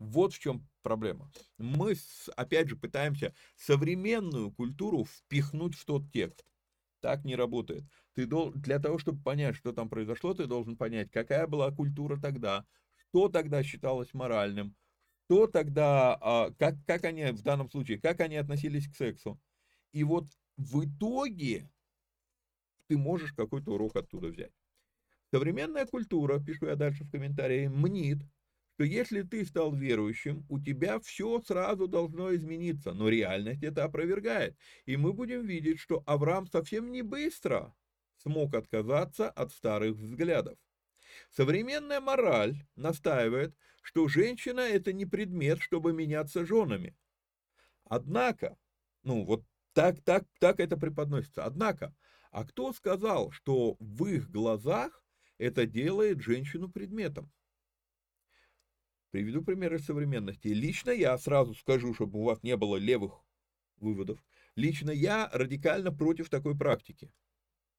Вот 0.00 0.34
в 0.34 0.40
чем 0.40 0.68
проблема. 0.82 1.30
Мы, 1.56 1.94
опять 2.34 2.68
же, 2.68 2.74
пытаемся 2.74 3.32
современную 3.54 4.50
культуру 4.50 5.04
впихнуть 5.04 5.76
в 5.76 5.84
тот 5.84 6.10
текст. 6.10 6.44
Так 7.00 7.24
не 7.24 7.36
работает. 7.36 7.84
Ты 8.16 8.24
должен, 8.24 8.58
для 8.62 8.78
того, 8.78 8.96
чтобы 8.98 9.22
понять, 9.22 9.56
что 9.56 9.72
там 9.72 9.90
произошло, 9.90 10.32
ты 10.32 10.46
должен 10.46 10.78
понять, 10.78 11.10
какая 11.10 11.46
была 11.46 11.70
культура 11.70 12.18
тогда, 12.18 12.64
что 12.96 13.28
тогда 13.28 13.62
считалось 13.62 14.14
моральным, 14.14 14.74
что 15.26 15.46
тогда, 15.46 16.16
а, 16.22 16.50
как, 16.58 16.76
как 16.86 17.04
они 17.04 17.26
в 17.26 17.42
данном 17.42 17.70
случае, 17.70 18.00
как 18.00 18.20
они 18.20 18.36
относились 18.36 18.88
к 18.88 18.96
сексу. 18.96 19.38
И 19.92 20.02
вот 20.02 20.24
в 20.56 20.86
итоге 20.86 21.70
ты 22.88 22.96
можешь 22.96 23.34
какой-то 23.34 23.74
урок 23.74 23.96
оттуда 23.96 24.28
взять. 24.28 24.52
Современная 25.30 25.84
культура, 25.84 26.40
пишу 26.40 26.68
я 26.68 26.76
дальше 26.76 27.04
в 27.04 27.10
комментарии, 27.10 27.66
мнит, 27.68 28.20
что 28.76 28.84
если 28.84 29.22
ты 29.22 29.44
стал 29.44 29.74
верующим, 29.74 30.46
у 30.48 30.58
тебя 30.58 31.00
все 31.00 31.42
сразу 31.42 31.86
должно 31.86 32.34
измениться, 32.34 32.94
но 32.94 33.10
реальность 33.10 33.62
это 33.62 33.84
опровергает. 33.84 34.56
И 34.86 34.96
мы 34.96 35.12
будем 35.12 35.44
видеть, 35.44 35.80
что 35.80 36.02
Авраам 36.06 36.46
совсем 36.46 36.90
не 36.90 37.02
быстро 37.02 37.74
смог 38.26 38.54
отказаться 38.56 39.30
от 39.30 39.52
старых 39.52 39.96
взглядов. 39.96 40.58
Современная 41.30 42.00
мораль 42.00 42.56
настаивает, 42.74 43.54
что 43.82 44.08
женщина 44.08 44.60
это 44.60 44.92
не 44.92 45.06
предмет, 45.06 45.60
чтобы 45.60 45.92
меняться 45.92 46.44
женами. 46.44 46.96
Однако, 47.84 48.58
ну 49.04 49.24
вот 49.24 49.44
так, 49.74 50.00
так, 50.00 50.24
так 50.40 50.58
это 50.58 50.76
преподносится. 50.76 51.44
Однако, 51.44 51.94
а 52.32 52.44
кто 52.44 52.72
сказал, 52.72 53.30
что 53.30 53.76
в 53.78 54.06
их 54.06 54.28
глазах 54.28 55.04
это 55.38 55.64
делает 55.64 56.20
женщину 56.20 56.68
предметом? 56.68 57.30
Приведу 59.12 59.44
примеры 59.44 59.78
современности. 59.78 60.48
Лично 60.48 60.90
я 60.90 61.16
сразу 61.16 61.54
скажу, 61.54 61.94
чтобы 61.94 62.18
у 62.18 62.24
вас 62.24 62.42
не 62.42 62.56
было 62.56 62.74
левых 62.76 63.24
выводов. 63.76 64.18
Лично 64.56 64.90
я 64.90 65.30
радикально 65.32 65.92
против 65.92 66.28
такой 66.28 66.58
практики. 66.58 67.12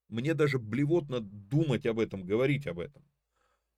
Мне 0.08 0.34
даже 0.34 0.60
блевотно 0.60 1.20
думать 1.20 1.86
об 1.86 1.99
этом, 1.99 2.26
говорить 2.26 2.68
об 2.68 2.80
этом. 2.80 3.03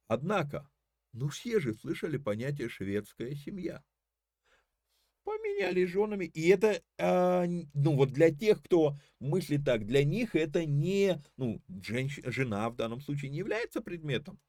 Однако, 0.08 0.70
ну 1.14 1.28
все 1.28 1.60
же 1.60 1.74
слышали 1.74 2.18
понятие 2.18 2.70
«шведская 2.70 3.36
семья». 3.36 3.84
Поменяли 5.24 5.86
женами, 5.86 6.26
и 6.26 6.48
это, 6.50 6.82
а, 6.98 7.46
ну 7.74 7.96
вот 7.96 8.12
для 8.12 8.34
тех, 8.34 8.64
кто 8.64 8.98
мыслит 9.20 9.64
так, 9.64 9.86
для 9.86 10.04
них 10.04 10.36
это 10.36 10.66
не, 10.66 11.22
ну, 11.38 11.62
женщ, 11.84 12.20
жена 12.24 12.68
в 12.70 12.76
данном 12.76 13.00
случае 13.02 13.30
не 13.30 13.38
является 13.38 13.82
предметом. 13.82 14.40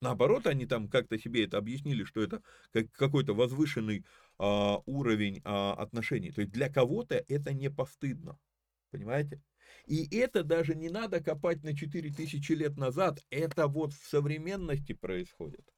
Наоборот, 0.00 0.46
они 0.46 0.64
там 0.64 0.88
как-то 0.88 1.18
себе 1.18 1.44
это 1.44 1.58
объяснили, 1.58 2.04
что 2.04 2.22
это 2.22 2.42
как, 2.72 2.90
какой-то 2.92 3.34
возвышенный 3.34 4.06
а, 4.38 4.78
уровень 4.86 5.42
а, 5.44 5.74
отношений. 5.74 6.30
То 6.30 6.40
есть 6.40 6.52
для 6.52 6.70
кого-то 6.70 7.22
это 7.28 7.52
не 7.52 7.70
постыдно. 7.70 8.38
Понимаете? 8.90 9.42
И 9.90 10.06
это 10.16 10.44
даже 10.44 10.76
не 10.76 10.88
надо 10.88 11.20
копать 11.20 11.64
на 11.64 11.76
4000 11.76 12.52
лет 12.52 12.76
назад, 12.76 13.18
это 13.28 13.66
вот 13.66 13.92
в 13.92 14.08
современности 14.08 14.92
происходит. 14.92 15.68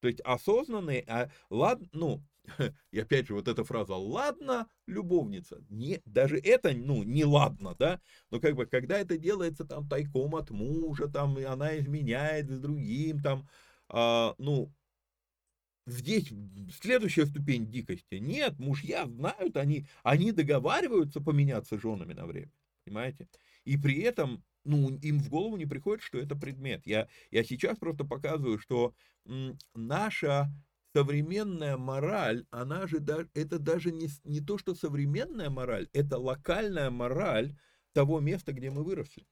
То 0.00 0.08
есть 0.08 0.20
осознанный, 0.22 1.04
а, 1.06 1.30
ладно, 1.50 1.88
ну, 1.92 2.24
и 2.90 2.98
опять 2.98 3.28
же 3.28 3.34
вот 3.34 3.46
эта 3.46 3.62
фраза 3.62 3.94
«ладно, 3.94 4.66
любовница», 4.88 5.64
не, 5.70 6.02
даже 6.04 6.36
это, 6.38 6.72
ну, 6.72 7.04
не 7.04 7.24
ладно, 7.24 7.76
да, 7.78 8.00
но 8.32 8.40
как 8.40 8.56
бы, 8.56 8.66
когда 8.66 8.98
это 8.98 9.16
делается 9.16 9.64
там 9.64 9.88
тайком 9.88 10.34
от 10.34 10.50
мужа, 10.50 11.06
там, 11.06 11.38
и 11.38 11.44
она 11.44 11.78
изменяет 11.78 12.50
с 12.50 12.58
другим, 12.58 13.20
там, 13.20 13.48
а, 13.88 14.34
ну, 14.38 14.74
здесь 15.86 16.32
следующая 16.80 17.26
ступень 17.26 17.66
дикости. 17.70 18.16
Нет, 18.16 18.58
мужья 18.58 19.06
знают, 19.06 19.56
они, 19.56 19.86
они 20.02 20.32
договариваются 20.32 21.20
поменяться 21.20 21.78
женами 21.78 22.12
на 22.12 22.26
время, 22.26 22.52
понимаете? 22.84 23.28
И 23.64 23.76
при 23.76 24.00
этом, 24.00 24.44
ну, 24.64 24.90
им 24.98 25.20
в 25.20 25.28
голову 25.28 25.56
не 25.56 25.66
приходит, 25.66 26.02
что 26.02 26.18
это 26.18 26.36
предмет. 26.36 26.86
Я, 26.86 27.08
я 27.30 27.44
сейчас 27.44 27.78
просто 27.78 28.04
показываю, 28.04 28.58
что 28.58 28.94
м, 29.24 29.58
наша 29.74 30.52
современная 30.94 31.76
мораль, 31.76 32.46
она 32.50 32.86
же, 32.86 33.04
это 33.34 33.58
даже 33.58 33.92
не, 33.92 34.08
не 34.24 34.40
то, 34.40 34.58
что 34.58 34.74
современная 34.74 35.50
мораль, 35.50 35.88
это 35.92 36.18
локальная 36.18 36.90
мораль 36.90 37.54
того 37.92 38.20
места, 38.20 38.52
где 38.52 38.70
мы 38.70 38.82
выросли. 38.82 39.26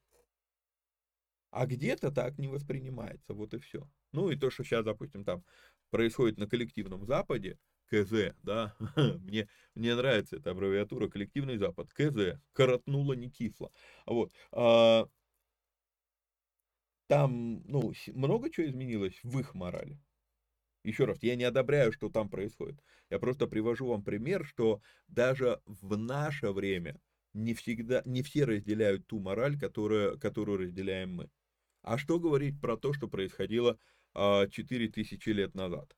А 1.51 1.67
где-то 1.67 2.11
так 2.11 2.37
не 2.39 2.49
воспринимается, 2.49 3.33
вот 3.33 3.55
и 3.55 3.59
все. 3.59 3.89
Ну 4.13 4.31
и 4.31 4.37
то, 4.37 4.51
что 4.51 4.65
сейчас, 4.65 4.85
допустим, 4.85 5.25
там 5.25 5.45
происходит 5.95 6.39
на 6.39 6.49
коллективном 6.49 7.07
Западе, 7.07 7.57
КЗ, 7.87 8.35
да, 8.43 8.75
мне, 8.97 9.49
мне 9.77 9.95
нравится 9.95 10.35
эта 10.35 10.51
аббревиатура, 10.51 11.07
коллективный 11.09 11.57
Запад, 11.57 11.93
КЗ, 11.95 12.41
коротнуло, 12.53 13.13
не 13.13 13.31
кисло. 13.31 13.71
Вот. 14.05 14.33
А, 14.51 15.07
там, 17.07 17.63
ну, 17.69 17.93
много 18.09 18.51
чего 18.51 18.67
изменилось 18.67 19.21
в 19.23 19.39
их 19.39 19.55
морали. 19.55 20.01
Еще 20.83 21.05
раз, 21.05 21.23
я 21.23 21.37
не 21.37 21.45
одобряю, 21.45 21.93
что 21.93 22.09
там 22.11 22.29
происходит. 22.29 22.83
Я 23.09 23.21
просто 23.21 23.47
привожу 23.47 23.87
вам 23.87 24.03
пример, 24.03 24.45
что 24.45 24.83
даже 25.07 25.61
в 25.65 25.97
наше 25.97 26.51
время 26.51 27.01
не 27.35 27.55
всегда, 27.55 28.03
не 28.05 28.25
все 28.25 28.47
разделяют 28.47 29.07
ту 29.07 29.21
мораль, 29.21 29.57
которая, 29.57 30.17
которую 30.17 30.59
разделяем 30.59 31.15
мы. 31.15 31.31
А 31.83 31.99
что 31.99 32.19
говорить 32.19 32.61
про 32.61 32.77
то, 32.77 32.93
что 32.93 33.07
происходило 33.07 33.79
4000 34.15 35.29
лет 35.29 35.55
назад? 35.55 35.97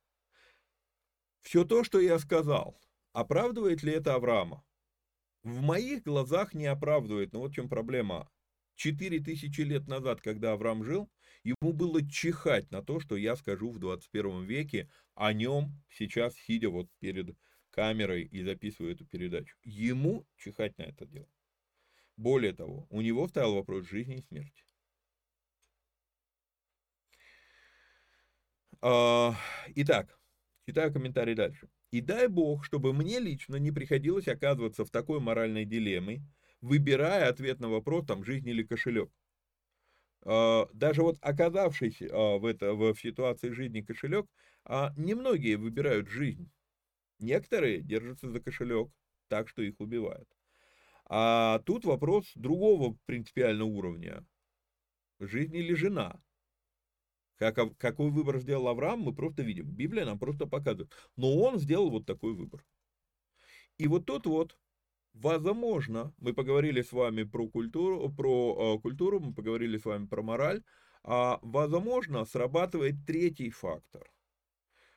Все 1.43 1.65
то, 1.65 1.85
что 1.85 2.01
я 2.01 2.19
сказал, 2.19 2.81
оправдывает 3.13 3.83
ли 3.83 3.93
это 3.93 4.15
Авраама? 4.15 4.65
В 5.43 5.61
моих 5.61 6.03
глазах 6.03 6.55
не 6.55 6.67
оправдывает, 6.67 7.33
но 7.33 7.41
вот 7.41 7.53
в 7.53 7.55
чем 7.55 7.69
проблема. 7.69 8.29
4000 8.75 9.61
лет 9.61 9.87
назад, 9.87 10.21
когда 10.21 10.53
Авраам 10.53 10.83
жил, 10.83 11.09
ему 11.45 11.73
было 11.73 12.07
чихать 12.07 12.71
на 12.71 12.83
то, 12.83 13.01
что 13.01 13.17
я 13.17 13.37
скажу 13.37 13.71
в 13.71 13.79
21 13.79 14.45
веке 14.45 14.91
о 15.15 15.33
нем 15.33 15.73
сейчас, 15.89 16.35
сидя 16.35 16.69
вот 16.69 16.91
перед 16.99 17.37
камерой 17.71 18.25
и 18.25 18.43
записываю 18.43 18.95
эту 18.95 19.07
передачу. 19.07 19.57
Ему 19.63 20.27
чихать 20.37 20.77
на 20.79 20.83
это 20.83 21.07
дело. 21.07 21.29
Более 22.17 22.53
того, 22.53 22.87
у 22.91 23.01
него 23.01 23.29
стоял 23.29 23.55
вопрос 23.55 23.87
жизни 23.87 24.17
и 24.17 24.23
смерти. 24.23 24.66
Итак, 28.81 30.19
читаю 30.67 30.93
комментарий 30.93 31.35
дальше. 31.35 31.69
И 31.91 32.01
дай 32.01 32.29
Бог, 32.29 32.65
чтобы 32.65 32.93
мне 32.93 33.21
лично 33.21 33.57
не 33.57 33.71
приходилось 33.71 34.29
оказываться 34.29 34.85
в 34.85 34.91
такой 34.91 35.21
моральной 35.21 35.65
дилемме, 35.65 36.23
выбирая 36.61 37.29
ответ 37.29 37.61
на 37.61 37.69
вопрос, 37.69 38.07
там, 38.07 38.25
жизнь 38.25 38.49
или 38.49 38.63
кошелек. 38.63 39.11
А, 40.25 40.69
даже 40.73 41.03
вот 41.03 41.19
оказавшись 41.21 42.03
а, 42.03 42.39
в, 42.39 42.45
это, 42.45 42.75
в 42.75 42.95
ситуации 42.97 43.51
жизни 43.51 43.81
кошелек, 43.81 44.27
немногие 44.97 45.57
выбирают 45.57 46.09
жизнь. 46.09 46.51
Некоторые 47.21 47.83
держатся 47.83 48.29
за 48.29 48.41
кошелек 48.41 48.91
так, 49.29 49.49
что 49.49 49.63
их 49.63 49.79
убивают. 49.79 50.29
А 51.09 51.61
тут 51.61 51.85
вопрос 51.85 52.33
другого 52.35 52.99
принципиального 53.07 53.69
уровня. 53.69 54.25
Жизнь 55.21 55.55
или 55.55 55.73
жена? 55.75 56.21
Как, 57.37 57.59
какой 57.77 58.11
выбор 58.11 58.39
сделал 58.39 58.69
Авраам, 58.69 59.01
мы 59.01 59.15
просто 59.15 59.43
видим. 59.43 59.71
Библия 59.71 60.05
нам 60.05 60.19
просто 60.19 60.47
показывает. 60.47 60.93
Но 61.17 61.37
он 61.37 61.59
сделал 61.59 61.91
вот 61.91 62.07
такой 62.07 62.35
выбор. 62.35 62.65
И 63.79 63.87
вот 63.89 64.07
тут 64.07 64.27
вот, 64.27 64.59
возможно, 65.13 66.15
мы 66.19 66.33
поговорили 66.33 66.81
с 66.81 66.93
вами 66.93 67.25
про 67.25 67.47
культуру, 67.49 68.11
про 68.11 68.77
э, 68.77 68.81
культуру, 68.81 69.21
мы 69.21 69.35
поговорили 69.35 69.77
с 69.77 69.85
вами 69.85 70.07
про 70.07 70.23
мораль, 70.23 70.63
а 71.03 71.39
возможно, 71.43 72.25
срабатывает 72.25 72.95
третий 73.07 73.51
фактор. 73.51 74.11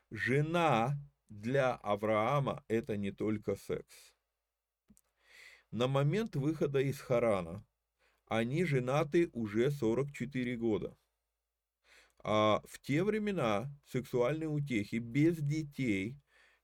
Жена 0.10 0.98
для 1.28 1.76
Авраама 1.76 2.64
это 2.70 2.96
не 2.96 3.12
только 3.12 3.56
секс. 3.56 4.14
На 5.72 5.88
момент 5.88 6.36
выхода 6.36 6.80
из 6.80 7.00
Харана 7.00 7.64
они 8.28 8.64
женаты 8.64 9.30
уже 9.34 9.72
44 9.72 10.56
года. 10.56 10.96
А 12.24 12.62
в 12.68 12.80
те 12.80 13.04
времена 13.04 13.72
сексуальные 13.86 14.50
утехи 14.50 14.98
без 14.98 15.38
детей 15.38 16.18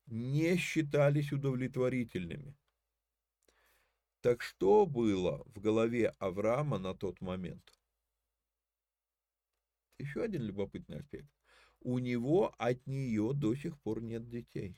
не 0.06 0.58
считались 0.58 1.32
удовлетворительными. 1.32 2.56
Так 4.22 4.41
что 4.41 4.86
было 4.86 5.43
в 5.45 5.60
голове 5.60 6.10
Авраама 6.20 6.78
на 6.78 6.93
тот 6.93 7.22
момент? 7.22 7.80
Еще 9.97 10.24
один 10.24 10.41
любопытный 10.41 10.97
аспект. 10.97 11.30
У 11.80 11.99
него 11.99 12.53
от 12.58 12.86
нее 12.88 13.32
до 13.34 13.56
сих 13.56 13.80
пор 13.80 14.01
нет 14.01 14.28
детей. 14.28 14.78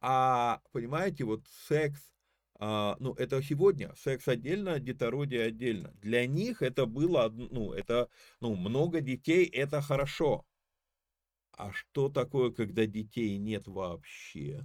А, 0.00 0.62
понимаете, 0.72 1.24
вот 1.24 1.46
секс 1.48 2.15
а, 2.58 2.96
ну, 3.00 3.12
это 3.14 3.42
сегодня, 3.42 3.94
секс 3.96 4.28
отдельно, 4.28 4.80
детородие 4.80 5.42
отдельно. 5.42 5.92
Для 6.00 6.26
них 6.26 6.62
это 6.62 6.86
было, 6.86 7.28
ну, 7.28 7.72
это, 7.72 8.08
ну, 8.40 8.54
много 8.54 9.00
детей, 9.00 9.44
это 9.44 9.82
хорошо. 9.82 10.46
А 11.52 11.72
что 11.72 12.08
такое, 12.08 12.50
когда 12.50 12.86
детей 12.86 13.36
нет 13.38 13.66
вообще? 13.66 14.64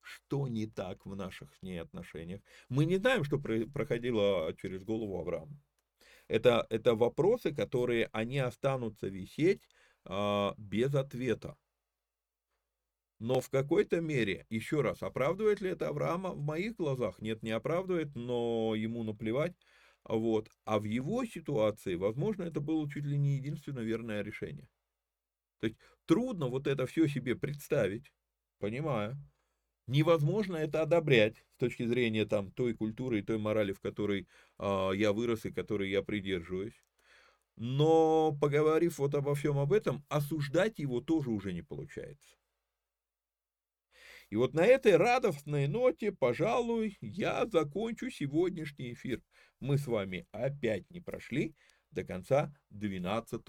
Что 0.00 0.48
не 0.48 0.66
так 0.66 1.06
в 1.06 1.14
наших 1.14 1.54
с 1.54 1.62
ней 1.62 1.80
отношениях? 1.80 2.40
Мы 2.68 2.84
не 2.84 2.96
знаем, 2.96 3.24
что 3.24 3.38
проходило 3.38 4.54
через 4.60 4.82
голову 4.82 5.18
Авраама. 5.18 5.58
Это, 6.28 6.66
это 6.70 6.94
вопросы, 6.94 7.54
которые 7.54 8.08
они 8.12 8.38
останутся 8.38 9.08
висеть 9.08 9.62
а, 10.04 10.54
без 10.56 10.94
ответа. 10.94 11.56
Но 13.22 13.40
в 13.40 13.50
какой-то 13.50 14.00
мере, 14.00 14.46
еще 14.50 14.80
раз, 14.80 15.00
оправдывает 15.00 15.60
ли 15.60 15.70
это 15.70 15.86
Авраама? 15.86 16.30
В 16.30 16.40
моих 16.40 16.74
глазах 16.74 17.20
нет, 17.20 17.40
не 17.44 17.52
оправдывает, 17.52 18.16
но 18.16 18.74
ему 18.74 19.04
наплевать. 19.04 19.54
Вот. 20.02 20.50
А 20.64 20.80
в 20.80 20.82
его 20.82 21.24
ситуации, 21.24 21.94
возможно, 21.94 22.42
это 22.42 22.60
было 22.60 22.90
чуть 22.90 23.04
ли 23.04 23.16
не 23.16 23.36
единственное 23.36 23.84
верное 23.84 24.22
решение. 24.22 24.68
То 25.60 25.68
есть 25.68 25.78
трудно 26.06 26.48
вот 26.48 26.66
это 26.66 26.84
все 26.86 27.06
себе 27.06 27.36
представить, 27.36 28.12
понимаю. 28.58 29.16
Невозможно 29.86 30.56
это 30.56 30.82
одобрять 30.82 31.44
с 31.54 31.58
точки 31.58 31.86
зрения 31.86 32.26
там 32.26 32.50
той 32.50 32.74
культуры 32.74 33.20
и 33.20 33.22
той 33.22 33.38
морали, 33.38 33.72
в 33.72 33.78
которой 33.78 34.26
э, 34.58 34.90
я 34.96 35.12
вырос 35.12 35.44
и 35.44 35.52
которой 35.52 35.90
я 35.90 36.02
придерживаюсь. 36.02 36.82
Но 37.54 38.36
поговорив 38.40 38.98
вот 38.98 39.14
обо 39.14 39.36
всем 39.36 39.60
об 39.60 39.72
этом, 39.72 40.04
осуждать 40.08 40.80
его 40.80 41.00
тоже 41.00 41.30
уже 41.30 41.52
не 41.52 41.62
получается. 41.62 42.41
И 44.32 44.36
вот 44.36 44.54
на 44.54 44.64
этой 44.64 44.96
радостной 44.96 45.66
ноте, 45.66 46.10
пожалуй, 46.10 46.96
я 47.02 47.44
закончу 47.44 48.08
сегодняшний 48.08 48.94
эфир. 48.94 49.20
Мы 49.60 49.76
с 49.76 49.86
вами 49.86 50.26
опять 50.32 50.90
не 50.90 51.00
прошли 51.00 51.54
до 51.90 52.02
конца 52.02 52.50
12 52.70 53.42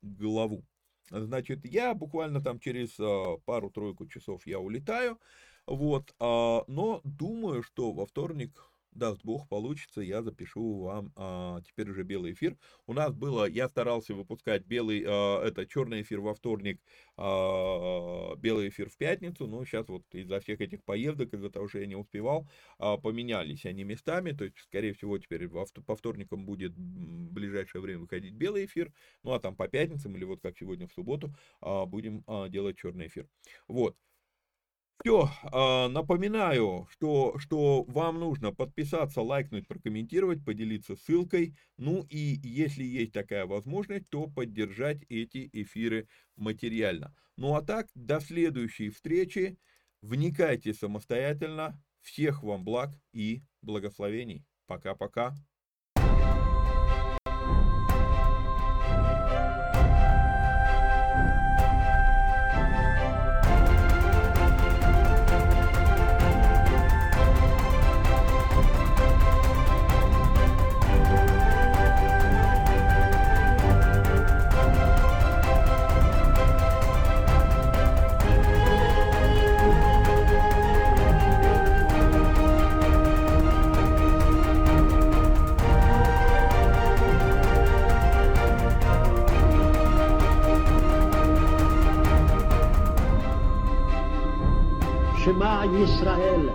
главу. 0.00 0.64
Значит, 1.10 1.64
я 1.64 1.92
буквально 1.92 2.40
там 2.40 2.60
через 2.60 2.94
а, 3.00 3.38
пару-тройку 3.46 4.06
часов 4.06 4.46
я 4.46 4.60
улетаю. 4.60 5.18
Вот, 5.66 6.14
а, 6.20 6.62
но 6.68 7.00
думаю, 7.02 7.64
что 7.64 7.90
во 7.90 8.06
вторник 8.06 8.62
даст 8.98 9.24
бог, 9.24 9.48
получится, 9.48 10.00
я 10.00 10.22
запишу 10.22 10.82
вам 10.82 11.12
а, 11.16 11.60
теперь 11.62 11.90
уже 11.90 12.02
белый 12.02 12.32
эфир. 12.32 12.56
У 12.86 12.92
нас 12.92 13.14
было, 13.14 13.48
я 13.48 13.68
старался 13.68 14.14
выпускать 14.14 14.66
белый, 14.66 15.04
а, 15.06 15.42
это 15.44 15.66
черный 15.66 16.02
эфир 16.02 16.20
во 16.20 16.34
вторник, 16.34 16.80
а, 17.16 18.34
белый 18.36 18.68
эфир 18.68 18.90
в 18.90 18.96
пятницу, 18.96 19.46
но 19.46 19.64
сейчас 19.64 19.88
вот 19.88 20.02
из-за 20.12 20.40
всех 20.40 20.60
этих 20.60 20.84
поездок, 20.84 21.32
из-за 21.32 21.50
того, 21.50 21.68
что 21.68 21.78
я 21.78 21.86
не 21.86 21.96
успевал, 21.96 22.48
а, 22.78 22.96
поменялись 22.96 23.64
они 23.64 23.84
местами, 23.84 24.32
то 24.32 24.44
есть, 24.44 24.58
скорее 24.58 24.92
всего, 24.92 25.18
теперь 25.18 25.48
во, 25.48 25.64
по 25.86 25.96
вторникам 25.96 26.44
будет 26.44 26.72
в 26.76 27.32
ближайшее 27.32 27.80
время 27.80 28.00
выходить 28.00 28.34
белый 28.34 28.66
эфир, 28.66 28.92
ну 29.22 29.32
а 29.32 29.40
там 29.40 29.56
по 29.56 29.68
пятницам 29.68 30.16
или 30.16 30.24
вот 30.24 30.40
как 30.40 30.56
сегодня 30.58 30.86
в 30.86 30.92
субботу 30.92 31.34
а, 31.60 31.86
будем 31.86 32.24
а, 32.26 32.48
делать 32.48 32.76
черный 32.76 33.06
эфир. 33.06 33.28
Вот. 33.68 33.96
Все, 35.04 35.30
а, 35.44 35.88
напоминаю, 35.88 36.88
что, 36.90 37.38
что 37.38 37.84
вам 37.84 38.18
нужно 38.18 38.52
подписаться, 38.52 39.22
лайкнуть, 39.22 39.68
прокомментировать, 39.68 40.44
поделиться 40.44 40.96
ссылкой. 40.96 41.56
Ну 41.76 42.04
и 42.10 42.40
если 42.42 42.82
есть 42.82 43.12
такая 43.12 43.46
возможность, 43.46 44.08
то 44.08 44.26
поддержать 44.26 45.04
эти 45.08 45.48
эфиры 45.52 46.08
материально. 46.36 47.14
Ну 47.36 47.54
а 47.54 47.62
так, 47.62 47.86
до 47.94 48.18
следующей 48.18 48.90
встречи. 48.90 49.56
Вникайте 50.02 50.74
самостоятельно. 50.74 51.80
Всех 52.00 52.42
вам 52.42 52.64
благ 52.64 52.90
и 53.12 53.42
благословений. 53.62 54.44
Пока-пока. 54.66 55.34
ישראל, 95.87 96.49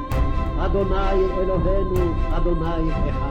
אדוני 0.59 1.25
אלוהינו, 1.39 2.15
אדוני 2.37 2.91
אחד. 3.11 3.22